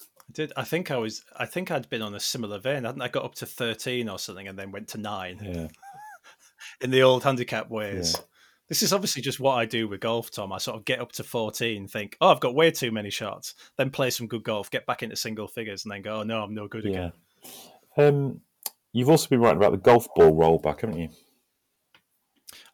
I 0.00 0.32
did. 0.32 0.52
I 0.56 0.64
think 0.64 0.90
I 0.90 0.96
was. 0.96 1.24
I 1.36 1.46
think 1.46 1.70
I'd 1.70 1.90
been 1.90 2.02
on 2.02 2.14
a 2.14 2.20
similar 2.20 2.58
vein. 2.58 2.84
Hadn't 2.84 3.02
I 3.02 3.08
got 3.08 3.24
up 3.24 3.34
to 3.36 3.46
thirteen 3.46 4.08
or 4.08 4.18
something, 4.18 4.48
and 4.48 4.58
then 4.58 4.72
went 4.72 4.88
to 4.88 4.98
nine. 4.98 5.38
Yeah. 5.42 5.68
in 6.80 6.90
the 6.90 7.02
old 7.02 7.22
handicap 7.22 7.70
ways. 7.70 8.14
Yeah. 8.16 8.24
This 8.68 8.82
is 8.82 8.94
obviously 8.94 9.20
just 9.20 9.40
what 9.40 9.58
I 9.58 9.66
do 9.66 9.86
with 9.88 10.00
golf, 10.00 10.30
Tom. 10.30 10.52
I 10.52 10.58
sort 10.58 10.78
of 10.78 10.86
get 10.86 11.00
up 11.00 11.12
to 11.12 11.22
14, 11.22 11.86
think, 11.86 12.16
oh, 12.22 12.30
I've 12.30 12.40
got 12.40 12.54
way 12.54 12.70
too 12.70 12.90
many 12.90 13.10
shots, 13.10 13.54
then 13.76 13.90
play 13.90 14.08
some 14.08 14.26
good 14.26 14.42
golf, 14.42 14.70
get 14.70 14.86
back 14.86 15.02
into 15.02 15.16
single 15.16 15.46
figures, 15.46 15.84
and 15.84 15.92
then 15.92 16.00
go, 16.00 16.20
oh, 16.20 16.22
no, 16.22 16.42
I'm 16.42 16.54
no 16.54 16.66
good 16.66 16.86
again. 16.86 17.12
Um, 17.98 18.40
you've 18.94 19.10
also 19.10 19.28
been 19.28 19.40
writing 19.40 19.58
about 19.58 19.72
the 19.72 19.78
golf 19.78 20.06
ball 20.14 20.32
rollback, 20.32 20.80
haven't 20.80 20.98
you? 20.98 21.10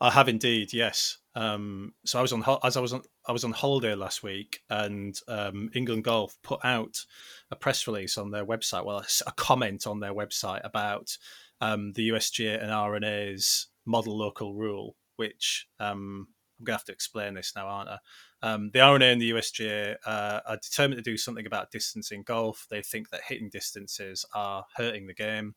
I 0.01 0.11
have 0.11 0.29
indeed, 0.29 0.73
yes. 0.73 1.19
Um, 1.35 1.95
so 2.05 2.19
I 2.19 2.23
was 2.23 2.33
on 2.33 2.45
as 2.63 2.77
I 2.77 2.81
was 2.81 2.93
on 2.93 3.03
I 3.27 3.33
was 3.33 3.45
on 3.45 3.53
holiday 3.53 3.95
last 3.95 4.23
week, 4.23 4.61
and 4.69 5.19
um, 5.29 5.71
England 5.75 6.05
Golf 6.05 6.37
put 6.43 6.65
out 6.65 7.05
a 7.51 7.57
press 7.57 7.87
release 7.87 8.19
on 8.19 8.31
their 8.31 8.45
website, 8.45 8.85
well, 8.85 9.05
a 9.27 9.33
comment 9.33 9.87
on 9.87 10.01
their 10.01 10.15
website 10.15 10.61
about 10.65 11.17
um, 11.61 11.93
the 11.93 12.09
USGA 12.11 12.63
and 12.63 12.71
R&A's 12.71 13.69
model 13.87 14.17
local 14.17 14.55
rule, 14.55 14.97
which 15.17 15.67
um, 15.79 16.29
I'm 16.59 16.65
going 16.65 16.75
to 16.75 16.79
have 16.81 16.85
to 16.85 16.93
explain 16.93 17.35
this 17.35 17.53
now, 17.55 17.67
aren't 17.67 17.91
I? 17.91 17.99
Um, 18.43 18.71
the 18.73 18.81
R&A 18.81 19.05
and 19.05 19.21
the 19.21 19.33
USGA 19.33 19.97
uh, 20.07 20.41
are 20.47 20.57
determined 20.57 20.97
to 20.97 21.11
do 21.11 21.17
something 21.17 21.47
about 21.47 21.71
distance 21.71 22.11
in 22.11 22.23
golf. 22.23 22.67
They 22.71 22.81
think 22.81 23.11
that 23.11 23.23
hitting 23.27 23.51
distances 23.51 24.25
are 24.35 24.65
hurting 24.77 25.07
the 25.07 25.15
game. 25.15 25.55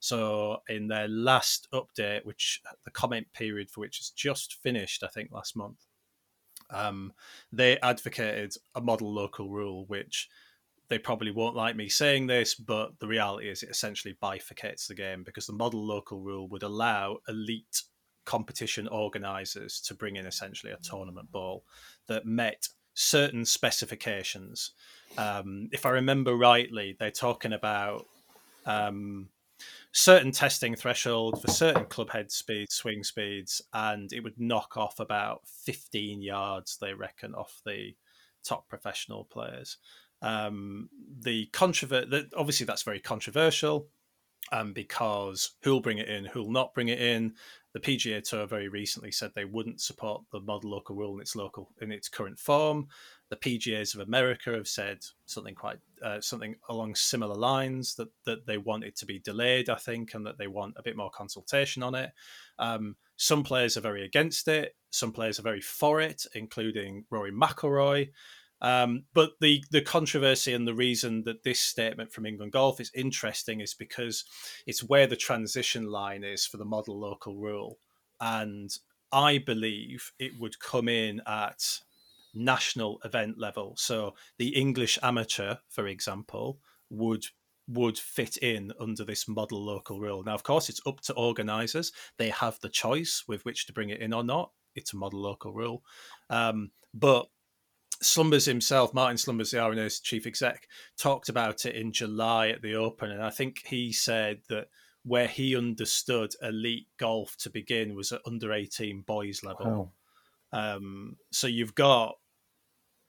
So, 0.00 0.58
in 0.68 0.88
their 0.88 1.08
last 1.08 1.66
update, 1.72 2.24
which 2.24 2.60
the 2.84 2.90
comment 2.90 3.26
period 3.32 3.70
for 3.70 3.80
which 3.80 3.98
has 3.98 4.10
just 4.10 4.54
finished, 4.62 5.02
I 5.02 5.08
think 5.08 5.30
last 5.32 5.56
month, 5.56 5.86
um, 6.70 7.12
they 7.52 7.78
advocated 7.80 8.54
a 8.74 8.80
model 8.80 9.12
local 9.12 9.48
rule, 9.48 9.86
which 9.86 10.28
they 10.88 10.98
probably 10.98 11.30
won't 11.30 11.56
like 11.56 11.74
me 11.74 11.88
saying 11.88 12.26
this, 12.26 12.54
but 12.54 12.98
the 13.00 13.08
reality 13.08 13.48
is 13.48 13.62
it 13.62 13.70
essentially 13.70 14.16
bifurcates 14.22 14.86
the 14.86 14.94
game 14.94 15.24
because 15.24 15.46
the 15.46 15.52
model 15.52 15.84
local 15.84 16.20
rule 16.20 16.48
would 16.48 16.62
allow 16.62 17.18
elite 17.28 17.82
competition 18.26 18.86
organisers 18.88 19.80
to 19.80 19.94
bring 19.94 20.16
in 20.16 20.26
essentially 20.26 20.72
a 20.72 20.78
tournament 20.78 21.32
ball 21.32 21.64
that 22.06 22.26
met 22.26 22.68
certain 22.94 23.44
specifications. 23.44 24.72
Um, 25.16 25.68
if 25.72 25.86
I 25.86 25.90
remember 25.90 26.36
rightly, 26.36 26.96
they're 26.98 27.10
talking 27.10 27.52
about 27.54 28.06
um, 28.66 29.28
certain 29.92 30.32
testing 30.32 30.76
threshold 30.76 31.40
for 31.40 31.48
certain 31.48 31.86
club 31.86 32.10
head 32.10 32.30
speeds, 32.30 32.74
swing 32.74 33.02
speeds, 33.02 33.62
and 33.72 34.12
it 34.12 34.20
would 34.20 34.38
knock 34.38 34.76
off 34.76 35.00
about 35.00 35.40
15 35.46 36.20
yards, 36.20 36.76
they 36.80 36.92
reckon, 36.92 37.34
off 37.34 37.60
the 37.64 37.94
top 38.44 38.68
professional 38.68 39.24
players. 39.24 39.78
Um, 40.22 40.88
the 41.20 41.48
controvert, 41.52 42.30
obviously, 42.36 42.66
that's 42.66 42.82
very 42.82 43.00
controversial 43.00 43.88
um, 44.52 44.72
because 44.72 45.52
who'll 45.62 45.80
bring 45.80 45.98
it 45.98 46.08
in, 46.08 46.24
who'll 46.24 46.50
not 46.50 46.74
bring 46.74 46.88
it 46.88 47.00
in. 47.00 47.34
The 47.76 47.96
PGA 47.96 48.26
Tour 48.26 48.46
very 48.46 48.68
recently 48.68 49.12
said 49.12 49.32
they 49.34 49.44
wouldn't 49.44 49.82
support 49.82 50.22
the 50.32 50.40
model 50.40 50.70
local 50.70 50.96
rule 50.96 51.16
in 51.16 51.20
its 51.20 51.36
local 51.36 51.74
in 51.82 51.92
its 51.92 52.08
current 52.08 52.38
form. 52.38 52.88
The 53.28 53.36
PGAs 53.36 53.94
of 53.94 54.00
America 54.00 54.54
have 54.54 54.66
said 54.66 55.00
something 55.26 55.54
quite 55.54 55.76
uh, 56.02 56.22
something 56.22 56.54
along 56.70 56.94
similar 56.94 57.34
lines 57.34 57.94
that 57.96 58.08
that 58.24 58.46
they 58.46 58.56
want 58.56 58.84
it 58.84 58.96
to 58.96 59.04
be 59.04 59.18
delayed, 59.18 59.68
I 59.68 59.74
think, 59.74 60.14
and 60.14 60.24
that 60.24 60.38
they 60.38 60.46
want 60.46 60.76
a 60.78 60.82
bit 60.82 60.96
more 60.96 61.10
consultation 61.10 61.82
on 61.82 61.94
it. 61.94 62.12
Um, 62.58 62.96
some 63.16 63.44
players 63.44 63.76
are 63.76 63.82
very 63.82 64.06
against 64.06 64.48
it. 64.48 64.74
Some 64.88 65.12
players 65.12 65.38
are 65.38 65.42
very 65.42 65.60
for 65.60 66.00
it, 66.00 66.24
including 66.34 67.04
Rory 67.10 67.30
McIlroy. 67.30 68.08
Um, 68.60 69.04
but 69.12 69.32
the 69.40 69.62
the 69.70 69.82
controversy 69.82 70.52
and 70.54 70.66
the 70.66 70.74
reason 70.74 71.24
that 71.24 71.42
this 71.42 71.60
statement 71.60 72.12
from 72.12 72.26
England 72.26 72.52
Golf 72.52 72.80
is 72.80 72.90
interesting 72.94 73.60
is 73.60 73.74
because 73.74 74.24
it's 74.66 74.82
where 74.82 75.06
the 75.06 75.16
transition 75.16 75.86
line 75.86 76.24
is 76.24 76.46
for 76.46 76.56
the 76.56 76.64
model 76.64 76.98
local 76.98 77.36
rule, 77.36 77.78
and 78.20 78.70
I 79.12 79.38
believe 79.38 80.12
it 80.18 80.32
would 80.38 80.58
come 80.58 80.88
in 80.88 81.20
at 81.26 81.80
national 82.34 83.00
event 83.04 83.38
level. 83.38 83.74
So 83.76 84.14
the 84.38 84.48
English 84.48 84.98
amateur, 85.02 85.56
for 85.68 85.86
example, 85.86 86.58
would 86.90 87.24
would 87.68 87.98
fit 87.98 88.36
in 88.36 88.72
under 88.78 89.04
this 89.04 89.26
model 89.26 89.64
local 89.64 89.98
rule. 89.98 90.22
Now, 90.22 90.34
of 90.34 90.44
course, 90.44 90.68
it's 90.68 90.80
up 90.86 91.00
to 91.02 91.14
organisers; 91.14 91.92
they 92.16 92.30
have 92.30 92.58
the 92.60 92.68
choice 92.68 93.24
with 93.28 93.44
which 93.44 93.66
to 93.66 93.72
bring 93.72 93.90
it 93.90 94.00
in 94.00 94.14
or 94.14 94.24
not. 94.24 94.52
It's 94.74 94.92
a 94.92 94.96
model 94.96 95.20
local 95.20 95.52
rule, 95.52 95.82
um, 96.30 96.70
but 96.94 97.26
Slumbers 98.02 98.44
himself, 98.44 98.92
Martin 98.94 99.16
Slumbers, 99.16 99.50
the 99.50 99.60
R&A's 99.60 100.00
chief 100.00 100.26
exec, 100.26 100.66
talked 100.98 101.28
about 101.28 101.64
it 101.66 101.74
in 101.74 101.92
July 101.92 102.48
at 102.48 102.62
the 102.62 102.74
Open, 102.74 103.10
and 103.10 103.22
I 103.22 103.30
think 103.30 103.62
he 103.66 103.92
said 103.92 104.40
that 104.48 104.68
where 105.04 105.28
he 105.28 105.56
understood 105.56 106.34
elite 106.42 106.88
golf 106.98 107.36
to 107.38 107.50
begin 107.50 107.94
was 107.94 108.10
at 108.10 108.20
under 108.26 108.52
18 108.52 109.02
boys 109.02 109.42
level. 109.44 109.92
Wow. 110.52 110.74
Um, 110.74 111.16
so 111.30 111.46
you've 111.46 111.76
got 111.76 112.16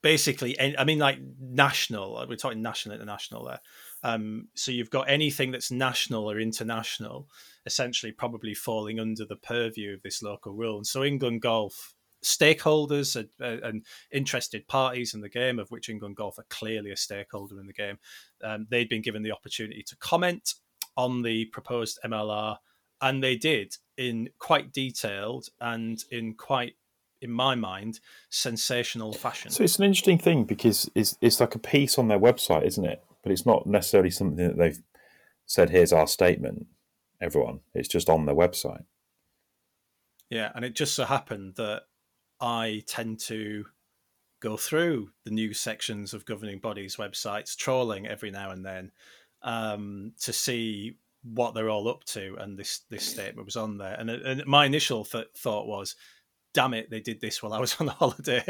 basically, 0.00 0.58
I 0.60 0.84
mean, 0.84 1.00
like 1.00 1.18
national, 1.40 2.24
we're 2.28 2.36
talking 2.36 2.62
national, 2.62 2.94
international 2.94 3.46
there. 3.46 3.60
Um, 4.04 4.48
so 4.54 4.70
you've 4.70 4.90
got 4.90 5.10
anything 5.10 5.50
that's 5.50 5.72
national 5.72 6.30
or 6.30 6.38
international, 6.38 7.28
essentially 7.66 8.12
probably 8.12 8.54
falling 8.54 9.00
under 9.00 9.24
the 9.24 9.36
purview 9.36 9.94
of 9.94 10.02
this 10.02 10.22
local 10.22 10.52
rule. 10.52 10.76
And 10.76 10.86
so 10.86 11.02
England 11.02 11.42
Golf 11.42 11.94
stakeholders 12.22 13.16
and, 13.16 13.28
uh, 13.40 13.66
and, 13.66 13.84
interested 14.12 14.66
parties 14.68 15.14
in 15.14 15.20
the 15.20 15.28
game, 15.28 15.58
of 15.58 15.70
which 15.70 15.88
England 15.88 16.16
Golf 16.16 16.38
are 16.38 16.46
clearly 16.50 16.90
a 16.90 16.96
stakeholder 16.96 17.60
in 17.60 17.66
the 17.66 17.72
game, 17.72 17.98
um, 18.42 18.66
they'd 18.70 18.88
been 18.88 19.02
given 19.02 19.22
the 19.22 19.32
opportunity 19.32 19.82
to 19.84 19.96
comment 19.96 20.54
on 20.96 21.22
the 21.22 21.46
proposed 21.46 21.98
MLR, 22.04 22.56
and 23.00 23.22
they 23.22 23.36
did 23.36 23.76
in 23.96 24.28
quite 24.38 24.72
detailed 24.72 25.48
and 25.60 26.02
in 26.10 26.34
quite, 26.34 26.74
in 27.20 27.30
my 27.30 27.54
mind, 27.54 28.00
sensational 28.30 29.12
fashion. 29.12 29.50
So 29.50 29.62
it's 29.62 29.78
an 29.78 29.84
interesting 29.84 30.18
thing 30.18 30.44
because 30.44 30.90
it's 30.94 31.16
it's 31.20 31.40
like 31.40 31.54
a 31.54 31.60
piece 31.60 31.98
on 31.98 32.08
their 32.08 32.18
website, 32.18 32.64
isn't 32.64 32.84
it? 32.84 33.02
But 33.22 33.32
it's 33.32 33.46
not 33.46 33.66
necessarily 33.66 34.10
something 34.10 34.36
that 34.36 34.58
they've 34.58 34.82
said. 35.46 35.70
Here's 35.70 35.92
our 35.92 36.08
statement, 36.08 36.66
everyone. 37.20 37.60
It's 37.74 37.88
just 37.88 38.08
on 38.08 38.26
their 38.26 38.34
website. 38.34 38.84
Yeah, 40.30 40.50
and 40.54 40.64
it 40.64 40.74
just 40.74 40.94
so 40.94 41.04
happened 41.04 41.54
that 41.56 41.82
I 42.40 42.82
tend 42.86 43.20
to 43.20 43.64
go 44.40 44.56
through 44.56 45.10
the 45.24 45.30
news 45.30 45.60
sections 45.60 46.14
of 46.14 46.24
governing 46.24 46.58
bodies' 46.58 46.96
websites, 46.96 47.56
trawling 47.56 48.06
every 48.06 48.30
now 48.30 48.50
and 48.50 48.64
then 48.64 48.92
um, 49.42 50.12
to 50.20 50.32
see 50.32 50.96
what 51.22 51.54
they're 51.54 51.70
all 51.70 51.88
up 51.88 52.04
to. 52.04 52.36
And 52.38 52.58
this 52.58 52.80
this 52.90 53.04
statement 53.04 53.46
was 53.46 53.56
on 53.56 53.78
there, 53.78 53.94
and, 53.98 54.10
and 54.10 54.46
my 54.46 54.66
initial 54.66 55.04
th- 55.04 55.28
thought 55.36 55.66
was, 55.66 55.96
"Damn 56.54 56.74
it, 56.74 56.90
they 56.90 57.00
did 57.00 57.20
this 57.20 57.42
while 57.42 57.52
I 57.52 57.60
was 57.60 57.76
on 57.80 57.86
holiday." 57.88 58.44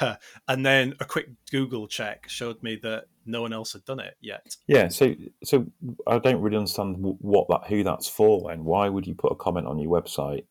and 0.48 0.64
then 0.64 0.94
a 1.00 1.04
quick 1.04 1.28
Google 1.50 1.86
check 1.88 2.28
showed 2.28 2.62
me 2.62 2.76
that 2.82 3.04
no 3.24 3.42
one 3.42 3.52
else 3.52 3.72
had 3.72 3.84
done 3.84 4.00
it 4.00 4.16
yet. 4.20 4.56
Yeah, 4.66 4.88
so 4.88 5.14
so 5.42 5.66
I 6.06 6.18
don't 6.18 6.40
really 6.40 6.56
understand 6.56 6.96
what 6.98 7.48
that 7.48 7.68
who 7.68 7.82
that's 7.82 8.08
for. 8.08 8.50
And 8.50 8.64
why 8.64 8.88
would 8.88 9.06
you 9.06 9.14
put 9.14 9.32
a 9.32 9.36
comment 9.36 9.66
on 9.66 9.78
your 9.78 9.90
website? 9.90 10.44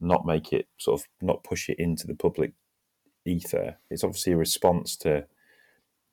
Not 0.00 0.26
make 0.26 0.52
it 0.52 0.68
sort 0.78 1.00
of 1.00 1.06
not 1.20 1.44
push 1.44 1.68
it 1.68 1.78
into 1.78 2.06
the 2.06 2.14
public 2.14 2.52
ether. 3.24 3.76
It's 3.90 4.04
obviously 4.04 4.32
a 4.32 4.36
response 4.36 4.96
to 4.98 5.26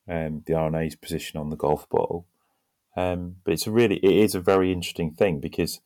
um, 0.09 0.43
the 0.45 0.53
R&A's 0.53 0.95
position 0.95 1.39
on 1.39 1.49
the 1.49 1.55
golf 1.55 1.88
ball, 1.89 2.25
um, 2.95 3.38
but 3.43 3.53
it's 3.53 3.67
a 3.67 3.71
really 3.71 3.97
it 3.97 4.11
is 4.11 4.35
a 4.35 4.39
very 4.39 4.71
interesting 4.71 5.11
thing 5.11 5.39
because 5.39 5.81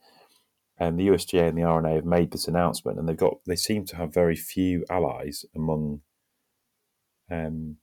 um, 0.79 0.97
the 0.97 1.07
USGA 1.07 1.49
and 1.49 1.57
the 1.57 1.63
R&A 1.63 1.95
have 1.95 2.05
made 2.05 2.31
this 2.31 2.47
announcement, 2.47 2.97
and 2.97 3.07
they've 3.07 3.17
got 3.17 3.37
they 3.45 3.55
seem 3.55 3.85
to 3.85 3.95
have 3.97 4.13
very 4.13 4.35
few 4.35 4.85
allies 4.89 5.45
among 5.55 6.01
um, 7.29 7.77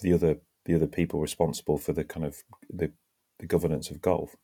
the 0.00 0.12
other 0.12 0.38
the 0.64 0.74
other 0.74 0.86
people 0.86 1.20
responsible 1.20 1.78
for 1.78 1.92
the 1.92 2.04
kind 2.04 2.24
of 2.24 2.42
the, 2.70 2.92
the 3.38 3.46
governance 3.46 3.90
of 3.90 4.00
golf. 4.00 4.36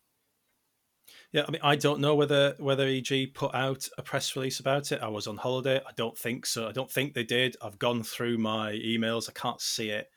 Yeah, 1.32 1.44
I 1.46 1.50
mean, 1.50 1.60
I 1.62 1.76
don't 1.76 2.00
know 2.00 2.14
whether 2.14 2.54
whether 2.58 2.86
EG 2.86 3.34
put 3.34 3.54
out 3.54 3.86
a 3.98 4.02
press 4.02 4.34
release 4.34 4.60
about 4.60 4.92
it. 4.92 5.02
I 5.02 5.08
was 5.08 5.26
on 5.26 5.36
holiday. 5.36 5.78
I 5.86 5.92
don't 5.94 6.16
think 6.16 6.46
so. 6.46 6.66
I 6.66 6.72
don't 6.72 6.90
think 6.90 7.12
they 7.12 7.24
did. 7.24 7.54
I've 7.60 7.78
gone 7.78 8.02
through 8.02 8.38
my 8.38 8.72
emails. 8.72 9.28
I 9.28 9.38
can't 9.38 9.60
see 9.60 9.90
it. 9.90 10.08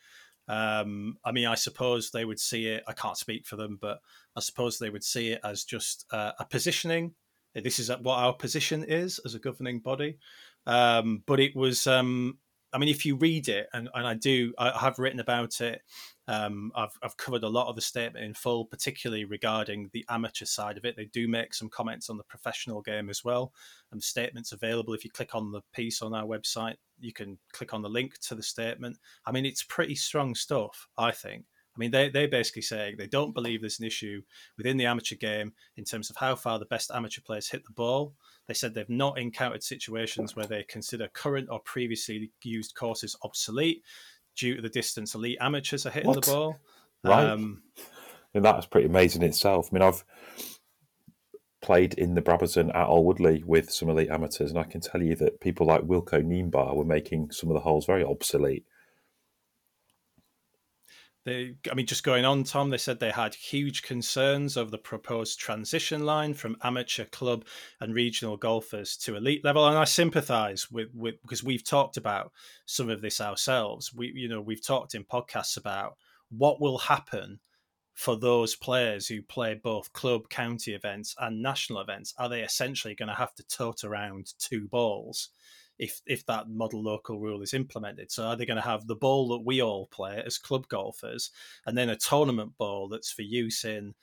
Um, 0.47 1.17
I 1.23 1.31
mean, 1.31 1.47
I 1.47 1.55
suppose 1.55 2.11
they 2.11 2.25
would 2.25 2.39
see 2.39 2.67
it. 2.67 2.83
I 2.87 2.93
can't 2.93 3.17
speak 3.17 3.45
for 3.45 3.57
them, 3.57 3.77
but 3.81 3.99
I 4.35 4.39
suppose 4.39 4.77
they 4.77 4.89
would 4.89 5.03
see 5.03 5.29
it 5.29 5.41
as 5.43 5.63
just 5.65 6.05
uh, 6.11 6.31
a 6.39 6.45
positioning. 6.45 7.13
This 7.53 7.79
is 7.79 7.89
what 7.89 8.17
our 8.17 8.33
position 8.33 8.83
is 8.83 9.19
as 9.25 9.35
a 9.35 9.39
governing 9.39 9.79
body. 9.79 10.17
Um, 10.65 11.23
but 11.25 11.39
it 11.39 11.55
was, 11.55 11.87
um, 11.87 12.37
I 12.73 12.77
mean, 12.77 12.89
if 12.89 13.05
you 13.05 13.15
read 13.15 13.47
it, 13.49 13.67
and, 13.73 13.89
and 13.93 14.07
I 14.07 14.13
do, 14.13 14.53
I 14.57 14.77
have 14.79 14.99
written 14.99 15.19
about 15.19 15.59
it 15.61 15.81
um, 16.31 16.71
I've, 16.75 16.97
I've 17.03 17.17
covered 17.17 17.43
a 17.43 17.49
lot 17.49 17.67
of 17.67 17.75
the 17.75 17.81
statement 17.81 18.23
in 18.23 18.33
full, 18.33 18.63
particularly 18.65 19.25
regarding 19.25 19.89
the 19.91 20.05
amateur 20.09 20.45
side 20.45 20.77
of 20.77 20.85
it. 20.85 20.95
They 20.95 21.05
do 21.05 21.27
make 21.27 21.53
some 21.53 21.67
comments 21.67 22.09
on 22.09 22.15
the 22.15 22.23
professional 22.23 22.81
game 22.81 23.09
as 23.09 23.21
well. 23.21 23.51
And 23.91 24.01
statements 24.01 24.53
available. 24.53 24.93
If 24.93 25.03
you 25.03 25.11
click 25.11 25.35
on 25.35 25.51
the 25.51 25.59
piece 25.73 26.01
on 26.01 26.13
our 26.13 26.23
website, 26.23 26.75
you 27.01 27.11
can 27.11 27.37
click 27.51 27.73
on 27.73 27.81
the 27.81 27.89
link 27.89 28.17
to 28.27 28.35
the 28.35 28.43
statement. 28.43 28.97
I 29.25 29.33
mean, 29.33 29.45
it's 29.45 29.63
pretty 29.63 29.95
strong 29.95 30.33
stuff, 30.33 30.87
I 30.97 31.11
think. 31.11 31.43
I 31.75 31.79
mean, 31.79 31.91
they, 31.91 32.09
they're 32.09 32.27
basically 32.27 32.63
saying 32.63 32.95
they 32.97 33.07
don't 33.07 33.33
believe 33.33 33.61
there's 33.61 33.79
an 33.79 33.85
issue 33.85 34.21
within 34.57 34.77
the 34.77 34.85
amateur 34.85 35.15
game 35.15 35.53
in 35.77 35.85
terms 35.85 36.09
of 36.09 36.17
how 36.17 36.35
far 36.35 36.59
the 36.59 36.65
best 36.65 36.91
amateur 36.93 37.21
players 37.21 37.49
hit 37.49 37.63
the 37.63 37.71
ball. 37.71 38.13
They 38.47 38.53
said 38.53 38.73
they've 38.73 38.89
not 38.89 39.17
encountered 39.17 39.63
situations 39.63 40.35
where 40.35 40.45
they 40.45 40.63
consider 40.63 41.07
current 41.07 41.47
or 41.49 41.61
previously 41.61 42.31
used 42.43 42.75
courses 42.75 43.15
obsolete 43.23 43.83
due 44.35 44.55
to 44.55 44.61
the 44.61 44.69
distance 44.69 45.15
elite 45.15 45.37
amateurs 45.39 45.85
are 45.85 45.91
hitting 45.91 46.09
what? 46.09 46.21
the 46.23 46.31
ball. 46.31 46.57
Right. 47.03 47.29
Um, 47.29 47.63
and 48.33 48.43
that's 48.43 48.65
pretty 48.65 48.87
amazing 48.87 49.23
itself. 49.23 49.69
I 49.71 49.73
mean, 49.73 49.81
I've 49.83 50.03
played 51.61 51.93
in 51.93 52.15
the 52.15 52.21
Brabazon 52.21 52.69
at 52.69 52.87
Alwoodley 52.87 53.43
with 53.45 53.71
some 53.71 53.89
elite 53.89 54.09
amateurs, 54.09 54.49
and 54.49 54.59
I 54.59 54.63
can 54.63 54.81
tell 54.81 55.01
you 55.01 55.15
that 55.17 55.39
people 55.39 55.67
like 55.67 55.81
Wilco 55.81 56.23
Nienaber 56.23 56.75
were 56.75 56.85
making 56.85 57.31
some 57.31 57.49
of 57.49 57.53
the 57.53 57.61
holes 57.61 57.85
very 57.85 58.03
obsolete. 58.03 58.65
They, 61.23 61.53
I 61.71 61.75
mean, 61.75 61.85
just 61.85 62.03
going 62.03 62.25
on, 62.25 62.43
Tom, 62.43 62.71
they 62.71 62.77
said 62.77 62.99
they 62.99 63.11
had 63.11 63.35
huge 63.35 63.83
concerns 63.83 64.57
over 64.57 64.71
the 64.71 64.79
proposed 64.79 65.39
transition 65.39 66.03
line 66.03 66.33
from 66.33 66.57
amateur 66.63 67.05
club 67.05 67.45
and 67.79 67.93
regional 67.93 68.37
golfers 68.37 68.97
to 68.97 69.15
elite 69.15 69.45
level, 69.45 69.67
and 69.67 69.77
I 69.77 69.83
sympathise 69.83 70.71
with, 70.71 70.89
with 70.95 71.21
because 71.21 71.43
we've 71.43 71.63
talked 71.63 71.97
about 71.97 72.31
some 72.65 72.89
of 72.89 73.01
this 73.01 73.21
ourselves. 73.21 73.93
We, 73.93 74.11
you 74.15 74.29
know, 74.29 74.41
we've 74.41 74.65
talked 74.65 74.95
in 74.95 75.03
podcasts 75.03 75.57
about 75.57 75.95
what 76.29 76.59
will 76.59 76.79
happen 76.79 77.39
for 77.93 78.15
those 78.15 78.55
players 78.55 79.07
who 79.07 79.21
play 79.21 79.53
both 79.53 79.93
club, 79.93 80.27
county 80.29 80.73
events, 80.73 81.13
and 81.19 81.43
national 81.43 81.81
events. 81.81 82.15
Are 82.17 82.29
they 82.29 82.41
essentially 82.41 82.95
going 82.95 83.09
to 83.09 83.15
have 83.15 83.35
to 83.35 83.43
tote 83.43 83.83
around 83.83 84.33
two 84.39 84.67
balls? 84.67 85.29
If 85.81 85.99
if 86.05 86.25
that 86.27 86.47
model 86.47 86.81
local 86.81 87.19
rule 87.19 87.41
is 87.41 87.55
implemented. 87.55 88.11
So 88.11 88.23
are 88.23 88.35
they 88.37 88.45
going 88.45 88.61
to 88.61 88.61
have 88.61 88.85
the 88.85 88.95
ball 88.95 89.27
that 89.29 89.43
we 89.43 89.61
all 89.61 89.87
play 89.87 90.21
as 90.23 90.37
club 90.37 90.67
golfers, 90.67 91.31
and 91.65 91.75
then 91.75 91.89
a 91.89 91.97
tournament 91.97 92.53
ball 92.57 92.87
that's 92.87 93.11
for 93.11 93.23
use 93.23 93.65
in 93.65 93.95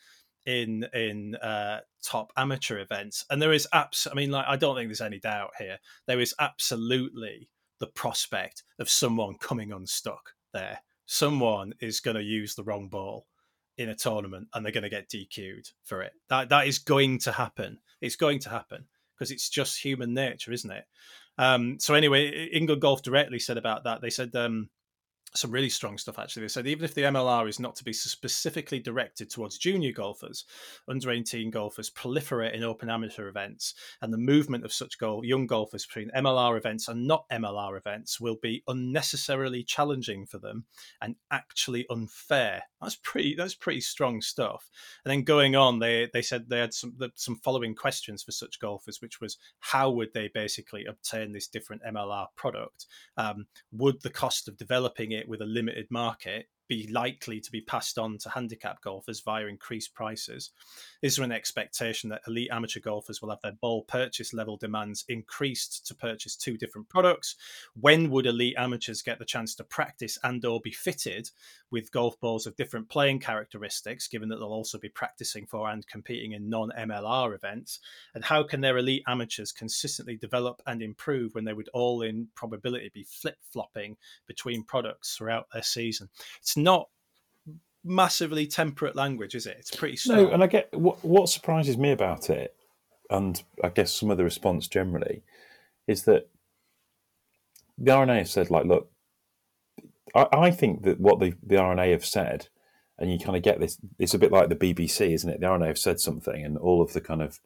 in 0.44 0.84
in 0.92 1.36
uh, 1.36 1.80
top 2.02 2.32
amateur 2.36 2.80
events? 2.80 3.24
And 3.30 3.40
there 3.40 3.52
is 3.52 3.68
abs. 3.72 4.08
I 4.10 4.14
mean, 4.14 4.32
like 4.32 4.46
I 4.48 4.56
don't 4.56 4.74
think 4.74 4.88
there's 4.88 5.00
any 5.00 5.20
doubt 5.20 5.52
here. 5.56 5.78
There 6.06 6.20
is 6.20 6.34
absolutely 6.40 7.48
the 7.78 7.86
prospect 7.86 8.64
of 8.80 8.90
someone 8.90 9.38
coming 9.38 9.72
unstuck 9.72 10.34
there. 10.52 10.80
Someone 11.06 11.74
is 11.80 12.00
going 12.00 12.16
to 12.16 12.22
use 12.22 12.56
the 12.56 12.64
wrong 12.64 12.88
ball 12.88 13.28
in 13.78 13.88
a 13.88 13.94
tournament 13.94 14.48
and 14.52 14.64
they're 14.64 14.72
going 14.72 14.82
to 14.82 14.90
get 14.90 15.08
DQ'd 15.08 15.70
for 15.84 16.02
it. 16.02 16.12
That 16.28 16.48
that 16.48 16.66
is 16.66 16.80
going 16.80 17.20
to 17.20 17.30
happen. 17.30 17.78
It's 18.00 18.16
going 18.16 18.40
to 18.40 18.50
happen 18.50 18.86
because 19.14 19.30
it's 19.30 19.48
just 19.48 19.80
human 19.80 20.12
nature, 20.12 20.52
isn't 20.52 20.70
it? 20.72 20.84
Um, 21.38 21.78
so 21.78 21.94
anyway, 21.94 22.48
England 22.52 22.82
Golf 22.82 23.02
directly 23.02 23.38
said 23.38 23.58
about 23.58 23.84
that. 23.84 24.00
They 24.00 24.10
said 24.10 24.34
um, 24.34 24.68
some 25.34 25.50
really 25.50 25.68
strong 25.68 25.98
stuff 25.98 26.18
actually. 26.18 26.42
They 26.42 26.48
said 26.48 26.66
even 26.66 26.84
if 26.84 26.94
the 26.94 27.02
MLR 27.02 27.48
is 27.48 27.60
not 27.60 27.76
to 27.76 27.84
be 27.84 27.92
specifically 27.92 28.80
directed 28.80 29.30
towards 29.30 29.58
junior 29.58 29.92
golfers, 29.92 30.44
under 30.88 31.10
18 31.10 31.50
golfers 31.50 31.90
proliferate 31.90 32.54
in 32.54 32.64
open 32.64 32.90
amateur 32.90 33.28
events, 33.28 33.74
and 34.00 34.12
the 34.12 34.18
movement 34.18 34.64
of 34.64 34.72
such 34.72 34.98
goal, 34.98 35.24
young 35.24 35.46
golfers 35.46 35.86
between 35.86 36.10
MLR 36.16 36.56
events 36.56 36.88
and 36.88 37.06
not 37.06 37.24
MLR 37.30 37.76
events 37.76 38.20
will 38.20 38.36
be 38.40 38.62
unnecessarily 38.68 39.62
challenging 39.62 40.26
for 40.26 40.38
them 40.38 40.64
and 41.00 41.16
actually 41.30 41.86
unfair. 41.90 42.62
That's 42.80 42.96
pretty. 42.96 43.34
That's 43.34 43.54
pretty 43.54 43.80
strong 43.80 44.20
stuff. 44.20 44.68
And 45.04 45.12
then 45.12 45.22
going 45.22 45.56
on, 45.56 45.78
they 45.78 46.08
they 46.12 46.22
said 46.22 46.48
they 46.48 46.58
had 46.58 46.74
some 46.74 46.96
some 47.14 47.36
following 47.36 47.74
questions 47.74 48.22
for 48.22 48.32
such 48.32 48.60
golfers, 48.60 49.00
which 49.02 49.20
was 49.20 49.36
how 49.60 49.90
would 49.90 50.12
they 50.14 50.30
basically 50.32 50.84
obtain 50.86 51.32
this 51.32 51.48
different 51.48 51.82
MLR 51.82 52.26
product? 52.36 52.86
Um, 53.16 53.46
would 53.72 54.02
the 54.02 54.10
cost 54.10 54.48
of 54.48 54.56
developing 54.56 55.12
it 55.12 55.27
with 55.28 55.40
a 55.40 55.46
limited 55.46 55.86
market 55.90 56.46
be 56.68 56.86
likely 56.88 57.40
to 57.40 57.50
be 57.50 57.60
passed 57.60 57.98
on 57.98 58.18
to 58.18 58.30
handicap 58.30 58.80
golfers 58.82 59.20
via 59.20 59.46
increased 59.46 59.94
prices? 59.94 60.50
Is 61.02 61.16
there 61.16 61.24
an 61.24 61.32
expectation 61.32 62.10
that 62.10 62.22
elite 62.26 62.50
amateur 62.52 62.80
golfers 62.80 63.22
will 63.22 63.30
have 63.30 63.40
their 63.42 63.52
ball 63.52 63.82
purchase 63.82 64.34
level 64.34 64.56
demands 64.56 65.04
increased 65.08 65.86
to 65.86 65.94
purchase 65.94 66.36
two 66.36 66.56
different 66.56 66.88
products? 66.88 67.36
When 67.80 68.10
would 68.10 68.26
elite 68.26 68.56
amateurs 68.58 69.02
get 69.02 69.18
the 69.18 69.24
chance 69.24 69.54
to 69.56 69.64
practice 69.64 70.18
and 70.22 70.44
or 70.44 70.60
be 70.60 70.70
fitted 70.70 71.30
with 71.70 71.92
golf 71.92 72.18
balls 72.20 72.46
of 72.46 72.56
different 72.56 72.88
playing 72.88 73.20
characteristics, 73.20 74.08
given 74.08 74.28
that 74.28 74.36
they'll 74.36 74.48
also 74.48 74.78
be 74.78 74.88
practicing 74.88 75.46
for 75.46 75.68
and 75.70 75.86
competing 75.86 76.32
in 76.32 76.48
non-MLR 76.48 77.34
events? 77.34 77.80
And 78.14 78.24
how 78.24 78.42
can 78.42 78.60
their 78.60 78.78
elite 78.78 79.04
amateurs 79.06 79.52
consistently 79.52 80.16
develop 80.16 80.62
and 80.66 80.82
improve 80.82 81.34
when 81.34 81.44
they 81.44 81.52
would 81.52 81.70
all 81.72 82.02
in 82.02 82.28
probability 82.34 82.90
be 82.92 83.04
flip-flopping 83.04 83.96
between 84.26 84.64
products 84.64 85.16
throughout 85.16 85.46
their 85.52 85.62
season? 85.62 86.08
It's 86.40 86.56
not 86.58 86.88
massively 87.84 88.46
temperate 88.46 88.96
language, 88.96 89.34
is 89.34 89.46
it? 89.46 89.56
It's 89.58 89.74
pretty. 89.74 89.98
No, 90.06 90.28
and 90.28 90.42
I 90.42 90.46
get 90.46 90.72
what, 90.74 91.02
what 91.04 91.28
surprises 91.28 91.78
me 91.78 91.92
about 91.92 92.30
it, 92.30 92.54
and 93.10 93.42
I 93.62 93.68
guess 93.68 93.92
some 93.94 94.10
of 94.10 94.18
the 94.18 94.24
response 94.24 94.68
generally, 94.68 95.22
is 95.86 96.02
that 96.04 96.28
the 97.78 97.92
R&A 97.92 98.18
have 98.18 98.28
said, 98.28 98.50
like, 98.50 98.66
look, 98.66 98.90
I, 100.14 100.26
I 100.32 100.50
think 100.50 100.82
that 100.82 101.00
what 101.00 101.20
the, 101.20 101.34
the 101.42 101.58
R&A 101.58 101.90
have 101.92 102.04
said, 102.04 102.48
and 102.98 103.12
you 103.12 103.18
kind 103.18 103.36
of 103.36 103.42
get 103.42 103.60
this, 103.60 103.78
it's 103.98 104.14
a 104.14 104.18
bit 104.18 104.32
like 104.32 104.48
the 104.48 104.56
BBC, 104.56 105.12
isn't 105.12 105.30
it? 105.30 105.40
The 105.40 105.46
R&A 105.46 105.66
have 105.66 105.78
said 105.78 106.00
something, 106.00 106.44
and 106.44 106.58
all 106.58 106.82
of 106.82 106.92
the 106.92 107.00
kind 107.00 107.22
of 107.22 107.40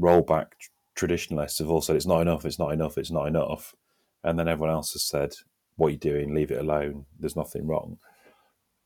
rollback 0.00 0.46
traditionalists 0.94 1.58
have 1.58 1.70
all 1.70 1.82
said, 1.82 1.96
it's 1.96 2.06
not 2.06 2.22
enough, 2.22 2.44
it's 2.44 2.58
not 2.58 2.72
enough, 2.72 2.98
it's 2.98 3.10
not 3.10 3.26
enough. 3.26 3.74
And 4.24 4.38
then 4.38 4.48
everyone 4.48 4.74
else 4.74 4.92
has 4.92 5.04
said, 5.04 5.34
what 5.76 5.88
are 5.88 5.90
you 5.90 5.98
doing? 5.98 6.34
Leave 6.34 6.50
it 6.50 6.58
alone. 6.58 7.04
There's 7.18 7.36
nothing 7.36 7.66
wrong. 7.66 7.98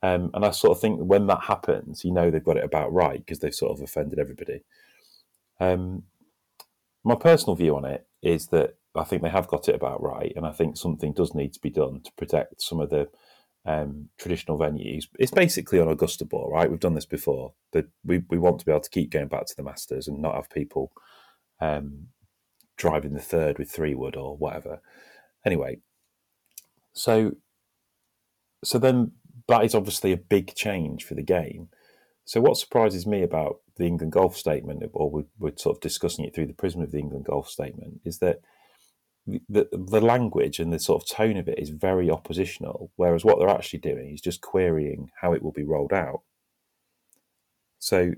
Um, 0.03 0.31
and 0.33 0.45
I 0.45 0.51
sort 0.51 0.77
of 0.77 0.81
think 0.81 1.01
when 1.01 1.27
that 1.27 1.43
happens, 1.43 2.05
you 2.05 2.13
know 2.13 2.31
they've 2.31 2.43
got 2.43 2.57
it 2.57 2.65
about 2.65 2.93
right 2.93 3.19
because 3.19 3.41
they've 3.41 3.55
sort 3.55 3.73
of 3.73 3.83
offended 3.83 4.19
everybody. 4.19 4.63
Um, 5.59 6.05
my 7.05 7.15
personal 7.15 7.55
view 7.55 7.77
on 7.77 7.85
it 7.85 8.07
is 8.23 8.49
that 8.49 8.77
I 8.95 9.05
think 9.05 9.23
they 9.23 9.29
have 9.29 9.47
got 9.47 9.69
it 9.69 9.75
about 9.75 10.03
right, 10.03 10.33
and 10.35 10.47
I 10.47 10.53
think 10.53 10.77
something 10.77 11.13
does 11.13 11.35
need 11.35 11.53
to 11.53 11.61
be 11.61 11.71
done 11.71 12.01
to 12.01 12.13
protect 12.13 12.63
some 12.63 12.81
of 12.81 12.91
the 12.91 13.09
um, 13.67 14.09
traditional 14.19 14.59
venues. 14.59 15.05
It's 15.19 15.31
basically 15.31 15.81
on 15.81 15.89
Augusta 15.89 16.25
ball, 16.25 16.51
right? 16.51 16.71
We've 16.71 16.81
done 16.81 16.95
this 16.95 17.07
before. 17.07 17.53
That 17.73 17.87
we 18.05 18.23
we 18.29 18.39
want 18.39 18.59
to 18.61 18.67
be 18.67 18.73
able 18.73 18.81
to 18.81 18.91
keep 18.91 19.11
going 19.11 19.29
back 19.29 19.47
to 19.47 19.57
the 19.57 19.63
Masters 19.63 20.09
and 20.09 20.21
not 20.21 20.35
have 20.35 20.51
people 20.51 20.93
um, 21.61 22.09
driving 22.77 23.13
the 23.13 23.21
third 23.21 23.59
with 23.59 23.71
three 23.71 23.95
wood 23.95 24.17
or 24.17 24.37
whatever. 24.37 24.81
Anyway, 25.45 25.79
so 26.93 27.37
so 28.65 28.79
then 28.79 29.13
that 29.51 29.65
is 29.65 29.75
obviously 29.75 30.13
a 30.13 30.17
big 30.17 30.55
change 30.55 31.05
for 31.05 31.15
the 31.15 31.23
game. 31.23 31.69
So, 32.25 32.41
what 32.41 32.57
surprises 32.57 33.07
me 33.07 33.23
about 33.23 33.61
the 33.77 33.87
England 33.87 34.13
Golf 34.13 34.37
Statement, 34.37 34.83
or 34.93 35.11
we're, 35.11 35.25
we're 35.39 35.57
sort 35.57 35.77
of 35.77 35.81
discussing 35.81 36.25
it 36.25 36.35
through 36.35 36.47
the 36.47 36.53
prism 36.53 36.81
of 36.81 36.93
the 36.93 36.99
England 36.99 37.25
Golf 37.25 37.49
Statement, 37.49 38.01
is 38.05 38.19
that 38.19 38.41
the, 39.27 39.69
the 39.73 40.01
language 40.01 40.59
and 40.59 40.73
the 40.73 40.79
sort 40.79 41.03
of 41.03 41.09
tone 41.09 41.37
of 41.37 41.49
it 41.49 41.59
is 41.59 41.71
very 41.71 42.11
oppositional, 42.11 42.91
whereas 42.97 43.25
what 43.25 43.39
they're 43.39 43.49
actually 43.49 43.81
doing 43.81 44.11
is 44.13 44.21
just 44.21 44.41
querying 44.41 45.11
how 45.21 45.33
it 45.33 45.43
will 45.43 45.53
be 45.53 45.65
rolled 45.65 45.93
out. 45.93 46.23
So, 47.79 48.13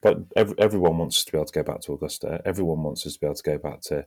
but 0.00 0.20
every, 0.36 0.58
everyone 0.58 0.98
wants 0.98 1.18
us 1.18 1.24
to 1.26 1.32
be 1.32 1.38
able 1.38 1.46
to 1.46 1.52
go 1.52 1.62
back 1.62 1.80
to 1.82 1.92
Augusta. 1.92 2.40
Everyone 2.44 2.82
wants 2.82 3.06
us 3.06 3.14
to 3.14 3.20
be 3.20 3.26
able 3.26 3.34
to 3.34 3.42
go 3.42 3.58
back 3.58 3.80
to 3.82 4.04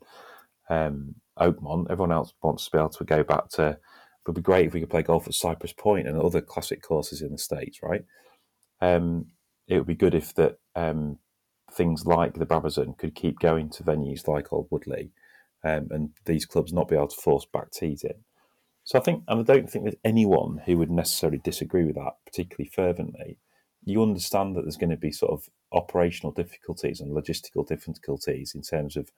um, 0.70 1.16
Oakmont. 1.40 1.88
Everyone 1.90 2.12
else 2.12 2.34
wants 2.42 2.66
to 2.66 2.72
be 2.72 2.78
able 2.78 2.90
to 2.90 3.04
go 3.04 3.24
back 3.24 3.50
to 3.50 3.78
it 4.22 4.28
would 4.28 4.36
be 4.36 4.42
great 4.42 4.68
if 4.68 4.74
we 4.74 4.80
could 4.80 4.90
play 4.90 5.02
golf 5.02 5.28
at 5.28 5.34
Cypress 5.34 5.74
Point 5.74 6.08
and 6.08 6.20
other 6.20 6.42
classic 6.42 6.82
courses 6.82 7.22
in 7.22 7.32
the 7.32 7.38
states, 7.38 7.80
right? 7.82 8.06
Um, 8.80 9.28
it 9.68 9.78
would 9.78 9.88
be 9.88 9.96
good 9.96 10.14
if 10.14 10.34
that 10.36 10.60
um, 10.76 11.18
things 11.72 12.06
like 12.06 12.36
the 12.36 12.46
Brabazon 12.46 12.98
could 12.98 13.16
keep 13.16 13.40
going 13.40 13.70
to 13.72 13.84
venues 13.84 14.28
like 14.28 14.50
Alwoodley, 14.50 15.10
um, 15.64 15.88
and 15.90 16.10
these 16.26 16.46
clubs 16.46 16.72
not 16.72 16.88
be 16.88 16.96
able 16.96 17.08
to 17.08 17.22
force 17.22 17.46
back 17.52 17.72
tees 17.72 18.04
in. 18.04 18.24
So 18.84 19.00
I 19.00 19.02
think, 19.02 19.24
and 19.28 19.40
I 19.40 19.44
don't 19.44 19.70
think 19.70 19.86
there's 19.86 19.96
anyone 20.04 20.62
who 20.66 20.78
would 20.78 20.92
necessarily 20.92 21.40
disagree 21.40 21.86
with 21.86 21.96
that 21.96 22.14
particularly 22.26 22.70
fervently. 22.70 23.38
You 23.84 24.04
understand 24.04 24.56
that 24.56 24.64
there's 24.64 24.78
going 24.78 24.92
to 24.92 24.98
be 24.98 25.12
sort 25.12 25.32
of 25.32 25.50
operational 25.72 26.32
difficulties 26.32 27.00
and 27.00 27.12
logistical 27.12 27.68
difficulties 27.68 28.54
in 28.54 28.62
terms 28.62 28.96
of 28.96 29.10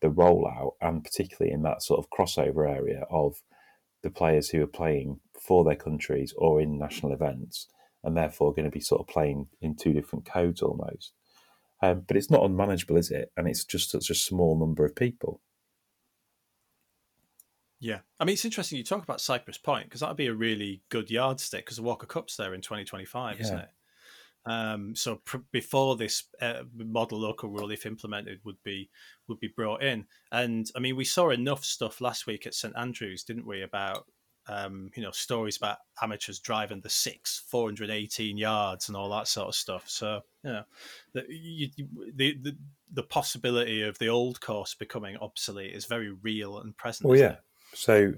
the 0.00 0.08
rollout, 0.08 0.72
and 0.80 1.02
particularly 1.02 1.52
in 1.52 1.62
that 1.62 1.82
sort 1.82 1.98
of 1.98 2.10
crossover 2.10 2.68
area 2.68 3.04
of 3.10 3.42
the 4.06 4.10
players 4.10 4.48
who 4.48 4.62
are 4.62 4.68
playing 4.68 5.18
for 5.40 5.64
their 5.64 5.76
countries 5.76 6.32
or 6.36 6.60
in 6.60 6.78
national 6.78 7.12
events, 7.12 7.68
and 8.04 8.16
therefore 8.16 8.54
going 8.54 8.64
to 8.64 8.70
be 8.70 8.80
sort 8.80 9.00
of 9.00 9.08
playing 9.08 9.48
in 9.60 9.74
two 9.74 9.92
different 9.92 10.24
codes 10.24 10.62
almost. 10.62 11.12
Um, 11.82 12.04
but 12.06 12.16
it's 12.16 12.30
not 12.30 12.44
unmanageable, 12.44 12.96
is 12.96 13.10
it? 13.10 13.32
And 13.36 13.48
it's 13.48 13.64
just 13.64 13.90
such 13.90 14.08
a 14.08 14.14
small 14.14 14.58
number 14.58 14.84
of 14.84 14.94
people. 14.94 15.40
Yeah, 17.78 17.98
I 18.18 18.24
mean 18.24 18.34
it's 18.34 18.44
interesting 18.44 18.78
you 18.78 18.84
talk 18.84 19.02
about 19.02 19.20
Cypress 19.20 19.58
Point 19.58 19.84
because 19.84 20.00
that 20.00 20.08
would 20.08 20.16
be 20.16 20.28
a 20.28 20.34
really 20.34 20.82
good 20.88 21.10
yardstick 21.10 21.66
because 21.66 21.76
the 21.76 21.82
Walker 21.82 22.06
Cup's 22.06 22.36
there 22.36 22.54
in 22.54 22.62
2025, 22.62 23.36
yeah. 23.36 23.42
isn't 23.42 23.58
it? 23.58 23.68
Um, 24.46 24.94
so 24.94 25.16
pr- 25.24 25.38
before 25.50 25.96
this 25.96 26.24
uh, 26.40 26.62
model 26.74 27.18
local 27.18 27.50
rule, 27.50 27.72
if 27.72 27.84
implemented, 27.84 28.40
would 28.44 28.62
be 28.62 28.88
would 29.28 29.40
be 29.40 29.48
brought 29.48 29.82
in. 29.82 30.06
And 30.30 30.70
I 30.76 30.78
mean, 30.78 30.96
we 30.96 31.04
saw 31.04 31.30
enough 31.30 31.64
stuff 31.64 32.00
last 32.00 32.26
week 32.26 32.46
at 32.46 32.54
St 32.54 32.74
Andrews, 32.76 33.24
didn't 33.24 33.46
we? 33.46 33.62
About 33.62 34.06
um, 34.48 34.90
you 34.94 35.02
know 35.02 35.10
stories 35.10 35.56
about 35.56 35.78
amateurs 36.00 36.38
driving 36.38 36.80
the 36.80 36.88
six, 36.88 37.42
418 37.48 38.38
yards, 38.38 38.88
and 38.88 38.96
all 38.96 39.10
that 39.10 39.26
sort 39.26 39.48
of 39.48 39.54
stuff. 39.56 39.84
So 39.88 40.20
you 40.44 40.52
know, 40.52 40.62
the, 41.12 41.24
you, 41.28 41.68
the 42.14 42.38
the 42.40 42.56
the 42.92 43.02
possibility 43.02 43.82
of 43.82 43.98
the 43.98 44.08
old 44.08 44.40
course 44.40 44.74
becoming 44.74 45.16
obsolete 45.16 45.74
is 45.74 45.86
very 45.86 46.10
real 46.22 46.58
and 46.58 46.76
present. 46.76 47.08
Well, 47.08 47.18
yeah. 47.18 47.32
It? 47.32 47.40
So, 47.74 48.14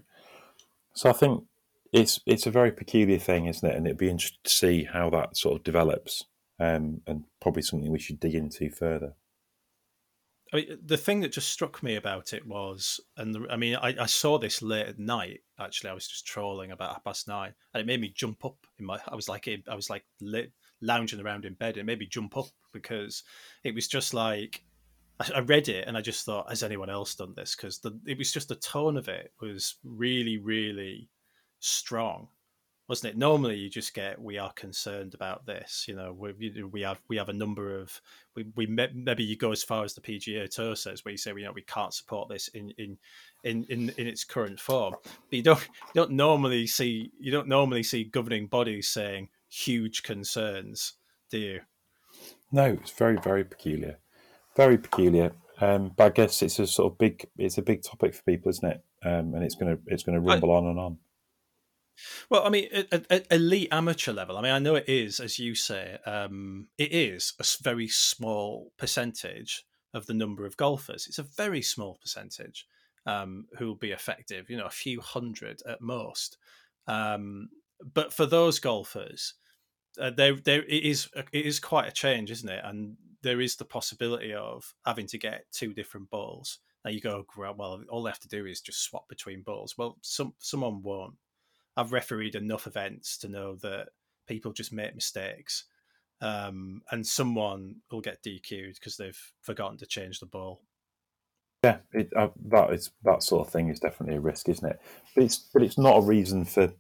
so 0.93 1.09
I 1.09 1.15
think 1.15 1.43
it's 1.93 2.21
it's 2.27 2.47
a 2.47 2.51
very 2.51 2.71
peculiar 2.71 3.19
thing, 3.19 3.47
isn't 3.47 3.69
it? 3.69 3.75
And 3.75 3.87
it'd 3.87 3.99
be 3.99 4.11
interesting 4.11 4.39
to 4.45 4.51
see 4.51 4.85
how 4.85 5.11
that 5.11 5.37
sort 5.37 5.57
of 5.57 5.65
develops, 5.65 6.25
um, 6.59 7.01
and 7.07 7.25
probably 7.41 7.63
something 7.63 7.91
we 7.91 7.99
should 7.99 8.21
dig 8.21 8.35
into 8.35 8.71
further. 8.71 9.15
I 10.53 10.57
mean, 10.57 10.79
the 10.83 10.97
thing 10.97 11.21
that 11.21 11.33
just 11.33 11.51
struck 11.51 11.83
me 11.83 11.97
about 11.97 12.33
it 12.33 12.47
was, 12.47 13.01
and 13.19 13.35
the, 13.35 13.47
I 13.51 13.57
mean, 13.57 13.77
I, 13.77 13.95
I, 14.01 14.07
saw 14.07 14.39
this 14.39 14.63
late 14.63 14.87
at 14.87 14.99
night. 14.99 15.41
Actually, 15.61 15.91
I 15.91 15.93
was 15.93 16.09
just 16.09 16.27
trolling 16.27 16.71
about 16.71 16.93
half 16.93 17.05
past 17.05 17.29
nine, 17.29 17.53
and 17.75 17.81
it 17.83 17.87
made 17.87 18.01
me 18.01 18.13
jump 18.15 18.45
up 18.45 18.57
in 18.79 18.87
my. 18.87 18.99
I 19.07 19.15
was 19.15 19.29
like, 19.29 19.47
I 19.47 19.75
was 19.75 19.91
like 19.91 20.05
lit, 20.23 20.53
lounging 20.81 21.21
around 21.21 21.45
in 21.45 21.55
bed. 21.55 21.77
It 21.77 21.85
made 21.85 21.99
me 21.99 22.07
jump 22.07 22.37
up 22.37 22.47
because 22.73 23.25
it 23.63 23.75
was 23.75 23.89
just 23.89 24.15
like 24.15 24.63
I, 25.21 25.41
read 25.41 25.69
it 25.69 25.87
and 25.89 25.97
I 25.97 26.01
just 26.01 26.25
thought, 26.25 26.49
has 26.49 26.63
anyone 26.63 26.91
else 26.91 27.15
done 27.15 27.35
this? 27.37 27.57
Because 27.57 27.81
it 28.07 28.19
was 28.19 28.33
just 28.33 28.49
the 28.49 28.55
tone 28.57 28.97
of 28.97 29.09
it 29.09 29.33
was 29.41 29.77
really, 29.83 30.39
really 30.39 31.09
strong 31.61 32.29
wasn't 32.89 33.13
it? 33.13 33.19
Normally 33.19 33.57
you 33.57 33.69
just 33.69 33.93
get 33.93 34.21
we 34.21 34.39
are 34.39 34.53
concerned 34.55 35.15
about 35.15 35.47
this 35.47 35.85
you 35.87 35.95
know 35.95 36.13
we, 36.13 36.33
we 36.73 36.81
have 36.81 37.01
we 37.09 37.17
have 37.17 37.29
a 37.29 37.35
number 37.35 37.79
of 37.79 38.01
we, 38.35 38.47
we 38.57 38.67
maybe 38.67 39.23
you 39.23 39.37
go 39.37 39.53
as 39.53 39.63
far 39.63 39.85
as 39.85 39.95
the 39.95 40.01
pga 40.01 40.49
tour 40.49 40.75
says 40.75 41.05
where 41.05 41.13
you 41.13 41.19
say 41.19 41.31
you 41.31 41.45
know 41.45 41.53
we 41.53 41.63
can't 41.63 41.95
support 41.95 42.29
this 42.29 42.49
in 42.49 42.71
in 42.79 42.97
in 43.45 43.65
in, 43.69 43.93
in 43.99 44.07
its 44.07 44.25
current 44.25 44.59
form. 44.59 44.95
But 45.05 45.37
you 45.37 45.43
don't 45.43 45.61
you 45.61 45.95
don't 45.95 46.13
normally 46.13 46.67
see 46.67 47.13
you 47.21 47.31
don't 47.31 47.49
normally 47.49 47.83
see 47.83 48.05
governing 48.05 48.47
bodies 48.47 48.89
saying 48.89 49.29
huge 49.49 50.03
concerns 50.03 50.95
do 51.31 51.39
you? 51.39 51.61
No 52.51 52.65
it's 52.65 52.91
very 52.91 53.19
very 53.19 53.45
peculiar 53.45 53.99
very 54.57 54.79
peculiar. 54.79 55.33
Um, 55.61 55.91
but 55.97 56.05
i 56.05 56.09
guess 56.11 56.41
it's 56.41 56.61
a 56.61 56.69
sort 56.69 56.93
of 56.93 56.99
big 56.99 57.29
it's 57.37 57.59
a 57.59 57.63
big 57.63 57.83
topic 57.83 58.15
for 58.15 58.23
people 58.23 58.49
isn't 58.49 58.69
it? 58.69 58.83
Um, 59.05 59.35
and 59.35 59.45
it's 59.45 59.57
gonna 59.57 59.77
it's 59.87 60.05
gonna 60.05 60.21
rumble 60.21 60.53
I, 60.53 60.57
on 60.57 60.67
and 60.67 60.79
on 60.79 60.99
Well, 62.31 62.45
I 62.45 62.51
mean, 62.51 62.69
at, 62.73 63.07
at 63.11 63.27
elite 63.31 63.69
amateur 63.73 64.13
level, 64.13 64.37
I 64.37 64.43
mean, 64.43 64.53
I 64.53 64.59
know 64.59 64.75
it 64.75 64.89
is, 64.89 65.21
as 65.21 65.39
you 65.39 65.55
say, 65.55 65.99
um, 66.07 66.69
it 66.79 66.93
is 66.93 67.33
a 67.39 67.45
very 67.63 67.89
small 67.89 68.73
percentage 68.79 69.65
of 69.95 70.07
the 70.07 70.15
number 70.15 70.45
of 70.47 70.57
golfers. 70.57 71.07
It's 71.07 71.19
a 71.19 71.23
very 71.23 71.63
small 71.63 71.99
percentage 72.01 72.67
um, 73.07 73.47
who 73.59 73.67
will 73.67 73.75
be 73.77 73.93
effective. 73.93 74.51
You 74.51 74.59
know, 74.59 74.67
a 74.67 74.71
few 74.71 75.01
hundred 75.01 75.63
at 75.67 75.81
most. 75.81 76.37
Um, 76.87 77.49
but 77.95 78.13
for 78.13 78.27
those 78.27 78.59
golfers, 78.59 79.35
uh, 80.01 80.11
there 80.11 80.35
there 80.37 80.63
it 80.65 80.85
is 80.85 81.09
it 81.33 81.47
is 81.47 81.61
quite 81.61 81.89
a 81.89 81.93
change, 81.93 82.31
isn't 82.31 82.49
it? 82.49 82.63
And 82.65 82.97
there 83.23 83.41
is 83.41 83.57
the 83.57 83.65
possibility 83.65 84.33
of 84.35 84.75
having 84.85 85.07
to 85.09 85.19
get 85.19 85.47
two 85.53 85.73
different 85.73 86.11
balls. 86.11 86.59
Now 86.85 86.91
you 86.91 87.01
go, 87.01 87.27
well, 87.37 87.83
all 87.89 88.03
they 88.03 88.11
have 88.11 88.21
to 88.21 88.29
do 88.29 88.47
is 88.47 88.61
just 88.61 88.83
swap 88.83 89.09
between 89.09 89.43
balls. 89.43 89.75
Well, 89.77 89.99
some 90.03 90.35
someone 90.39 90.83
won't. 90.83 91.15
I've 91.79 91.93
refereed 91.93 92.35
enough 92.35 92.67
events 92.67 93.17
to 93.19 93.29
know 93.29 93.55
that 93.63 93.91
people 94.27 94.53
just 94.53 94.73
make 94.73 94.97
mistakes, 94.97 95.65
um, 96.21 96.83
and 96.91 97.07
someone 97.07 97.77
will 97.93 98.01
get 98.01 98.23
DQ'd 98.25 98.75
because 98.75 98.97
they've 98.97 99.33
forgotten 99.43 99.79
to 99.79 99.87
change 99.87 100.19
the 100.19 100.27
ball. 100.27 100.63
Yeah, 101.63 101.79
it, 101.93 102.13
uh, 102.17 102.29
that 102.47 102.73
is 102.73 102.91
that 103.05 103.23
sort 103.23 103.47
of 103.47 103.53
thing 103.53 103.69
is 103.69 103.79
definitely 103.79 104.17
a 104.17 104.21
risk, 104.21 104.49
isn't 104.49 104.69
it? 104.69 104.81
But 105.15 105.25
it's 105.25 105.39
but 105.39 105.63
it's 105.63 105.79
not 105.79 105.99
a 105.99 106.03
reason 106.03 106.45
for 106.45 106.73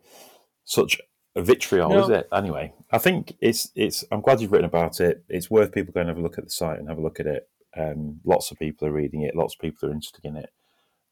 such 0.64 1.00
a 1.36 1.42
vitriol, 1.42 1.90
no. 1.90 2.02
is 2.02 2.08
it? 2.08 2.28
Anyway, 2.32 2.74
I 2.90 2.98
think 2.98 3.36
it's 3.40 3.70
it's. 3.76 4.04
I'm 4.10 4.20
glad 4.20 4.40
you've 4.40 4.50
written 4.50 4.64
about 4.64 5.00
it. 5.00 5.24
It's 5.28 5.48
worth 5.48 5.72
people 5.72 5.94
going 5.94 6.08
to 6.08 6.12
have 6.12 6.18
a 6.18 6.22
look 6.22 6.38
at 6.38 6.44
the 6.44 6.50
site 6.50 6.80
and 6.80 6.88
have 6.88 6.98
a 6.98 7.02
look 7.02 7.20
at 7.20 7.26
it. 7.26 7.48
Um, 7.76 8.18
lots 8.24 8.50
of 8.50 8.58
people 8.58 8.88
are 8.88 8.92
reading 8.92 9.22
it. 9.22 9.36
Lots 9.36 9.54
of 9.54 9.60
people 9.60 9.88
are 9.88 9.92
interested 9.92 10.24
in 10.24 10.36
it, 10.36 10.50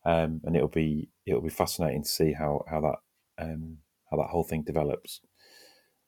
um, 0.05 0.41
and 0.43 0.57
it'll 0.57 0.67
be 0.67 1.09
it'll 1.25 1.41
be 1.41 1.51
fascinating 1.51 2.03
to 2.03 2.09
see 2.09 2.33
how 2.33 2.65
how 2.69 2.81
that 2.81 2.97
um, 3.39 3.79
how 4.11 4.17
that 4.19 4.31
whole 4.31 4.45
thing 4.45 4.63
develops. 4.63 5.21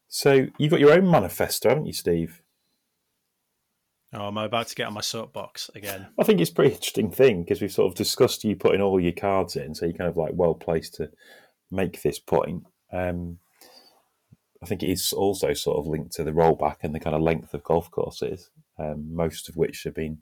So 0.09 0.47
you've 0.59 0.71
got 0.71 0.81
your 0.81 0.93
own 0.93 1.11
manifesto, 1.11 1.69
haven't 1.69 1.87
you, 1.87 1.93
Steve? 1.93 2.43
Oh, 4.15 4.29
am 4.29 4.39
I 4.39 4.47
about 4.47 4.69
to 4.69 4.75
get 4.75 4.87
on 4.87 4.95
my 4.95 5.03
soapbox 5.03 5.71
again? 5.75 6.07
I 6.19 6.25
think 6.25 6.41
it's 6.41 6.51
a 6.51 6.55
pretty 6.55 6.75
interesting 6.75 7.11
thing 7.11 7.43
because 7.43 7.61
we've 7.61 7.71
sort 7.71 7.93
of 7.93 7.97
discussed 7.97 8.43
you 8.43 8.57
putting 8.57 8.81
all 8.81 8.99
your 8.99 9.13
cards 9.13 9.55
in, 9.55 9.75
so 9.75 9.85
you're 9.85 9.95
kind 9.95 10.09
of 10.09 10.17
like 10.17 10.33
well 10.33 10.55
placed 10.55 10.95
to 10.95 11.11
make 11.71 12.01
this 12.01 12.19
point. 12.19 12.65
Um, 12.91 13.39
I 14.63 14.67
think 14.67 14.83
it 14.83 14.91
is 14.91 15.13
also 15.13 15.53
sort 15.53 15.79
of 15.79 15.87
linked 15.87 16.13
to 16.13 16.25
the 16.25 16.33
rollback 16.33 16.79
and 16.83 16.95
the 16.95 17.01
kind 17.01 17.15
of 17.15 17.23
length 17.23 17.53
of 17.53 17.63
golf 17.63 17.91
courses, 17.91 18.51
um, 18.79 19.15
most 19.15 19.49
of 19.51 19.57
which 19.57 19.85
have 19.85 19.95
been 19.95 20.19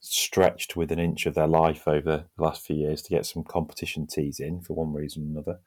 stretched 0.00 0.76
with 0.76 0.92
an 0.92 0.98
inch 0.98 1.26
of 1.26 1.34
their 1.34 1.46
life 1.46 1.88
over 1.88 2.26
the 2.36 2.42
last 2.42 2.64
few 2.64 2.76
years 2.76 3.02
to 3.02 3.10
get 3.10 3.26
some 3.26 3.42
competition 3.42 4.06
tees 4.06 4.38
in 4.38 4.60
for 4.60 4.74
one 4.74 4.92
reason 4.92 5.24
or 5.24 5.30
another. 5.30 5.60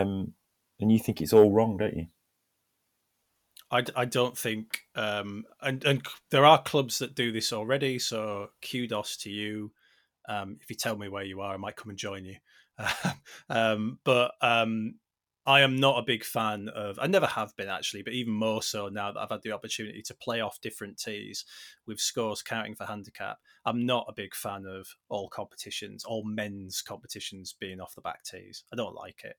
Um, 0.00 0.34
and 0.80 0.90
you 0.90 0.98
think 0.98 1.20
it's 1.20 1.32
all 1.32 1.50
wrong, 1.50 1.76
don't 1.76 1.96
you? 1.96 2.06
I, 3.70 3.84
I 3.96 4.04
don't 4.04 4.36
think, 4.36 4.80
um, 4.94 5.44
and, 5.62 5.82
and 5.84 6.06
there 6.30 6.44
are 6.44 6.62
clubs 6.62 6.98
that 6.98 7.14
do 7.14 7.32
this 7.32 7.52
already. 7.52 7.98
So 7.98 8.48
kudos 8.70 9.16
to 9.18 9.30
you. 9.30 9.72
Um, 10.28 10.58
if 10.60 10.68
you 10.68 10.76
tell 10.76 10.96
me 10.96 11.08
where 11.08 11.24
you 11.24 11.40
are, 11.40 11.54
I 11.54 11.56
might 11.56 11.76
come 11.76 11.90
and 11.90 11.98
join 11.98 12.24
you. 12.24 12.36
um, 13.48 13.98
but 14.04 14.32
um, 14.42 14.96
I 15.46 15.60
am 15.62 15.76
not 15.76 15.98
a 15.98 16.04
big 16.04 16.22
fan 16.22 16.68
of. 16.68 16.98
I 17.00 17.06
never 17.06 17.26
have 17.26 17.56
been 17.56 17.68
actually, 17.68 18.02
but 18.02 18.12
even 18.12 18.34
more 18.34 18.62
so 18.62 18.88
now 18.88 19.10
that 19.10 19.20
I've 19.20 19.30
had 19.30 19.42
the 19.42 19.52
opportunity 19.52 20.02
to 20.02 20.14
play 20.14 20.40
off 20.40 20.60
different 20.60 20.98
tees 20.98 21.44
with 21.86 21.98
scores 21.98 22.42
counting 22.42 22.74
for 22.74 22.84
handicap. 22.84 23.38
I'm 23.64 23.86
not 23.86 24.06
a 24.08 24.14
big 24.14 24.34
fan 24.34 24.66
of 24.66 24.86
all 25.08 25.28
competitions, 25.28 26.04
all 26.04 26.24
men's 26.24 26.82
competitions 26.82 27.56
being 27.58 27.80
off 27.80 27.94
the 27.94 28.02
back 28.02 28.22
tees. 28.24 28.64
I 28.72 28.76
don't 28.76 28.94
like 28.94 29.22
it. 29.24 29.36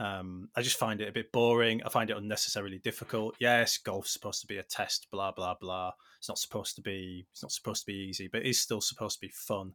Um, 0.00 0.48
I 0.54 0.62
just 0.62 0.78
find 0.78 1.00
it 1.00 1.08
a 1.08 1.12
bit 1.12 1.32
boring. 1.32 1.82
I 1.84 1.88
find 1.88 2.08
it 2.08 2.16
unnecessarily 2.16 2.78
difficult. 2.78 3.34
Yes, 3.40 3.78
golf's 3.78 4.12
supposed 4.12 4.40
to 4.42 4.46
be 4.46 4.58
a 4.58 4.62
test, 4.62 5.08
blah 5.10 5.32
blah 5.32 5.54
blah. 5.60 5.92
It's 6.18 6.28
not 6.28 6.38
supposed 6.38 6.76
to 6.76 6.82
be. 6.82 7.26
It's 7.32 7.42
not 7.42 7.52
supposed 7.52 7.82
to 7.82 7.86
be 7.86 7.98
easy, 7.98 8.28
but 8.28 8.42
it 8.42 8.48
is 8.48 8.60
still 8.60 8.80
supposed 8.80 9.20
to 9.20 9.26
be 9.26 9.32
fun. 9.34 9.72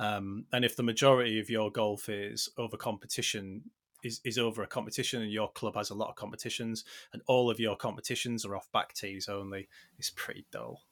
Um, 0.00 0.46
and 0.52 0.64
if 0.64 0.76
the 0.76 0.82
majority 0.82 1.40
of 1.40 1.50
your 1.50 1.70
golf 1.70 2.08
is 2.08 2.48
over 2.56 2.76
competition, 2.76 3.62
is, 4.04 4.20
is 4.24 4.38
over 4.38 4.62
a 4.62 4.66
competition, 4.66 5.22
and 5.22 5.32
your 5.32 5.50
club 5.52 5.74
has 5.74 5.90
a 5.90 5.94
lot 5.94 6.08
of 6.08 6.16
competitions, 6.16 6.84
and 7.12 7.20
all 7.26 7.50
of 7.50 7.60
your 7.60 7.76
competitions 7.76 8.44
are 8.44 8.56
off 8.56 8.70
back 8.72 8.94
tees 8.94 9.28
only, 9.28 9.68
it's 9.98 10.10
pretty 10.10 10.46
dull. 10.52 10.82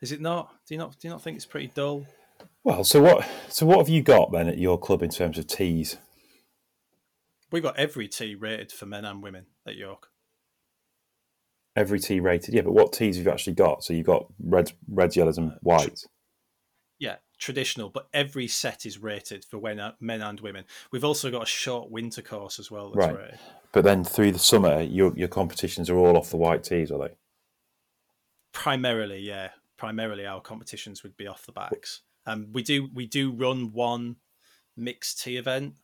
Is 0.00 0.12
it 0.12 0.20
not? 0.20 0.54
Do 0.66 0.74
you 0.74 0.78
not? 0.78 0.98
Do 0.98 1.06
you 1.06 1.10
not 1.10 1.22
think 1.22 1.36
it's 1.36 1.46
pretty 1.46 1.70
dull? 1.74 2.06
Well, 2.64 2.84
so 2.84 3.00
what? 3.00 3.28
So 3.48 3.66
what 3.66 3.78
have 3.78 3.88
you 3.88 4.02
got 4.02 4.32
then 4.32 4.48
at 4.48 4.58
your 4.58 4.78
club 4.78 5.02
in 5.02 5.10
terms 5.10 5.38
of 5.38 5.46
tees? 5.46 5.98
We've 7.50 7.62
got 7.62 7.78
every 7.78 8.08
tee 8.08 8.34
rated 8.34 8.72
for 8.72 8.86
men 8.86 9.04
and 9.04 9.22
women 9.22 9.46
at 9.66 9.76
York. 9.76 10.08
Every 11.76 12.00
tee 12.00 12.20
rated, 12.20 12.54
yeah. 12.54 12.62
But 12.62 12.72
what 12.72 12.92
tees 12.92 13.16
have 13.16 13.26
you 13.26 13.32
actually 13.32 13.54
got? 13.54 13.84
So 13.84 13.92
you've 13.92 14.06
got 14.06 14.26
reds, 14.42 14.74
reds, 14.88 15.16
yellows, 15.16 15.38
and 15.38 15.52
whites. 15.62 16.06
Yeah, 16.98 17.16
traditional, 17.38 17.88
but 17.88 18.08
every 18.12 18.48
set 18.48 18.84
is 18.84 18.98
rated 18.98 19.44
for 19.44 19.58
when, 19.58 19.78
uh, 19.78 19.92
men 20.00 20.20
and 20.20 20.40
women. 20.40 20.64
We've 20.90 21.04
also 21.04 21.30
got 21.30 21.44
a 21.44 21.46
short 21.46 21.90
winter 21.90 22.22
course 22.22 22.58
as 22.58 22.70
well. 22.70 22.92
right. 22.92 23.16
Rated. 23.16 23.38
But 23.72 23.84
then 23.84 24.02
through 24.02 24.32
the 24.32 24.38
summer, 24.38 24.80
your 24.80 25.16
your 25.16 25.28
competitions 25.28 25.88
are 25.90 25.96
all 25.96 26.16
off 26.16 26.30
the 26.30 26.36
white 26.36 26.64
tees, 26.64 26.90
are 26.90 26.98
they? 26.98 27.14
Primarily, 28.52 29.20
yeah. 29.20 29.50
Primarily, 29.76 30.26
our 30.26 30.40
competitions 30.40 31.02
would 31.02 31.16
be 31.16 31.28
off 31.28 31.46
the 31.46 31.52
backs. 31.52 32.00
Um, 32.26 32.48
we 32.52 32.62
do 32.62 32.88
we 32.92 33.06
do 33.06 33.30
run 33.30 33.72
one 33.72 34.16
mixed 34.76 35.22
tee 35.22 35.36
event 35.36 35.74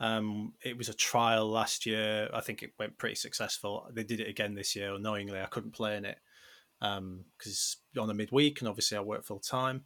um, 0.00 0.52
it 0.62 0.76
was 0.76 0.88
a 0.88 0.94
trial 0.94 1.48
last 1.48 1.84
year. 1.86 2.28
I 2.32 2.40
think 2.40 2.62
it 2.62 2.72
went 2.78 2.98
pretty 2.98 3.16
successful. 3.16 3.88
They 3.92 4.04
did 4.04 4.20
it 4.20 4.28
again 4.28 4.54
this 4.54 4.76
year. 4.76 4.94
Annoyingly, 4.94 5.40
I 5.40 5.46
couldn't 5.46 5.72
play 5.72 5.96
in 5.96 6.04
it 6.04 6.18
because 6.80 7.76
um, 7.96 8.02
on 8.02 8.10
a 8.10 8.14
midweek, 8.14 8.60
and 8.60 8.68
obviously 8.68 8.96
I 8.96 9.00
work 9.00 9.24
full 9.24 9.40
time. 9.40 9.84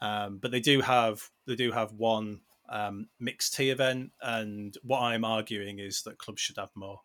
Um, 0.00 0.38
but 0.38 0.50
they 0.50 0.60
do 0.60 0.80
have 0.80 1.30
they 1.46 1.54
do 1.54 1.70
have 1.70 1.92
one 1.92 2.40
um, 2.68 3.08
mixed 3.20 3.54
tee 3.54 3.70
event, 3.70 4.10
and 4.20 4.76
what 4.82 5.00
I'm 5.00 5.24
arguing 5.24 5.78
is 5.78 6.02
that 6.02 6.18
clubs 6.18 6.40
should 6.40 6.56
have 6.56 6.70
more. 6.74 7.00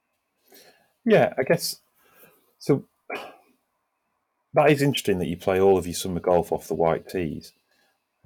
Yeah, 1.06 1.34
I 1.38 1.44
guess 1.44 1.80
so. 2.58 2.86
That 4.54 4.72
is 4.72 4.82
interesting 4.82 5.20
that 5.20 5.28
you 5.28 5.38
play 5.38 5.60
all 5.62 5.78
of 5.78 5.86
your 5.86 5.94
summer 5.94 6.20
golf 6.20 6.52
off 6.52 6.68
the 6.68 6.74
white 6.74 7.08
tees. 7.08 7.54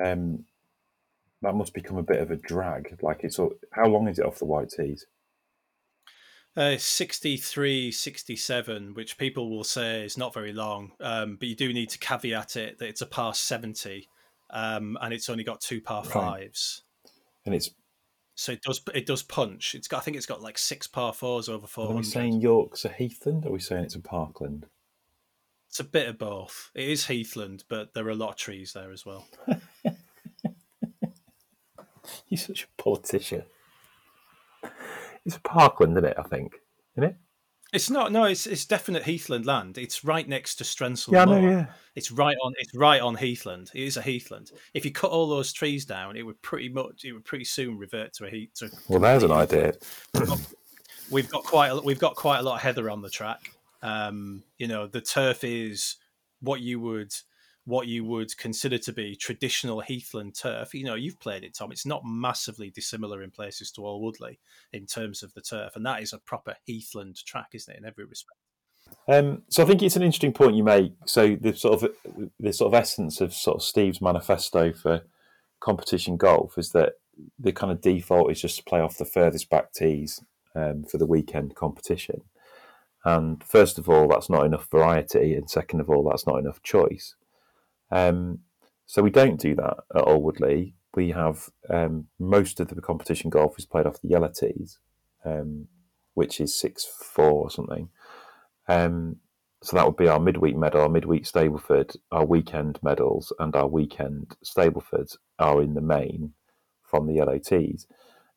Um, 0.01 0.45
that 1.41 1.55
must 1.55 1.73
become 1.73 1.97
a 1.97 2.03
bit 2.03 2.19
of 2.19 2.31
a 2.31 2.35
drag. 2.35 2.97
Like 3.01 3.23
it's 3.23 3.39
all, 3.39 3.53
how 3.71 3.87
long 3.87 4.07
is 4.07 4.19
it 4.19 4.25
off 4.25 4.39
the 4.39 4.45
white 4.45 4.69
tees? 4.69 5.05
Uh, 6.55 6.77
63, 6.77 7.91
67, 7.91 8.93
which 8.93 9.17
people 9.17 9.49
will 9.49 9.63
say 9.63 10.03
is 10.03 10.17
not 10.17 10.33
very 10.33 10.51
long, 10.51 10.91
um, 10.99 11.37
but 11.37 11.47
you 11.47 11.55
do 11.55 11.71
need 11.71 11.89
to 11.89 11.97
caveat 11.97 12.57
it 12.57 12.77
that 12.77 12.89
it's 12.89 13.01
a 13.01 13.05
par 13.05 13.33
70 13.33 14.07
um, 14.49 14.97
and 15.01 15.13
it's 15.13 15.29
only 15.29 15.43
got 15.43 15.61
two 15.61 15.81
par 15.81 16.03
right. 16.03 16.11
fives. 16.11 16.83
And 17.45 17.55
it's 17.55 17.71
so 18.35 18.51
it 18.53 18.61
does 18.61 18.81
it 18.93 19.05
does 19.05 19.23
punch. 19.23 19.75
It's 19.75 19.87
got 19.87 19.97
I 19.97 20.01
think 20.01 20.17
it's 20.17 20.25
got 20.25 20.41
like 20.41 20.57
six 20.57 20.87
par 20.87 21.13
fours 21.13 21.49
over 21.49 21.67
four. 21.67 21.89
Are 21.89 21.95
we 21.95 22.03
saying 22.03 22.41
York's 22.41 22.85
a 22.85 22.89
Heathland? 22.89 23.45
Or 23.45 23.49
are 23.49 23.53
we 23.53 23.59
saying 23.59 23.85
it's 23.85 23.95
a 23.95 23.99
Parkland? 23.99 24.65
It's 25.69 25.79
a 25.79 25.85
bit 25.85 26.09
of 26.09 26.17
both. 26.17 26.69
It 26.75 26.89
is 26.89 27.05
Heathland, 27.05 27.63
but 27.69 27.93
there 27.93 28.05
are 28.05 28.11
a 28.11 28.15
lot 28.15 28.31
of 28.31 28.35
trees 28.35 28.73
there 28.73 28.91
as 28.91 29.05
well. 29.05 29.25
He's 32.31 32.47
such 32.47 32.63
a 32.63 32.81
politician. 32.81 33.43
It's 35.25 35.37
Parkland, 35.43 35.97
isn't 35.97 36.05
it? 36.05 36.17
I 36.17 36.23
think, 36.23 36.53
isn't 36.95 37.09
it? 37.09 37.15
It's 37.73 37.89
not. 37.89 38.13
No, 38.13 38.23
it's 38.23 38.47
it's 38.47 38.65
definite 38.65 39.03
Heathland 39.03 39.45
land. 39.45 39.77
It's 39.77 40.05
right 40.05 40.25
next 40.25 40.55
to 40.55 40.63
Strensall. 40.63 41.11
Yeah, 41.11 41.25
know, 41.25 41.41
yeah. 41.41 41.65
It's 41.93 42.09
right 42.09 42.37
on. 42.41 42.53
It's 42.57 42.73
right 42.73 43.01
on 43.01 43.17
Heathland. 43.17 43.69
It 43.73 43.83
is 43.83 43.97
a 43.97 44.01
Heathland. 44.01 44.53
If 44.73 44.85
you 44.85 44.91
cut 44.91 45.11
all 45.11 45.27
those 45.27 45.51
trees 45.51 45.83
down, 45.83 46.15
it 46.15 46.23
would 46.23 46.41
pretty 46.41 46.69
much. 46.69 47.03
It 47.03 47.11
would 47.11 47.25
pretty 47.25 47.43
soon 47.43 47.77
revert 47.77 48.13
to 48.13 48.27
a 48.27 48.29
heat. 48.29 48.55
To 48.55 48.71
well, 48.87 49.01
there's 49.01 49.23
an 49.23 49.33
idea. 49.33 49.73
we've 51.11 51.29
got 51.29 51.43
quite. 51.43 51.67
A, 51.67 51.81
we've 51.81 51.99
got 51.99 52.15
quite 52.15 52.39
a 52.39 52.43
lot 52.43 52.55
of 52.55 52.61
heather 52.61 52.89
on 52.89 53.01
the 53.01 53.09
track. 53.09 53.51
Um, 53.81 54.43
you 54.57 54.69
know, 54.69 54.87
the 54.87 55.01
turf 55.01 55.43
is 55.43 55.97
what 56.39 56.61
you 56.61 56.79
would 56.79 57.13
what 57.65 57.87
you 57.87 58.03
would 58.03 58.35
consider 58.37 58.77
to 58.79 58.91
be 58.91 59.15
traditional 59.15 59.81
heathland 59.81 60.35
turf. 60.35 60.73
You 60.73 60.83
know, 60.83 60.95
you've 60.95 61.19
played 61.19 61.43
it, 61.43 61.53
Tom. 61.53 61.71
It's 61.71 61.85
not 61.85 62.03
massively 62.03 62.71
dissimilar 62.71 63.21
in 63.21 63.31
places 63.31 63.71
to 63.71 63.81
Alwoodley 63.81 64.37
in 64.73 64.85
terms 64.85 65.21
of 65.21 65.33
the 65.33 65.41
turf, 65.41 65.75
and 65.75 65.85
that 65.85 66.01
is 66.01 66.13
a 66.13 66.19
proper 66.19 66.55
heathland 66.65 67.23
track, 67.25 67.49
isn't 67.53 67.73
it, 67.73 67.79
in 67.79 67.85
every 67.85 68.05
respect? 68.05 68.37
Um, 69.07 69.43
so 69.49 69.63
I 69.63 69.65
think 69.65 69.83
it's 69.83 69.95
an 69.95 70.03
interesting 70.03 70.33
point 70.33 70.55
you 70.55 70.63
make. 70.63 70.93
So 71.05 71.35
the 71.39 71.53
sort 71.53 71.83
of 71.83 71.91
the 72.39 72.53
sort 72.53 72.73
of 72.73 72.79
essence 72.79 73.21
of 73.21 73.33
sort 73.33 73.57
of 73.57 73.63
Steve's 73.63 74.01
manifesto 74.01 74.73
for 74.73 75.03
competition 75.59 76.17
golf 76.17 76.57
is 76.57 76.71
that 76.71 76.93
the 77.39 77.51
kind 77.51 77.71
of 77.71 77.81
default 77.81 78.31
is 78.31 78.41
just 78.41 78.57
to 78.57 78.63
play 78.63 78.79
off 78.79 78.97
the 78.97 79.05
furthest 79.05 79.49
back 79.49 79.71
tees 79.73 80.23
um, 80.55 80.83
for 80.83 80.97
the 80.97 81.05
weekend 81.05 81.55
competition. 81.55 82.21
And 83.03 83.43
first 83.43 83.79
of 83.79 83.89
all, 83.89 84.07
that's 84.07 84.29
not 84.29 84.45
enough 84.45 84.69
variety, 84.69 85.33
and 85.33 85.49
second 85.49 85.79
of 85.79 85.89
all, 85.89 86.07
that's 86.07 86.27
not 86.27 86.39
enough 86.39 86.61
choice. 86.61 87.15
Um, 87.91 88.39
so 88.85 89.01
we 89.01 89.09
don't 89.09 89.39
do 89.39 89.55
that 89.55 89.77
at 89.95 90.05
Alwoodley. 90.05 90.73
We 90.95 91.11
have 91.11 91.49
um, 91.69 92.07
most 92.19 92.59
of 92.59 92.67
the 92.69 92.81
competition 92.81 93.29
golf 93.29 93.57
is 93.57 93.65
played 93.65 93.85
off 93.85 94.01
the 94.01 94.09
yellow 94.09 94.29
tees. 94.29 94.79
Um, 95.23 95.67
which 96.13 96.39
is 96.39 96.57
six 96.57 96.85
four 96.85 97.43
or 97.43 97.49
something. 97.49 97.89
Um, 98.67 99.17
so 99.63 99.75
that 99.75 99.85
would 99.85 99.97
be 99.97 100.07
our 100.07 100.19
midweek 100.19 100.55
medal, 100.55 100.81
our 100.81 100.89
midweek 100.89 101.23
Stableford, 101.23 101.95
our 102.11 102.25
weekend 102.25 102.79
medals, 102.81 103.31
and 103.39 103.55
our 103.55 103.67
weekend 103.67 104.35
Stablefords 104.43 105.17
are 105.37 105.61
in 105.61 105.75
the 105.75 105.81
main 105.81 106.33
from 106.83 107.05
the 107.05 107.13
yellow 107.13 107.37
tees. 107.37 107.87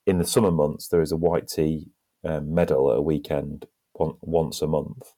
In 0.07 0.18
the 0.18 0.26
summer 0.26 0.50
months, 0.50 0.88
there 0.88 1.00
is 1.00 1.12
a 1.12 1.16
white 1.16 1.48
tee 1.48 1.90
um, 2.24 2.55
medal 2.55 2.90
at 2.92 2.98
a 2.98 3.02
weekend 3.02 3.66
once 3.94 4.61
a 4.61 4.66
month, 4.66 5.14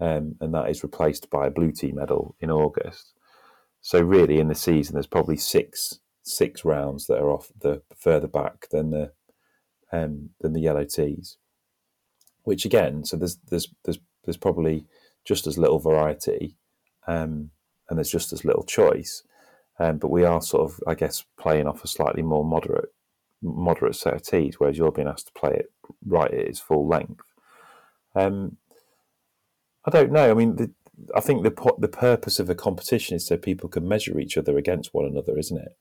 um, 0.00 0.36
and 0.40 0.54
that 0.54 0.70
is 0.70 0.82
replaced 0.82 1.28
by 1.28 1.46
a 1.46 1.50
blue 1.50 1.72
tee 1.72 1.92
medal 1.92 2.34
in 2.40 2.50
August. 2.50 3.12
So 3.80 4.00
really, 4.00 4.38
in 4.38 4.48
the 4.48 4.54
season, 4.54 4.94
there's 4.94 5.06
probably 5.06 5.36
six 5.36 6.00
six 6.22 6.64
rounds 6.64 7.06
that 7.06 7.20
are 7.20 7.30
off 7.30 7.52
the 7.60 7.82
further 7.96 8.26
back 8.26 8.68
than 8.70 8.90
the 8.90 9.12
um, 9.92 10.30
than 10.40 10.52
the 10.52 10.60
yellow 10.60 10.84
tees. 10.84 11.36
Which 12.42 12.64
again, 12.64 13.04
so 13.04 13.16
there's 13.16 13.38
there's 13.48 13.68
there's 13.84 13.98
there's 14.24 14.36
probably 14.36 14.86
just 15.24 15.46
as 15.46 15.58
little 15.58 15.78
variety, 15.78 16.56
um, 17.06 17.50
and 17.88 17.98
there's 17.98 18.10
just 18.10 18.32
as 18.32 18.44
little 18.44 18.64
choice. 18.64 19.22
Um, 19.78 19.98
but 19.98 20.10
we 20.10 20.24
are 20.24 20.40
sort 20.40 20.70
of, 20.70 20.80
I 20.86 20.94
guess, 20.94 21.24
playing 21.38 21.66
off 21.66 21.84
a 21.84 21.88
slightly 21.88 22.22
more 22.22 22.44
moderate 22.44 22.90
moderate 23.42 23.94
set 23.94 24.14
of 24.14 24.22
tees, 24.22 24.56
whereas 24.58 24.78
you're 24.78 24.92
being 24.92 25.08
asked 25.08 25.26
to 25.26 25.38
play 25.38 25.50
it 25.50 25.70
right 26.04 26.32
at 26.32 26.40
its 26.40 26.58
full 26.58 26.88
length. 26.88 27.26
Um, 28.14 28.56
I 29.84 29.90
don't 29.90 30.10
know. 30.10 30.30
I 30.30 30.34
mean, 30.34 30.56
the, 30.56 30.70
I 31.14 31.20
think 31.20 31.42
the 31.42 31.74
the 31.78 31.88
purpose 31.88 32.38
of 32.38 32.48
a 32.48 32.54
competition 32.54 33.16
is 33.16 33.26
so 33.26 33.36
people 33.36 33.68
can 33.68 33.86
measure 33.86 34.18
each 34.18 34.36
other 34.36 34.56
against 34.56 34.94
one 34.94 35.04
another, 35.04 35.38
isn't 35.38 35.58
it? 35.58 35.76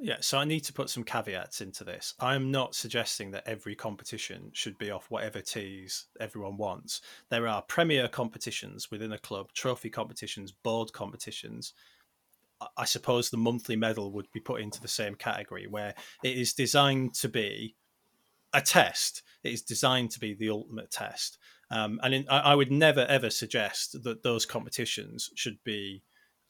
Yeah, 0.00 0.18
so 0.20 0.38
I 0.38 0.44
need 0.44 0.60
to 0.60 0.74
put 0.74 0.90
some 0.90 1.04
caveats 1.04 1.62
into 1.62 1.82
this. 1.82 2.14
I'm 2.20 2.50
not 2.50 2.74
suggesting 2.74 3.30
that 3.30 3.48
every 3.48 3.74
competition 3.74 4.50
should 4.52 4.76
be 4.76 4.90
off 4.90 5.10
whatever 5.10 5.40
tees 5.40 6.06
everyone 6.20 6.58
wants. 6.58 7.00
There 7.30 7.48
are 7.48 7.62
premier 7.62 8.06
competitions 8.06 8.90
within 8.90 9.12
a 9.12 9.18
club, 9.18 9.52
trophy 9.54 9.88
competitions, 9.88 10.52
board 10.52 10.92
competitions. 10.92 11.72
I 12.76 12.84
suppose 12.84 13.30
the 13.30 13.38
monthly 13.38 13.76
medal 13.76 14.12
would 14.12 14.30
be 14.32 14.40
put 14.40 14.60
into 14.60 14.80
the 14.80 14.88
same 14.88 15.14
category 15.14 15.66
where 15.66 15.94
it 16.22 16.36
is 16.36 16.52
designed 16.52 17.14
to 17.14 17.28
be 17.28 17.74
a 18.52 18.60
test. 18.60 19.22
It 19.42 19.52
is 19.52 19.62
designed 19.62 20.10
to 20.12 20.20
be 20.20 20.34
the 20.34 20.50
ultimate 20.50 20.90
test. 20.90 21.38
Um, 21.70 21.98
and 22.02 22.14
in, 22.14 22.28
I, 22.28 22.38
I 22.38 22.54
would 22.54 22.70
never 22.70 23.06
ever 23.06 23.30
suggest 23.30 24.02
that 24.04 24.22
those 24.22 24.46
competitions 24.46 25.30
should 25.34 25.58
be 25.64 26.02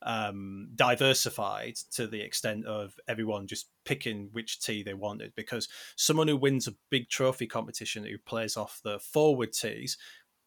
um, 0.02 0.68
diversified 0.74 1.76
to 1.92 2.06
the 2.06 2.20
extent 2.20 2.66
of 2.66 2.94
everyone 3.08 3.46
just 3.46 3.68
picking 3.84 4.28
which 4.32 4.60
tee 4.60 4.82
they 4.82 4.94
wanted. 4.94 5.32
Because 5.34 5.68
someone 5.96 6.28
who 6.28 6.36
wins 6.36 6.68
a 6.68 6.74
big 6.90 7.08
trophy 7.08 7.46
competition 7.46 8.04
who 8.04 8.18
plays 8.18 8.56
off 8.56 8.80
the 8.84 8.98
forward 8.98 9.52
tees, 9.52 9.96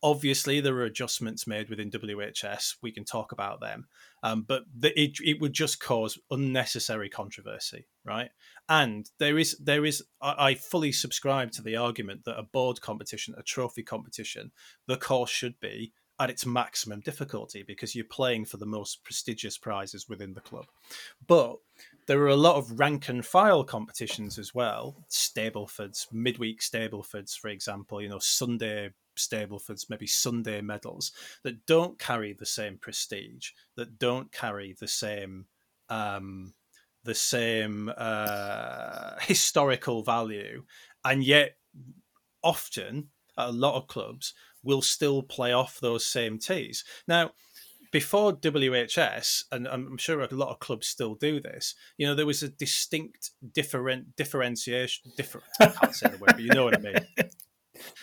obviously 0.02 0.60
there 0.60 0.76
are 0.76 0.86
adjustments 0.86 1.48
made 1.48 1.70
within 1.70 1.92
WHS. 1.92 2.76
We 2.82 2.92
can 2.92 3.06
talk 3.06 3.32
about 3.32 3.60
them, 3.60 3.88
um, 4.24 4.44
but 4.44 4.64
the, 4.78 4.98
it 5.00 5.18
it 5.24 5.40
would 5.42 5.54
just 5.54 5.80
cause 5.80 6.18
unnecessary 6.32 7.10
controversy, 7.10 7.88
right? 8.06 8.30
And 8.68 9.10
there 9.20 9.38
is 9.38 9.58
there 9.58 9.86
is 9.86 10.04
I, 10.22 10.50
I 10.50 10.56
fully 10.56 10.92
subscribe 10.92 11.52
to 11.54 11.62
the 11.62 11.76
argument 11.76 12.26
that 12.26 12.40
a 12.40 12.44
board 12.44 12.82
competition, 12.82 13.36
a 13.38 13.44
trophy 13.44 13.84
competition, 13.84 14.52
the 14.88 14.98
course 14.98 15.30
should 15.30 15.60
be 15.60 15.94
at 16.20 16.30
its 16.30 16.46
maximum 16.46 17.00
difficulty 17.00 17.64
because 17.64 17.96
you're 17.96 18.04
playing 18.04 18.44
for 18.44 18.58
the 18.58 18.66
most 18.66 19.04
prestigious 19.06 19.58
prizes 19.58 20.10
within 20.10 20.34
the 20.34 20.42
club. 20.42 20.66
But 21.26 21.56
there 22.08 22.20
are 22.22 22.28
a 22.28 22.36
lot 22.36 22.58
of 22.58 22.78
rank 22.78 23.08
and 23.08 23.26
file 23.26 23.64
competitions 23.64 24.38
as 24.38 24.54
well. 24.54 24.98
Stablefords, 25.10 26.08
midweek 26.12 26.62
Stablefords, 26.62 27.38
for 27.38 27.48
example, 27.48 28.02
you 28.02 28.10
know, 28.10 28.20
Sunday 28.20 28.90
Stablefords, 29.20 29.90
maybe 29.90 30.08
Sunday 30.08 30.62
medals 30.62 31.12
that 31.44 31.66
don't 31.66 32.00
carry 32.00 32.34
the 32.34 32.46
same 32.46 32.78
prestige, 32.78 33.52
that 33.76 34.00
don't 34.00 34.32
carry 34.32 34.76
the 34.80 34.88
same 34.88 35.46
um, 35.90 36.54
the 37.04 37.16
same 37.16 37.92
uh, 37.98 39.16
historical 39.22 40.04
value, 40.04 40.64
and 41.04 41.24
yet 41.24 41.58
often 42.44 43.10
a 43.38 43.52
lot 43.52 43.76
of 43.76 43.88
clubs 43.88 44.34
will 44.64 44.82
still 44.82 45.24
play 45.24 45.54
off 45.54 45.80
those 45.80 46.06
same 46.06 46.38
tees. 46.38 46.84
Now, 47.08 47.32
before 47.92 48.34
WHS, 48.34 49.46
and 49.52 49.68
I'm 49.68 49.98
sure 49.98 50.22
a 50.22 50.28
lot 50.32 50.50
of 50.50 50.60
clubs 50.60 50.88
still 50.88 51.16
do 51.16 51.40
this. 51.40 51.74
You 51.98 52.08
know, 52.08 52.16
there 52.16 52.26
was 52.26 52.44
a 52.44 52.50
distinct 52.50 53.32
different 53.54 54.16
differentiation. 54.16 55.12
Different, 55.18 55.48
I 55.60 55.68
can't 55.68 55.96
say 55.96 56.10
the 56.10 56.18
word, 56.18 56.34
but 56.34 56.42
you 56.42 56.50
know 56.50 56.66
what 56.66 56.78
I 56.78 56.82
mean. 56.82 57.08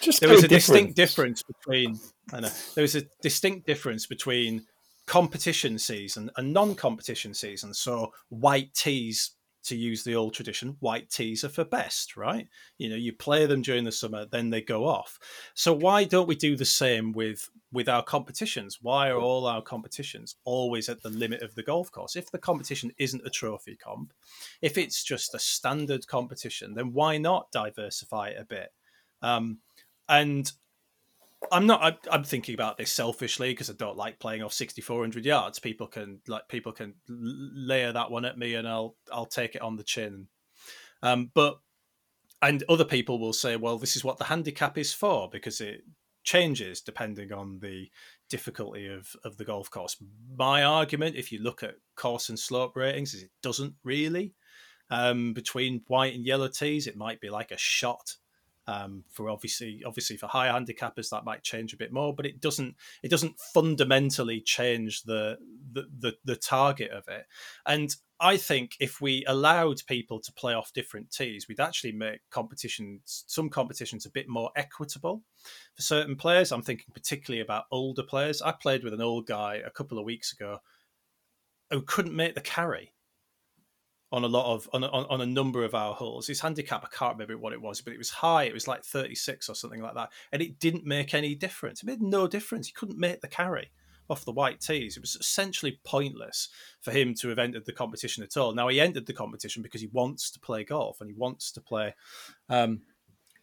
Just 0.00 0.20
there 0.20 0.30
was 0.30 0.44
a 0.44 0.48
difference. 0.48 0.66
distinct 0.66 0.96
difference 0.96 1.42
between. 1.42 1.98
I 2.32 2.40
know 2.40 2.50
there 2.74 2.82
was 2.82 2.96
a 2.96 3.02
distinct 3.22 3.66
difference 3.66 4.06
between 4.06 4.66
competition 5.06 5.78
season 5.78 6.30
and 6.36 6.52
non-competition 6.52 7.32
season. 7.34 7.72
So 7.72 8.12
white 8.28 8.74
tees 8.74 9.36
to 9.66 9.76
use 9.76 10.04
the 10.04 10.14
old 10.14 10.32
tradition, 10.32 10.76
white 10.78 11.10
tees 11.10 11.42
are 11.42 11.48
for 11.48 11.64
best, 11.64 12.16
right? 12.16 12.48
You 12.78 12.88
know, 12.88 12.96
you 12.96 13.12
play 13.12 13.46
them 13.46 13.62
during 13.62 13.84
the 13.84 13.92
summer, 13.92 14.24
then 14.24 14.50
they 14.50 14.60
go 14.60 14.86
off. 14.86 15.18
So 15.54 15.72
why 15.72 16.04
don't 16.04 16.28
we 16.28 16.36
do 16.36 16.56
the 16.56 16.64
same 16.64 17.12
with 17.12 17.50
with 17.72 17.88
our 17.88 18.02
competitions? 18.02 18.78
Why 18.80 19.08
are 19.10 19.18
all 19.18 19.46
our 19.46 19.60
competitions 19.60 20.36
always 20.44 20.88
at 20.88 21.02
the 21.02 21.10
limit 21.10 21.42
of 21.42 21.54
the 21.54 21.64
golf 21.64 21.90
course? 21.90 22.16
If 22.16 22.30
the 22.30 22.38
competition 22.38 22.92
isn't 22.98 23.26
a 23.26 23.30
trophy 23.30 23.76
comp, 23.76 24.12
if 24.62 24.78
it's 24.78 25.02
just 25.02 25.34
a 25.34 25.38
standard 25.38 26.06
competition, 26.06 26.74
then 26.74 26.92
why 26.92 27.18
not 27.18 27.50
diversify 27.50 28.28
it 28.28 28.40
a 28.40 28.44
bit? 28.44 28.72
Um, 29.20 29.58
and 30.08 30.50
I'm 31.52 31.66
not. 31.66 32.06
I'm 32.10 32.24
thinking 32.24 32.54
about 32.54 32.78
this 32.78 32.92
selfishly 32.92 33.50
because 33.50 33.70
I 33.70 33.74
don't 33.74 33.96
like 33.96 34.18
playing 34.18 34.42
off 34.42 34.52
6,400 34.52 35.24
yards. 35.24 35.58
People 35.58 35.86
can 35.86 36.20
like 36.26 36.48
people 36.48 36.72
can 36.72 36.94
layer 37.08 37.92
that 37.92 38.10
one 38.10 38.24
at 38.24 38.38
me, 38.38 38.54
and 38.54 38.66
I'll 38.66 38.96
I'll 39.12 39.26
take 39.26 39.54
it 39.54 39.62
on 39.62 39.76
the 39.76 39.84
chin. 39.84 40.28
Um, 41.02 41.30
but 41.34 41.58
and 42.42 42.62
other 42.68 42.84
people 42.84 43.18
will 43.18 43.32
say, 43.32 43.56
well, 43.56 43.78
this 43.78 43.96
is 43.96 44.04
what 44.04 44.18
the 44.18 44.24
handicap 44.24 44.76
is 44.76 44.92
for 44.92 45.28
because 45.30 45.60
it 45.60 45.82
changes 46.22 46.80
depending 46.80 47.32
on 47.32 47.58
the 47.60 47.88
difficulty 48.28 48.86
of 48.88 49.14
of 49.24 49.36
the 49.36 49.44
golf 49.44 49.70
course. 49.70 49.96
My 50.36 50.64
argument, 50.64 51.16
if 51.16 51.32
you 51.32 51.40
look 51.40 51.62
at 51.62 51.76
course 51.96 52.28
and 52.28 52.38
slope 52.38 52.76
ratings, 52.76 53.14
is 53.14 53.24
it 53.24 53.30
doesn't 53.42 53.74
really. 53.84 54.34
Um, 54.88 55.32
between 55.32 55.82
white 55.88 56.14
and 56.14 56.24
yellow 56.24 56.48
tees, 56.48 56.86
it 56.86 56.96
might 56.96 57.20
be 57.20 57.28
like 57.28 57.50
a 57.50 57.58
shot 57.58 58.14
um, 58.66 59.04
for 59.10 59.30
obviously, 59.30 59.82
obviously 59.86 60.16
for 60.16 60.26
higher 60.26 60.52
handicappers, 60.52 61.10
that 61.10 61.24
might 61.24 61.42
change 61.42 61.72
a 61.72 61.76
bit 61.76 61.92
more, 61.92 62.14
but 62.14 62.26
it 62.26 62.40
doesn't. 62.40 62.74
It 63.02 63.10
doesn't 63.10 63.38
fundamentally 63.54 64.40
change 64.40 65.02
the 65.04 65.38
the 65.72 65.86
the, 65.98 66.14
the 66.24 66.36
target 66.36 66.90
of 66.90 67.06
it. 67.08 67.26
And 67.64 67.94
I 68.18 68.38
think 68.38 68.76
if 68.80 69.00
we 69.00 69.24
allowed 69.26 69.82
people 69.86 70.20
to 70.20 70.32
play 70.32 70.54
off 70.54 70.72
different 70.72 71.10
tees, 71.10 71.46
we'd 71.48 71.60
actually 71.60 71.92
make 71.92 72.20
competitions, 72.30 73.24
some 73.26 73.50
competitions, 73.50 74.06
a 74.06 74.10
bit 74.10 74.28
more 74.28 74.50
equitable 74.56 75.22
for 75.74 75.82
certain 75.82 76.16
players. 76.16 76.50
I'm 76.50 76.62
thinking 76.62 76.86
particularly 76.94 77.42
about 77.42 77.64
older 77.70 78.02
players. 78.02 78.40
I 78.42 78.52
played 78.52 78.84
with 78.84 78.94
an 78.94 79.02
old 79.02 79.26
guy 79.26 79.56
a 79.56 79.70
couple 79.70 79.98
of 79.98 80.04
weeks 80.04 80.32
ago 80.32 80.58
who 81.70 81.82
couldn't 81.82 82.16
make 82.16 82.34
the 82.34 82.40
carry 82.40 82.92
on 84.12 84.24
a 84.24 84.28
lot 84.28 84.54
of 84.54 84.68
on 84.72 84.84
a, 84.84 84.86
on 84.86 85.20
a 85.20 85.26
number 85.26 85.64
of 85.64 85.74
our 85.74 85.94
holes. 85.94 86.26
His 86.26 86.40
handicap, 86.40 86.84
I 86.84 86.96
can't 86.96 87.14
remember 87.14 87.38
what 87.38 87.52
it 87.52 87.60
was, 87.60 87.80
but 87.80 87.92
it 87.92 87.98
was 87.98 88.10
high. 88.10 88.44
It 88.44 88.54
was 88.54 88.68
like 88.68 88.84
36 88.84 89.48
or 89.48 89.54
something 89.54 89.82
like 89.82 89.94
that, 89.94 90.10
and 90.32 90.42
it 90.42 90.58
didn't 90.58 90.84
make 90.84 91.14
any 91.14 91.34
difference. 91.34 91.82
It 91.82 91.86
made 91.86 92.02
no 92.02 92.26
difference. 92.26 92.66
He 92.66 92.72
couldn't 92.72 92.98
make 92.98 93.20
the 93.20 93.28
carry 93.28 93.70
off 94.08 94.24
the 94.24 94.32
white 94.32 94.60
tees. 94.60 94.96
It 94.96 95.00
was 95.00 95.16
essentially 95.16 95.80
pointless 95.84 96.48
for 96.80 96.92
him 96.92 97.14
to 97.14 97.28
have 97.28 97.40
entered 97.40 97.66
the 97.66 97.72
competition 97.72 98.22
at 98.22 98.36
all. 98.36 98.54
Now 98.54 98.68
he 98.68 98.80
entered 98.80 99.06
the 99.06 99.12
competition 99.12 99.62
because 99.62 99.80
he 99.80 99.88
wants 99.88 100.30
to 100.30 100.40
play 100.40 100.62
golf 100.62 101.00
and 101.00 101.10
he 101.10 101.16
wants 101.16 101.50
to 101.52 101.60
play. 101.60 101.94
Um, 102.48 102.82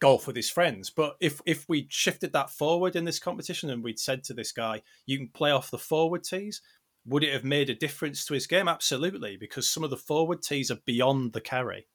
golf 0.00 0.26
with 0.26 0.36
his 0.36 0.50
friends. 0.50 0.90
But 0.90 1.16
if 1.20 1.40
if 1.46 1.66
we 1.68 1.86
shifted 1.88 2.32
that 2.32 2.50
forward 2.50 2.96
in 2.96 3.04
this 3.04 3.18
competition 3.18 3.70
and 3.70 3.82
we'd 3.82 3.98
said 3.98 4.24
to 4.24 4.34
this 4.34 4.52
guy, 4.52 4.82
you 5.06 5.16
can 5.16 5.28
play 5.28 5.50
off 5.50 5.70
the 5.70 5.78
forward 5.78 6.24
tees, 6.24 6.60
would 7.06 7.24
it 7.24 7.32
have 7.32 7.44
made 7.44 7.70
a 7.70 7.74
difference 7.74 8.24
to 8.24 8.34
his 8.34 8.46
game? 8.46 8.68
Absolutely, 8.68 9.36
because 9.36 9.68
some 9.68 9.84
of 9.84 9.90
the 9.90 9.96
forward 9.96 10.42
tees 10.42 10.70
are 10.70 10.78
beyond 10.86 11.32
the 11.32 11.40
carry, 11.40 11.86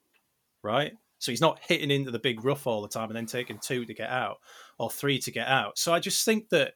right? 0.62 0.92
So 1.18 1.32
he's 1.32 1.40
not 1.40 1.60
hitting 1.60 1.90
into 1.90 2.10
the 2.10 2.18
big 2.18 2.44
rough 2.44 2.66
all 2.66 2.80
the 2.80 2.88
time 2.88 3.08
and 3.08 3.16
then 3.16 3.26
taking 3.26 3.58
two 3.58 3.84
to 3.84 3.94
get 3.94 4.08
out 4.08 4.38
or 4.78 4.90
three 4.90 5.18
to 5.20 5.30
get 5.30 5.48
out. 5.48 5.78
So 5.78 5.92
I 5.92 6.00
just 6.00 6.24
think 6.24 6.48
that 6.48 6.74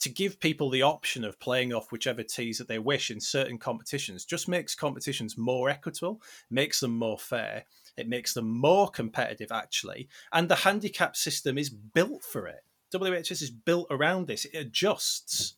to 0.00 0.08
give 0.08 0.40
people 0.40 0.70
the 0.70 0.82
option 0.82 1.24
of 1.24 1.40
playing 1.40 1.72
off 1.72 1.92
whichever 1.92 2.22
tees 2.22 2.58
that 2.58 2.68
they 2.68 2.78
wish 2.78 3.10
in 3.10 3.20
certain 3.20 3.58
competitions 3.58 4.24
just 4.24 4.48
makes 4.48 4.74
competitions 4.74 5.38
more 5.38 5.68
equitable, 5.70 6.20
makes 6.50 6.80
them 6.80 6.96
more 6.96 7.18
fair, 7.18 7.64
it 7.96 8.08
makes 8.08 8.34
them 8.34 8.48
more 8.48 8.88
competitive 8.88 9.52
actually, 9.52 10.08
and 10.32 10.48
the 10.48 10.56
handicap 10.56 11.16
system 11.16 11.58
is 11.58 11.70
built 11.70 12.22
for 12.22 12.46
it. 12.46 12.60
WHS 12.94 13.42
is 13.42 13.50
built 13.50 13.86
around 13.90 14.26
this. 14.26 14.46
It 14.46 14.56
adjusts 14.56 15.56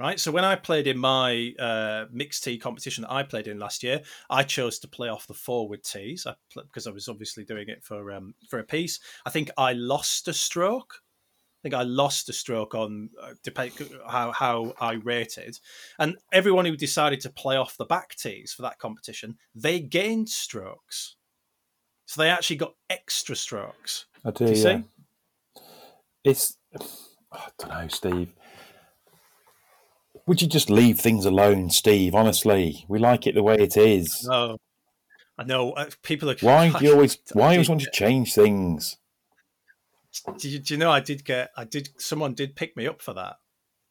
right? 0.00 0.18
So 0.18 0.32
when 0.32 0.44
I 0.44 0.56
played 0.56 0.86
in 0.86 0.98
my 0.98 1.52
uh, 1.58 2.06
mixed 2.10 2.42
tee 2.42 2.58
competition 2.58 3.02
that 3.02 3.12
I 3.12 3.22
played 3.22 3.46
in 3.46 3.58
last 3.58 3.82
year, 3.82 4.00
I 4.30 4.42
chose 4.42 4.78
to 4.80 4.88
play 4.88 5.08
off 5.08 5.26
the 5.26 5.34
forward 5.34 5.84
tees 5.84 6.26
I, 6.26 6.34
because 6.54 6.86
I 6.86 6.90
was 6.90 7.08
obviously 7.08 7.44
doing 7.44 7.68
it 7.68 7.84
for 7.84 8.10
um, 8.10 8.34
for 8.48 8.58
a 8.58 8.64
piece. 8.64 8.98
I 9.26 9.30
think 9.30 9.50
I 9.58 9.74
lost 9.74 10.26
a 10.26 10.32
stroke. 10.32 10.94
I 10.96 11.62
think 11.62 11.74
I 11.74 11.82
lost 11.82 12.30
a 12.30 12.32
stroke 12.32 12.74
on 12.74 13.10
uh, 13.22 13.34
depend 13.44 13.72
how 14.08 14.32
how 14.32 14.72
I 14.80 14.94
rated, 14.94 15.58
and 15.98 16.16
everyone 16.32 16.64
who 16.64 16.76
decided 16.76 17.20
to 17.20 17.30
play 17.30 17.56
off 17.56 17.76
the 17.76 17.84
back 17.84 18.16
tees 18.16 18.54
for 18.54 18.62
that 18.62 18.78
competition, 18.78 19.36
they 19.54 19.80
gained 19.80 20.30
strokes, 20.30 21.16
so 22.06 22.22
they 22.22 22.30
actually 22.30 22.56
got 22.56 22.74
extra 22.88 23.36
strokes. 23.36 24.06
I 24.24 24.30
do. 24.30 24.46
Do 24.46 24.52
you 24.52 24.56
yeah. 24.56 24.78
see? 24.78 24.84
It's 26.24 26.56
I 27.30 27.48
don't 27.58 27.70
know, 27.70 27.88
Steve. 27.88 28.32
Would 30.30 30.40
you 30.40 30.46
just 30.46 30.70
leave 30.70 31.00
things 31.00 31.24
alone, 31.24 31.70
Steve? 31.70 32.14
Honestly, 32.14 32.84
we 32.86 33.00
like 33.00 33.26
it 33.26 33.34
the 33.34 33.42
way 33.42 33.56
it 33.56 33.76
is. 33.76 34.24
No, 34.28 34.58
I 35.36 35.42
know 35.42 35.72
uh, 35.72 35.90
people 36.04 36.30
are. 36.30 36.36
Why 36.40 36.70
do 36.78 36.84
you 36.84 36.92
always? 36.92 37.18
Why 37.32 37.46
I 37.46 37.52
always 37.54 37.68
want 37.68 37.80
to 37.80 37.90
change 37.90 38.32
things? 38.32 38.96
Do 40.38 40.48
you, 40.48 40.60
do 40.60 40.74
you 40.74 40.78
know 40.78 40.92
I 40.92 41.00
did 41.00 41.24
get 41.24 41.50
I 41.56 41.64
did 41.64 41.88
someone 41.98 42.34
did 42.34 42.54
pick 42.54 42.76
me 42.76 42.86
up 42.86 43.02
for 43.02 43.12
that 43.14 43.38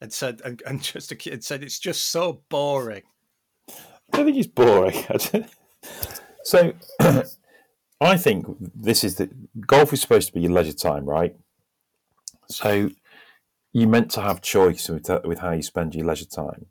and 0.00 0.10
said 0.14 0.40
and, 0.42 0.62
and 0.64 0.82
just 0.82 1.12
a 1.12 1.14
kid 1.14 1.34
and 1.34 1.44
said 1.44 1.62
it's 1.62 1.78
just 1.78 2.06
so 2.06 2.40
boring. 2.48 3.02
I 3.68 3.74
don't 4.16 4.24
think 4.24 4.38
it's 4.38 4.46
boring. 4.46 4.96
I 5.10 5.44
so, 6.44 6.72
I 8.00 8.16
think 8.16 8.46
this 8.74 9.04
is 9.04 9.16
the 9.16 9.28
golf 9.66 9.92
is 9.92 10.00
supposed 10.00 10.28
to 10.28 10.32
be 10.32 10.40
your 10.40 10.52
leisure 10.52 10.72
time, 10.72 11.04
right? 11.04 11.36
So, 12.48 12.92
you're 13.72 13.88
meant 13.88 14.10
to 14.12 14.20
have 14.20 14.40
choice 14.40 14.88
with, 14.88 15.08
with 15.24 15.38
how 15.38 15.52
you 15.52 15.62
spend 15.62 15.94
your 15.94 16.06
leisure 16.06 16.26
time. 16.26 16.66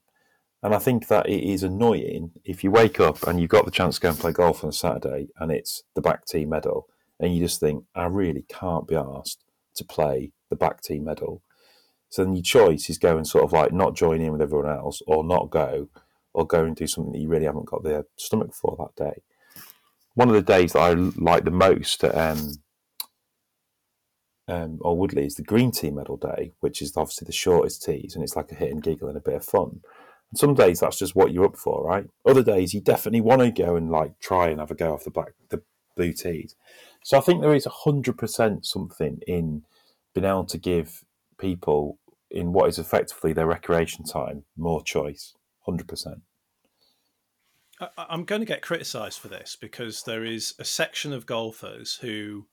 And 0.62 0.76
I 0.76 0.80
think 0.80 1.08
that 1.08 1.30
it 1.30 1.42
is 1.42 1.64
annoying 1.64 2.32
if 2.44 2.64
you 2.64 2.72
wake 2.72 3.00
up 3.00 3.24
and 3.24 3.40
you've 3.40 3.50
got 3.50 3.64
the 3.66 3.72
chance 3.72 3.96
to 3.96 4.02
go 4.02 4.10
and 4.10 4.20
play 4.20 4.34
golf 4.34 4.64
on 4.64 4.70
a 4.70 4.74
Saturday 4.74 5.30
and 5.40 5.52
it's 5.52 5.84
the 5.96 6.02
back 6.02 6.26
tee 6.26 6.46
medal, 6.46 6.88
and 7.20 7.34
you 7.34 7.42
just 7.42 7.60
think, 7.60 7.86
I 7.96 8.06
really 8.06 8.46
can't 8.50 8.88
be 8.88 8.96
asked 8.96 9.44
to 9.76 9.86
play 9.86 10.32
the 10.50 10.56
back 10.56 10.82
tee 10.82 11.00
medal. 11.00 11.42
So 12.10 12.24
then 12.24 12.34
your 12.34 12.44
choice 12.44 12.90
is 12.90 12.98
go 12.98 13.18
and 13.18 13.26
sort 13.26 13.44
of 13.44 13.54
like 13.54 13.72
not 13.72 13.96
join 13.96 14.20
in 14.20 14.32
with 14.32 14.42
everyone 14.42 14.70
else 14.70 15.02
or 15.08 15.24
not 15.24 15.50
go 15.50 15.90
or 16.34 16.46
go 16.46 16.66
and 16.66 16.76
do 16.76 16.88
something 16.88 17.14
that 17.14 17.20
you 17.20 17.30
really 17.30 17.46
haven't 17.46 17.66
got 17.66 17.84
the 17.84 18.06
stomach 18.18 18.54
for 18.54 18.76
that 18.78 19.02
day. 19.02 19.22
One 20.16 20.28
of 20.28 20.36
the 20.36 20.42
days 20.42 20.74
that 20.74 20.80
I 20.80 20.94
like 20.94 21.46
the 21.46 21.52
most 21.52 22.04
at 22.04 22.16
um, 22.16 22.54
um, 24.50 24.80
Alwoodley 24.80 25.26
is 25.26 25.36
the 25.36 25.44
green 25.44 25.72
tee 25.72 25.92
medal 25.92 26.18
day, 26.18 26.54
which 26.60 26.82
is 26.82 26.98
obviously 26.98 27.26
the 27.26 27.32
shortest 27.32 27.84
tees, 27.84 28.16
and 28.16 28.24
it's 28.24 28.36
like 28.36 28.52
a 28.52 28.56
hit 28.56 28.72
and 28.72 28.82
giggle 28.82 29.08
and 29.08 29.18
a 29.18 29.22
bit 29.22 29.36
of 29.36 29.46
fun. 29.46 29.82
And 30.32 30.40
some 30.40 30.56
days 30.56 30.80
that's 30.80 30.98
just 30.98 31.16
what 31.16 31.32
you're 31.32 31.46
up 31.46 31.56
for, 31.56 31.86
right? 31.86 32.08
Other 32.26 32.44
days 32.44 32.74
you 32.74 32.82
definitely 32.82 33.22
want 33.22 33.42
to 33.42 33.52
go 33.52 33.76
and 33.76 33.92
like 33.92 34.20
try 34.20 34.50
and 34.50 34.60
have 34.60 34.72
a 34.72 34.76
go 34.76 34.94
off 34.94 35.04
the 35.04 35.12
black 35.12 35.34
the 35.50 35.62
blue 35.96 36.14
tees. 36.14 36.56
So 37.04 37.18
I 37.18 37.22
think 37.22 37.42
there 37.42 37.54
is 37.54 37.66
hundred 37.66 38.18
percent 38.18 38.66
something 38.66 39.20
in 39.28 39.64
being 40.16 40.26
able 40.26 40.46
to 40.46 40.58
give 40.58 41.04
people 41.38 42.00
in 42.32 42.52
what 42.52 42.70
is 42.70 42.80
effectively 42.80 43.34
their 43.34 43.48
recreation 43.48 44.04
time 44.04 44.46
more 44.58 44.84
choice. 44.84 45.36
Hundred 45.66 45.88
percent. 45.88 46.22
I'm 47.98 48.26
going 48.26 48.42
to 48.42 48.46
get 48.46 48.62
criticised 48.62 49.20
for 49.20 49.30
this 49.30 49.56
because 49.60 50.04
there 50.04 50.26
is 50.26 50.54
a 50.60 50.66
section 50.66 51.14
of 51.14 51.26
golfers 51.26 52.00
who 52.02 52.48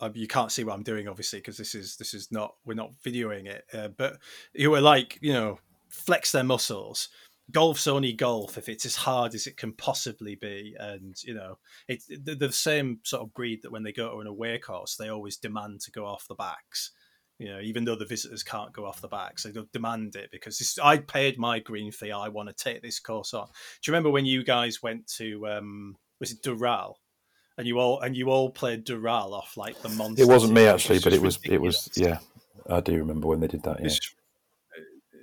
um, 0.00 0.12
you 0.14 0.28
can't 0.28 0.52
see 0.52 0.64
what 0.64 0.74
I'm 0.74 0.82
doing, 0.82 1.08
obviously, 1.08 1.40
because 1.40 1.56
this 1.56 1.74
is 1.74 1.96
this 1.96 2.14
is 2.14 2.30
not 2.30 2.54
we're 2.64 2.74
not 2.74 2.92
videoing 3.04 3.46
it, 3.46 3.64
uh, 3.72 3.88
but 3.88 4.18
you 4.54 4.70
were 4.70 4.80
like 4.80 5.18
you 5.20 5.32
know 5.32 5.58
flex 5.88 6.32
their 6.32 6.44
muscles. 6.44 7.08
Golf's 7.50 7.86
only 7.86 8.12
golf 8.12 8.58
if 8.58 8.68
it's 8.68 8.84
as 8.84 8.94
hard 8.94 9.34
as 9.34 9.46
it 9.46 9.56
can 9.56 9.72
possibly 9.72 10.36
be, 10.36 10.76
and 10.78 11.16
you 11.24 11.34
know 11.34 11.58
it's 11.88 12.06
the 12.08 12.52
same 12.52 13.00
sort 13.04 13.22
of 13.22 13.34
breed 13.34 13.60
that 13.62 13.72
when 13.72 13.82
they 13.82 13.92
go 13.92 14.10
to 14.10 14.20
an 14.20 14.26
away 14.26 14.58
course, 14.58 14.96
they 14.96 15.08
always 15.08 15.36
demand 15.36 15.80
to 15.80 15.90
go 15.90 16.04
off 16.04 16.28
the 16.28 16.34
backs. 16.34 16.92
You 17.38 17.48
know, 17.48 17.60
even 17.60 17.84
though 17.84 17.94
the 17.94 18.04
visitors 18.04 18.42
can't 18.42 18.72
go 18.72 18.84
off 18.84 19.00
the 19.00 19.08
backs, 19.08 19.44
they 19.44 19.52
demand 19.72 20.16
it 20.16 20.30
because 20.32 20.58
this, 20.58 20.78
I 20.78 20.98
paid 20.98 21.38
my 21.38 21.60
green 21.60 21.92
fee. 21.92 22.10
I 22.10 22.28
want 22.28 22.48
to 22.48 22.64
take 22.64 22.82
this 22.82 22.98
course 22.98 23.32
on. 23.32 23.46
Do 23.46 23.52
you 23.90 23.92
remember 23.92 24.10
when 24.10 24.26
you 24.26 24.44
guys 24.44 24.82
went 24.82 25.06
to 25.16 25.46
um, 25.48 25.96
was 26.20 26.32
it 26.32 26.42
Doral? 26.42 26.94
And 27.58 27.66
you 27.66 27.80
all 27.80 28.00
and 28.00 28.16
you 28.16 28.30
all 28.30 28.50
played 28.50 28.86
Doral 28.86 29.32
off 29.32 29.56
like 29.56 29.82
the 29.82 29.88
monster. 29.90 30.22
It 30.22 30.28
wasn't 30.28 30.54
me 30.54 30.66
actually, 30.66 31.00
but 31.00 31.12
it 31.12 31.20
was 31.20 31.38
it 31.44 31.60
was 31.60 31.90
yeah. 31.96 32.20
I 32.70 32.80
do 32.80 32.96
remember 32.96 33.26
when 33.26 33.40
they 33.40 33.48
did 33.48 33.64
that. 33.64 33.80
Yeah. 33.80 33.86
It's, 33.86 34.14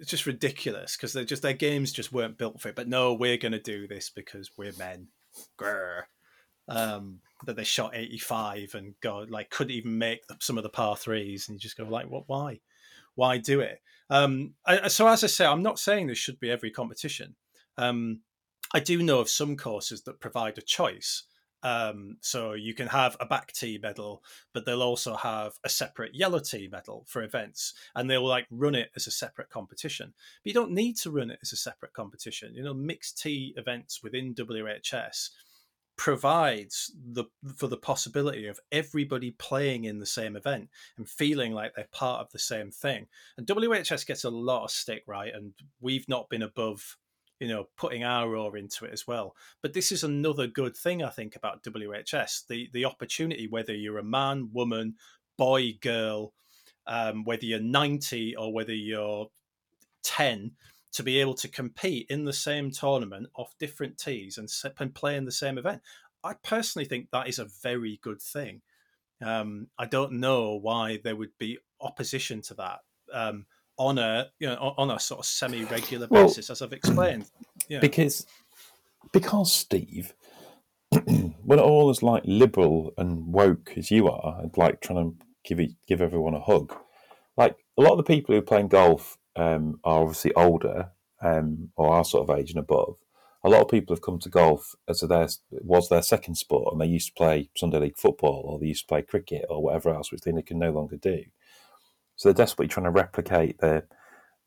it's 0.01 0.09
just 0.09 0.25
ridiculous 0.25 0.97
because 0.97 1.13
they're 1.13 1.23
just 1.23 1.41
their 1.41 1.53
games 1.53 1.93
just 1.93 2.11
weren't 2.11 2.37
built 2.37 2.59
for 2.59 2.67
it. 2.67 2.75
But 2.75 2.89
no, 2.89 3.13
we're 3.13 3.37
going 3.37 3.53
to 3.53 3.59
do 3.59 3.87
this 3.87 4.09
because 4.09 4.51
we're 4.57 4.73
men. 4.77 5.07
Grr. 5.57 6.03
Um, 6.67 7.19
that 7.45 7.55
they 7.55 7.63
shot 7.63 7.95
eighty 7.95 8.17
five 8.17 8.75
and 8.75 8.95
go 8.99 9.25
like 9.29 9.49
couldn't 9.49 9.75
even 9.75 9.97
make 9.97 10.27
the, 10.27 10.35
some 10.39 10.57
of 10.57 10.63
the 10.63 10.69
par 10.69 10.97
threes, 10.97 11.47
and 11.47 11.55
you 11.55 11.59
just 11.59 11.77
go 11.77 11.85
like, 11.85 12.09
what? 12.09 12.23
Why? 12.27 12.59
Why 13.15 13.37
do 13.37 13.61
it? 13.61 13.81
Um, 14.09 14.55
I, 14.65 14.89
so 14.89 15.07
as 15.07 15.23
I 15.23 15.27
say, 15.27 15.45
I'm 15.45 15.63
not 15.63 15.79
saying 15.79 16.07
this 16.07 16.17
should 16.17 16.39
be 16.39 16.51
every 16.51 16.71
competition. 16.71 17.35
Um, 17.77 18.21
I 18.73 18.79
do 18.79 19.01
know 19.01 19.19
of 19.19 19.29
some 19.29 19.55
courses 19.55 20.01
that 20.03 20.19
provide 20.19 20.57
a 20.57 20.61
choice. 20.61 21.23
Um, 21.65 22.17
so 22.21 22.53
you 22.53 22.75
can 22.75 22.85
have 22.85 23.17
a 23.19 23.25
back 23.25 23.51
tee 23.51 23.79
medal, 23.81 24.21
but 24.53 24.67
they'll 24.67 24.83
also 24.83 25.15
have 25.15 25.53
a 25.63 25.69
separate 25.69 26.13
yellow 26.13 26.37
tee 26.37 26.69
medal 26.71 27.05
for 27.07 27.23
events, 27.23 27.73
and 27.95 28.07
they'll 28.07 28.25
like 28.25 28.45
run 28.51 28.75
it 28.75 28.91
as 28.95 29.07
a 29.07 29.11
separate 29.11 29.49
competition. 29.49 30.13
But 30.43 30.47
you 30.47 30.53
don't 30.53 30.73
need 30.73 30.95
to 30.97 31.09
run 31.09 31.31
it 31.31 31.39
as 31.41 31.53
a 31.53 31.57
separate 31.57 31.93
competition. 31.93 32.53
You 32.53 32.63
know, 32.63 32.75
mixed 32.75 33.19
tee 33.19 33.55
events 33.57 34.03
within 34.03 34.35
WHS 34.35 35.31
provides 35.97 36.91
the 37.13 37.23
for 37.55 37.65
the 37.65 37.77
possibility 37.77 38.45
of 38.45 38.59
everybody 38.71 39.31
playing 39.31 39.85
in 39.85 39.97
the 39.97 40.05
same 40.05 40.35
event 40.35 40.69
and 40.97 41.09
feeling 41.09 41.51
like 41.51 41.73
they're 41.73 41.87
part 41.91 42.21
of 42.21 42.31
the 42.31 42.37
same 42.37 42.69
thing. 42.69 43.07
And 43.39 43.47
WHS 43.47 44.05
gets 44.05 44.23
a 44.23 44.29
lot 44.29 44.65
of 44.65 44.71
stick 44.71 45.01
right, 45.07 45.33
and 45.33 45.53
we've 45.81 46.07
not 46.07 46.29
been 46.29 46.43
above 46.43 46.97
you 47.39 47.47
know, 47.47 47.67
putting 47.77 48.03
our 48.03 48.35
oar 48.35 48.57
into 48.57 48.85
it 48.85 48.93
as 48.93 49.05
well. 49.05 49.35
But 49.61 49.73
this 49.73 49.91
is 49.91 50.03
another 50.03 50.47
good 50.47 50.75
thing 50.75 51.03
I 51.03 51.09
think 51.09 51.35
about 51.35 51.63
WHS 51.63 52.47
the 52.47 52.69
the 52.73 52.85
opportunity, 52.85 53.47
whether 53.47 53.73
you're 53.73 53.97
a 53.97 54.03
man, 54.03 54.49
woman, 54.53 54.95
boy, 55.37 55.77
girl, 55.81 56.33
um, 56.87 57.23
whether 57.25 57.45
you're 57.45 57.59
90 57.59 58.35
or 58.35 58.53
whether 58.53 58.73
you're 58.73 59.29
10, 60.03 60.51
to 60.93 61.03
be 61.03 61.19
able 61.19 61.33
to 61.33 61.47
compete 61.49 62.07
in 62.09 62.23
the 62.23 62.33
same 62.33 62.71
tournament 62.71 63.27
off 63.35 63.57
different 63.59 63.97
tees 63.97 64.37
and, 64.37 64.49
and 64.79 64.95
play 64.95 65.17
in 65.17 65.25
the 65.25 65.31
same 65.31 65.57
event. 65.57 65.81
I 66.23 66.35
personally 66.41 66.85
think 66.85 67.09
that 67.11 67.27
is 67.27 67.37
a 67.37 67.49
very 67.61 67.99
good 68.01 68.21
thing. 68.21 68.61
Um, 69.21 69.67
I 69.77 69.85
don't 69.85 70.13
know 70.13 70.55
why 70.55 70.99
there 71.03 71.15
would 71.15 71.37
be 71.37 71.57
opposition 71.81 72.41
to 72.43 72.53
that. 72.55 72.79
Um, 73.13 73.45
on 73.77 73.97
a 73.97 74.27
you 74.39 74.47
know 74.47 74.73
on 74.77 74.91
a 74.91 74.99
sort 74.99 75.19
of 75.19 75.25
semi 75.25 75.63
regular 75.65 76.07
Well, 76.09 76.27
basis, 76.27 76.49
as 76.49 76.61
I've 76.61 76.73
explained. 76.73 77.25
Yeah. 77.67 77.79
because 77.79 78.27
because 79.11 79.51
Steve, 79.51 80.13
we're 80.91 81.55
not 81.55 81.65
all 81.65 81.89
as 81.89 82.03
like 82.03 82.21
liberal 82.25 82.93
and 82.95 83.33
woke 83.33 83.73
as 83.75 83.89
you 83.89 84.07
are, 84.07 84.39
and 84.41 84.55
like 84.55 84.81
trying 84.81 84.97
to 85.11 85.25
give 85.43 85.59
it, 85.59 85.71
give 85.87 86.01
everyone 86.01 86.35
a 86.35 86.39
hug. 86.39 86.75
Like 87.37 87.55
a 87.77 87.81
lot 87.81 87.93
of 87.93 87.97
the 87.97 88.03
people 88.03 88.33
who 88.35 88.39
are 88.39 88.43
playing 88.43 88.67
golf 88.67 89.17
um, 89.35 89.79
are 89.83 90.01
obviously 90.01 90.33
older 90.35 90.91
um, 91.21 91.69
or 91.75 91.93
our 91.93 92.05
sort 92.05 92.29
of 92.29 92.37
age 92.37 92.51
and 92.51 92.59
above. 92.59 92.97
A 93.43 93.49
lot 93.49 93.61
of 93.61 93.69
people 93.69 93.95
have 93.95 94.01
come 94.01 94.19
to 94.19 94.29
golf 94.29 94.75
as 94.87 95.01
a 95.01 95.07
their 95.07 95.27
was 95.49 95.89
their 95.89 96.01
second 96.01 96.35
sport, 96.35 96.71
and 96.71 96.81
they 96.81 96.87
used 96.87 97.07
to 97.07 97.13
play 97.13 97.49
Sunday 97.55 97.79
league 97.79 97.97
football 97.97 98.43
or 98.45 98.59
they 98.59 98.67
used 98.67 98.83
to 98.83 98.87
play 98.87 99.01
cricket 99.01 99.45
or 99.49 99.63
whatever 99.63 99.93
else, 99.93 100.11
which 100.11 100.21
they 100.21 100.41
can 100.41 100.59
no 100.59 100.71
longer 100.71 100.97
do. 100.97 101.23
So 102.15 102.29
they're 102.29 102.45
desperately 102.45 102.69
trying 102.69 102.85
to 102.85 102.91
replicate 102.91 103.59
the 103.59 103.83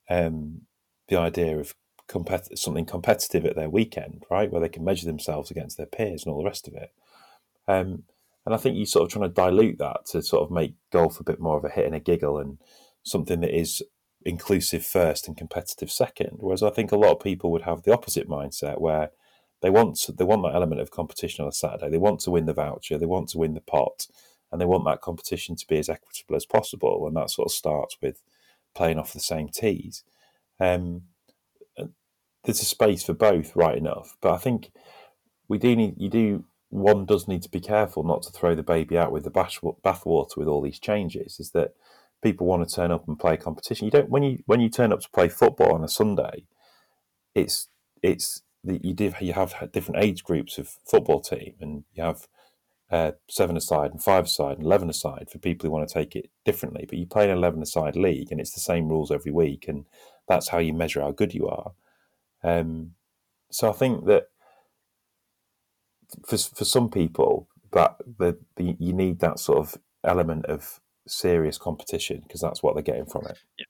um, 0.09 0.62
the 1.09 1.16
idea 1.16 1.59
of 1.59 1.75
compet- 2.09 2.57
something 2.57 2.87
competitive 2.87 3.45
at 3.45 3.57
their 3.57 3.71
weekend, 3.71 4.25
right, 4.31 4.51
where 4.51 4.61
they 4.61 4.69
can 4.69 4.85
measure 4.85 5.07
themselves 5.07 5.51
against 5.51 5.77
their 5.77 5.87
peers 5.87 6.25
and 6.25 6.33
all 6.33 6.39
the 6.39 6.49
rest 6.49 6.66
of 6.66 6.75
it. 6.75 6.93
Um, 7.66 8.05
and 8.47 8.55
I 8.55 8.59
think 8.59 8.77
you're 8.77 8.87
sort 8.87 9.05
of 9.05 9.12
trying 9.12 9.29
to 9.29 9.35
dilute 9.35 9.79
that 9.79 10.07
to 10.12 10.23
sort 10.23 10.43
of 10.43 10.51
make 10.51 10.75
golf 10.91 11.21
a 11.21 11.25
bit 11.25 11.39
more 11.39 11.59
of 11.59 11.64
a 11.64 11.69
hit 11.69 11.85
and 11.85 11.95
a 11.95 12.01
giggle 12.01 12.39
and 12.39 12.59
something 13.03 13.41
that 13.41 13.55
is 13.55 13.83
inclusive 14.25 14.85
first 14.85 15.29
and 15.29 15.37
competitive 15.37 15.91
second. 15.91 16.37
Whereas 16.39 16.62
I 16.62 16.71
think 16.71 16.91
a 16.91 16.97
lot 16.97 17.12
of 17.12 17.21
people 17.21 17.53
would 17.53 17.62
have 17.62 17.83
the 17.83 17.93
opposite 17.93 18.29
mindset 18.29 18.81
where 18.81 19.11
they 19.61 19.71
want 19.71 19.99
they 20.16 20.25
want 20.25 20.43
that 20.45 20.55
element 20.55 20.81
of 20.81 20.91
competition 20.91 21.43
on 21.43 21.49
a 21.49 21.53
Saturday. 21.53 21.91
They 21.91 21.99
want 21.99 22.21
to 22.21 22.31
win 22.31 22.47
the 22.47 22.55
voucher. 22.55 22.97
They 22.97 23.07
want 23.07 23.29
to 23.31 23.39
win 23.39 23.55
the 23.55 23.61
pot, 23.61 24.07
and 24.51 24.61
they 24.61 24.64
want 24.64 24.84
that 24.86 25.01
competition 25.01 25.57
to 25.57 25.66
be 25.66 25.78
as 25.78 25.88
equitable 25.88 26.36
as 26.36 26.46
possible. 26.46 27.07
And 27.07 27.16
that 27.16 27.30
sort 27.30 27.46
of 27.46 27.53
starts 27.53 27.96
with 28.01 28.22
playing 28.74 28.99
off 28.99 29.12
the 29.12 29.20
same 29.20 29.49
tees. 29.49 30.05
Um, 30.61 31.03
there's 32.44 32.62
a 32.62 32.64
space 32.64 33.03
for 33.03 33.14
both, 33.14 33.55
right 33.55 33.76
enough. 33.76 34.16
But 34.20 34.32
I 34.32 34.38
think 34.38 34.70
we 35.49 35.59
do 35.59 35.74
need 35.76 35.94
you 35.99 36.09
do 36.09 36.44
one 36.70 37.07
does 37.07 37.26
need 37.26 37.42
to 37.42 37.51
be 37.51 37.61
careful 37.61 38.03
not 38.05 38.22
to 38.22 38.30
throw 38.30 38.55
the 38.55 38.62
baby 38.62 38.96
out 38.99 39.12
with 39.12 39.24
the 39.24 39.30
bath 39.30 39.59
bathwater 39.84 40.36
with 40.36 40.49
all 40.49 40.62
these 40.62 40.78
changes. 40.78 41.40
Is 41.40 41.51
that 41.53 41.74
people 42.22 42.46
want 42.46 42.68
to 42.68 42.74
turn 42.74 42.90
up 42.90 43.07
and 43.07 43.18
play 43.18 43.36
competition. 43.36 43.86
You 43.86 43.90
don't 43.90 44.11
when 44.11 44.22
you 44.22 44.42
when 44.46 44.61
you 44.61 44.68
turn 44.68 44.92
up 44.92 45.01
to 45.01 45.11
play 45.11 45.28
football 45.28 45.72
on 45.72 45.84
a 45.84 45.88
Sunday, 45.88 46.44
it's 47.34 47.68
it's 48.03 48.42
the, 48.64 48.80
you 48.82 48.94
do 48.94 49.12
you 49.20 49.32
have 49.32 49.70
different 49.72 50.03
age 50.03 50.24
groups 50.24 50.59
of 50.59 50.76
football 50.86 51.20
team, 51.20 51.55
and 51.61 51.84
you 51.94 52.03
have 52.03 52.28
uh, 52.91 53.12
seven 53.28 53.57
aside 53.57 53.91
and 53.91 54.03
five 54.03 54.24
aside 54.24 54.57
and 54.57 54.66
eleven 54.66 54.89
aside 54.89 55.28
for 55.30 55.39
people 55.39 55.66
who 55.66 55.72
want 55.72 55.89
to 55.89 55.95
take 55.95 56.16
it 56.16 56.30
differently. 56.45 56.86
But 56.89 56.99
you 56.99 57.07
play 57.07 57.24
an 57.24 57.36
eleven 57.36 57.62
aside 57.62 57.97
league, 57.97 58.30
and 58.30 58.41
it's 58.41 58.53
the 58.53 58.61
same 58.61 58.89
rules 58.89 59.11
every 59.11 59.32
week, 59.32 59.68
and 59.68 59.84
that's 60.26 60.49
how 60.49 60.59
you 60.59 60.72
measure 60.72 61.01
how 61.01 61.11
good 61.11 61.34
you 61.34 61.49
are. 61.49 61.72
Um, 62.43 62.93
so 63.51 63.68
I 63.70 63.72
think 63.72 64.07
that 64.07 64.28
for 66.26 66.39
for 66.39 66.64
some 66.64 66.91
people, 66.91 67.49
that 67.72 67.97
the, 68.18 68.39
the 68.57 68.76
you 68.78 68.93
need 68.93 69.20
that 69.20 69.39
sort 69.39 69.59
of 69.59 69.76
element 70.05 70.47
of 70.47 70.80
serious 71.07 71.59
competition 71.59 72.20
because 72.22 72.41
that's 72.41 72.62
what 72.62 72.74
they're 72.74 72.82
getting 72.82 73.07
from 73.07 73.26
it. 73.26 73.39
Yeah. 73.59 73.64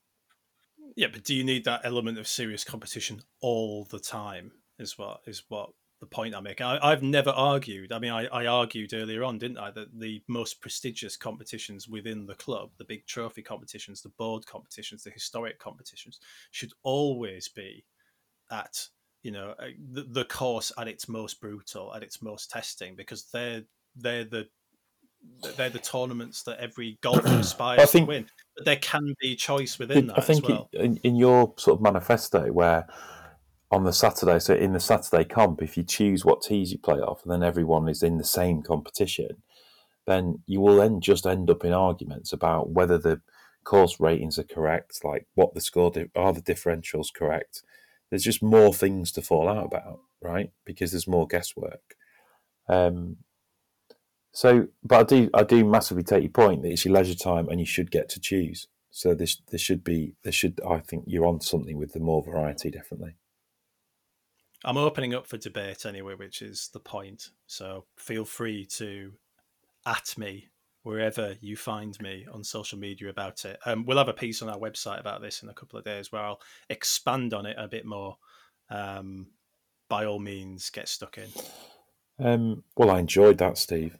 yeah, 0.96 1.06
but 1.12 1.24
do 1.24 1.34
you 1.34 1.44
need 1.44 1.64
that 1.64 1.80
element 1.84 2.18
of 2.18 2.28
serious 2.28 2.64
competition 2.64 3.22
all 3.40 3.84
the 3.84 3.98
time? 3.98 4.52
Is 4.78 4.96
what 4.96 5.22
is 5.26 5.42
what 5.48 5.70
the 6.00 6.06
point 6.06 6.34
I 6.34 6.40
make. 6.40 6.60
I, 6.60 6.90
have 6.90 7.02
never 7.02 7.30
argued. 7.30 7.92
I 7.92 7.98
mean, 7.98 8.12
I, 8.12 8.26
I, 8.26 8.46
argued 8.46 8.94
earlier 8.94 9.24
on, 9.24 9.38
didn't 9.38 9.58
I, 9.58 9.70
that 9.72 9.98
the 9.98 10.22
most 10.28 10.60
prestigious 10.60 11.16
competitions 11.16 11.88
within 11.88 12.26
the 12.26 12.34
club, 12.34 12.70
the 12.78 12.84
big 12.84 13.06
trophy 13.06 13.42
competitions, 13.42 14.02
the 14.02 14.10
board 14.10 14.46
competitions, 14.46 15.02
the 15.02 15.10
historic 15.10 15.58
competitions, 15.58 16.20
should 16.52 16.72
always 16.82 17.48
be 17.48 17.84
at 18.50 18.86
you 19.22 19.32
know 19.32 19.54
uh, 19.58 19.66
the, 19.92 20.02
the 20.04 20.24
course 20.24 20.70
at 20.78 20.86
its 20.86 21.08
most 21.08 21.40
brutal, 21.40 21.92
at 21.94 22.02
its 22.02 22.22
most 22.22 22.50
testing, 22.50 22.94
because 22.94 23.24
they're 23.32 23.62
they're 23.96 24.24
the 24.24 24.46
they're 25.56 25.70
the 25.70 25.80
tournaments 25.80 26.44
that 26.44 26.58
every 26.60 26.96
golfer 27.00 27.26
aspires 27.26 27.90
think, 27.90 28.06
to 28.06 28.08
win. 28.08 28.26
But 28.56 28.66
there 28.66 28.76
can 28.76 29.14
be 29.20 29.34
choice 29.34 29.78
within 29.78 30.06
that. 30.08 30.18
I 30.18 30.22
think 30.22 30.48
well. 30.48 30.68
in, 30.72 30.96
in 30.98 31.16
your 31.16 31.54
sort 31.56 31.78
of 31.78 31.82
manifesto, 31.82 32.52
where 32.52 32.86
on 33.70 33.84
the 33.84 33.92
Saturday, 33.92 34.38
so 34.38 34.54
in 34.54 34.72
the 34.72 34.80
Saturday 34.80 35.24
comp, 35.24 35.62
if 35.62 35.76
you 35.76 35.82
choose 35.82 36.24
what 36.24 36.42
tees 36.42 36.72
you 36.72 36.78
play 36.78 36.98
off, 36.98 37.22
and 37.22 37.32
then 37.32 37.42
everyone 37.42 37.88
is 37.88 38.02
in 38.02 38.18
the 38.18 38.24
same 38.24 38.62
competition, 38.62 39.42
then 40.06 40.42
you 40.46 40.60
will 40.60 40.76
then 40.76 41.00
just 41.00 41.26
end 41.26 41.50
up 41.50 41.64
in 41.64 41.72
arguments 41.72 42.32
about 42.32 42.70
whether 42.70 42.96
the 42.96 43.20
course 43.64 44.00
ratings 44.00 44.38
are 44.38 44.44
correct, 44.44 45.04
like 45.04 45.26
what 45.34 45.52
the 45.54 45.60
score 45.60 45.90
di- 45.90 46.06
are 46.16 46.32
the 46.32 46.40
differentials 46.40 47.12
correct. 47.14 47.62
There's 48.08 48.24
just 48.24 48.42
more 48.42 48.72
things 48.72 49.12
to 49.12 49.22
fall 49.22 49.48
out 49.48 49.66
about, 49.66 50.00
right? 50.22 50.50
Because 50.64 50.92
there's 50.92 51.06
more 51.06 51.26
guesswork. 51.26 51.94
Um, 52.68 53.18
so, 54.32 54.68
but 54.82 55.00
I 55.00 55.02
do, 55.02 55.30
I 55.34 55.42
do 55.42 55.64
massively 55.64 56.04
take 56.04 56.22
your 56.22 56.30
point 56.30 56.62
that 56.62 56.72
it's 56.72 56.86
your 56.86 56.94
leisure 56.94 57.14
time 57.14 57.48
and 57.48 57.60
you 57.60 57.66
should 57.66 57.90
get 57.90 58.08
to 58.10 58.20
choose. 58.20 58.68
So 58.90 59.14
this, 59.14 59.42
there 59.50 59.58
should 59.58 59.84
be, 59.84 60.14
there 60.22 60.32
should, 60.32 60.58
I 60.66 60.78
think 60.78 61.04
you're 61.06 61.26
on 61.26 61.42
something 61.42 61.76
with 61.76 61.92
the 61.92 62.00
more 62.00 62.22
variety, 62.22 62.70
definitely. 62.70 63.16
I'm 64.64 64.76
opening 64.76 65.14
up 65.14 65.26
for 65.26 65.36
debate 65.36 65.86
anyway, 65.86 66.14
which 66.14 66.42
is 66.42 66.70
the 66.72 66.80
point. 66.80 67.30
So 67.46 67.84
feel 67.96 68.24
free 68.24 68.66
to 68.76 69.12
at 69.86 70.14
me 70.18 70.48
wherever 70.82 71.36
you 71.40 71.56
find 71.56 72.00
me 72.00 72.26
on 72.32 72.42
social 72.42 72.78
media 72.78 73.08
about 73.08 73.44
it. 73.44 73.58
Um, 73.66 73.84
we'll 73.84 73.98
have 73.98 74.08
a 74.08 74.12
piece 74.12 74.42
on 74.42 74.48
our 74.48 74.58
website 74.58 75.00
about 75.00 75.20
this 75.20 75.42
in 75.42 75.48
a 75.48 75.54
couple 75.54 75.78
of 75.78 75.84
days 75.84 76.10
where 76.10 76.22
I'll 76.22 76.40
expand 76.70 77.34
on 77.34 77.46
it 77.46 77.56
a 77.58 77.68
bit 77.68 77.84
more. 77.84 78.16
Um, 78.70 79.28
by 79.88 80.04
all 80.04 80.18
means, 80.18 80.70
get 80.70 80.88
stuck 80.88 81.18
in. 81.18 81.28
Um, 82.18 82.64
well, 82.76 82.90
I 82.90 82.98
enjoyed 82.98 83.38
that, 83.38 83.58
Steve. 83.58 83.96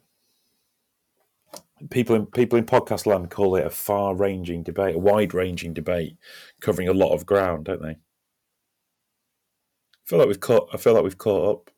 People 1.89 2.15
in 2.15 2.25
people 2.25 2.59
in 2.59 2.65
podcast 2.65 3.05
land 3.05 3.31
call 3.31 3.55
it 3.55 3.65
a 3.65 3.69
far-ranging 3.69 4.63
debate, 4.63 4.95
a 4.95 4.99
wide-ranging 4.99 5.73
debate, 5.73 6.17
covering 6.59 6.89
a 6.89 6.93
lot 6.93 7.13
of 7.13 7.25
ground, 7.25 7.65
don't 7.65 7.81
they? 7.81 7.95
Feel 10.09 10.17
like 10.17 10.27
we've 10.27 10.39
caught. 10.39 10.69
I 10.73 10.77
feel 10.77 10.93
like 10.93 11.03
we've 11.03 11.19
caught 11.19 11.51
up. 11.51 11.69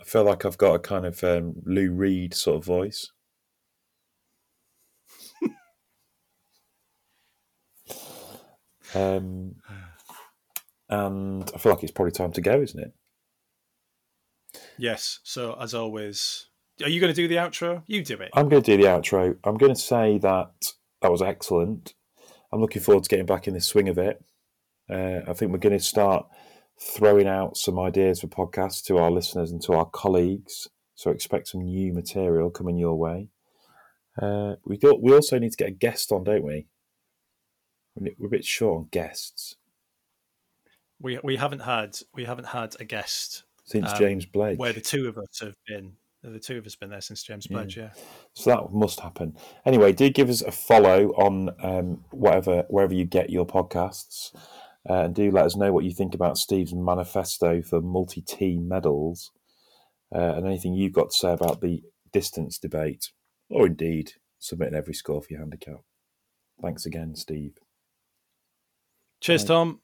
I 0.00 0.04
feel 0.04 0.24
like 0.24 0.44
I've 0.44 0.58
got 0.58 0.74
a 0.74 0.80
kind 0.80 1.06
of 1.06 1.22
um, 1.22 1.54
Lou 1.64 1.92
Reed 1.92 2.34
sort 2.34 2.56
of 2.56 2.64
voice. 2.64 3.12
um, 8.96 9.54
and 10.88 11.48
I 11.54 11.58
feel 11.58 11.70
like 11.70 11.84
it's 11.84 11.92
probably 11.92 12.10
time 12.10 12.32
to 12.32 12.40
go, 12.40 12.60
isn't 12.60 12.80
it? 12.80 12.92
Yes. 14.76 15.20
So 15.22 15.56
as 15.60 15.72
always, 15.72 16.48
are 16.82 16.88
you 16.88 17.00
going 17.00 17.14
to 17.14 17.16
do 17.16 17.28
the 17.28 17.36
outro? 17.36 17.84
You 17.86 18.02
do 18.02 18.14
it. 18.14 18.30
I'm 18.34 18.48
going 18.48 18.60
to 18.64 18.76
do 18.76 18.82
the 18.82 18.88
outro. 18.88 19.36
I'm 19.44 19.56
going 19.56 19.72
to 19.72 19.80
say 19.80 20.18
that 20.18 20.72
that 21.00 21.12
was 21.12 21.22
excellent. 21.22 21.94
I'm 22.52 22.60
looking 22.60 22.82
forward 22.82 23.04
to 23.04 23.08
getting 23.08 23.26
back 23.26 23.46
in 23.46 23.54
the 23.54 23.60
swing 23.60 23.88
of 23.88 23.98
it. 23.98 24.20
Uh, 24.90 25.20
I 25.26 25.32
think 25.32 25.52
we're 25.52 25.58
going 25.58 25.78
to 25.78 25.84
start 25.84 26.26
throwing 26.80 27.26
out 27.26 27.56
some 27.56 27.78
ideas 27.78 28.20
for 28.20 28.26
podcasts 28.26 28.84
to 28.84 28.98
our 28.98 29.10
listeners 29.10 29.50
and 29.50 29.62
to 29.62 29.72
our 29.74 29.86
colleagues. 29.86 30.68
So 30.94 31.10
expect 31.10 31.48
some 31.48 31.62
new 31.62 31.92
material 31.92 32.50
coming 32.50 32.76
your 32.76 32.94
way. 32.94 33.28
Uh, 34.20 34.54
we 34.64 34.76
got. 34.78 35.02
We 35.02 35.12
also 35.12 35.38
need 35.38 35.50
to 35.50 35.56
get 35.56 35.68
a 35.68 35.72
guest 35.72 36.12
on, 36.12 36.24
don't 36.24 36.44
we? 36.44 36.66
We're 37.96 38.26
a 38.26 38.30
bit 38.30 38.44
short 38.44 38.78
on 38.78 38.88
guests. 38.90 39.56
We 41.00 41.18
we 41.24 41.36
haven't 41.36 41.60
had 41.60 41.98
we 42.14 42.24
haven't 42.24 42.46
had 42.46 42.76
a 42.78 42.84
guest 42.84 43.42
since 43.64 43.90
um, 43.90 43.98
James 43.98 44.26
Blake, 44.26 44.58
where 44.58 44.72
the 44.72 44.80
two 44.80 45.08
of 45.08 45.18
us 45.18 45.40
have 45.40 45.54
been. 45.66 45.94
The 46.22 46.38
two 46.38 46.56
of 46.56 46.64
us 46.64 46.72
have 46.72 46.80
been 46.80 46.88
there 46.88 47.02
since 47.02 47.22
James 47.22 47.46
Bledge, 47.46 47.76
yeah. 47.76 47.90
yeah. 47.94 48.02
So 48.32 48.50
that 48.50 48.72
must 48.72 48.98
happen. 49.00 49.36
Anyway, 49.66 49.92
do 49.92 50.08
give 50.08 50.30
us 50.30 50.40
a 50.40 50.50
follow 50.50 51.08
on 51.18 51.50
um, 51.62 52.02
whatever 52.12 52.64
wherever 52.68 52.94
you 52.94 53.04
get 53.04 53.28
your 53.28 53.46
podcasts. 53.46 54.34
Uh, 54.88 55.04
and 55.04 55.14
do 55.14 55.30
let 55.30 55.46
us 55.46 55.56
know 55.56 55.72
what 55.72 55.84
you 55.84 55.92
think 55.92 56.14
about 56.14 56.36
Steve's 56.36 56.74
manifesto 56.74 57.62
for 57.62 57.80
multi 57.80 58.20
team 58.20 58.68
medals 58.68 59.30
uh, 60.14 60.34
and 60.36 60.46
anything 60.46 60.74
you've 60.74 60.92
got 60.92 61.10
to 61.10 61.16
say 61.16 61.32
about 61.32 61.60
the 61.60 61.82
distance 62.12 62.58
debate, 62.58 63.10
or 63.48 63.66
indeed 63.66 64.12
submitting 64.38 64.74
every 64.74 64.94
score 64.94 65.22
for 65.22 65.28
your 65.30 65.40
handicap. 65.40 65.80
Thanks 66.60 66.84
again, 66.84 67.14
Steve. 67.16 67.58
Cheers, 69.20 69.44
Tom. 69.44 69.80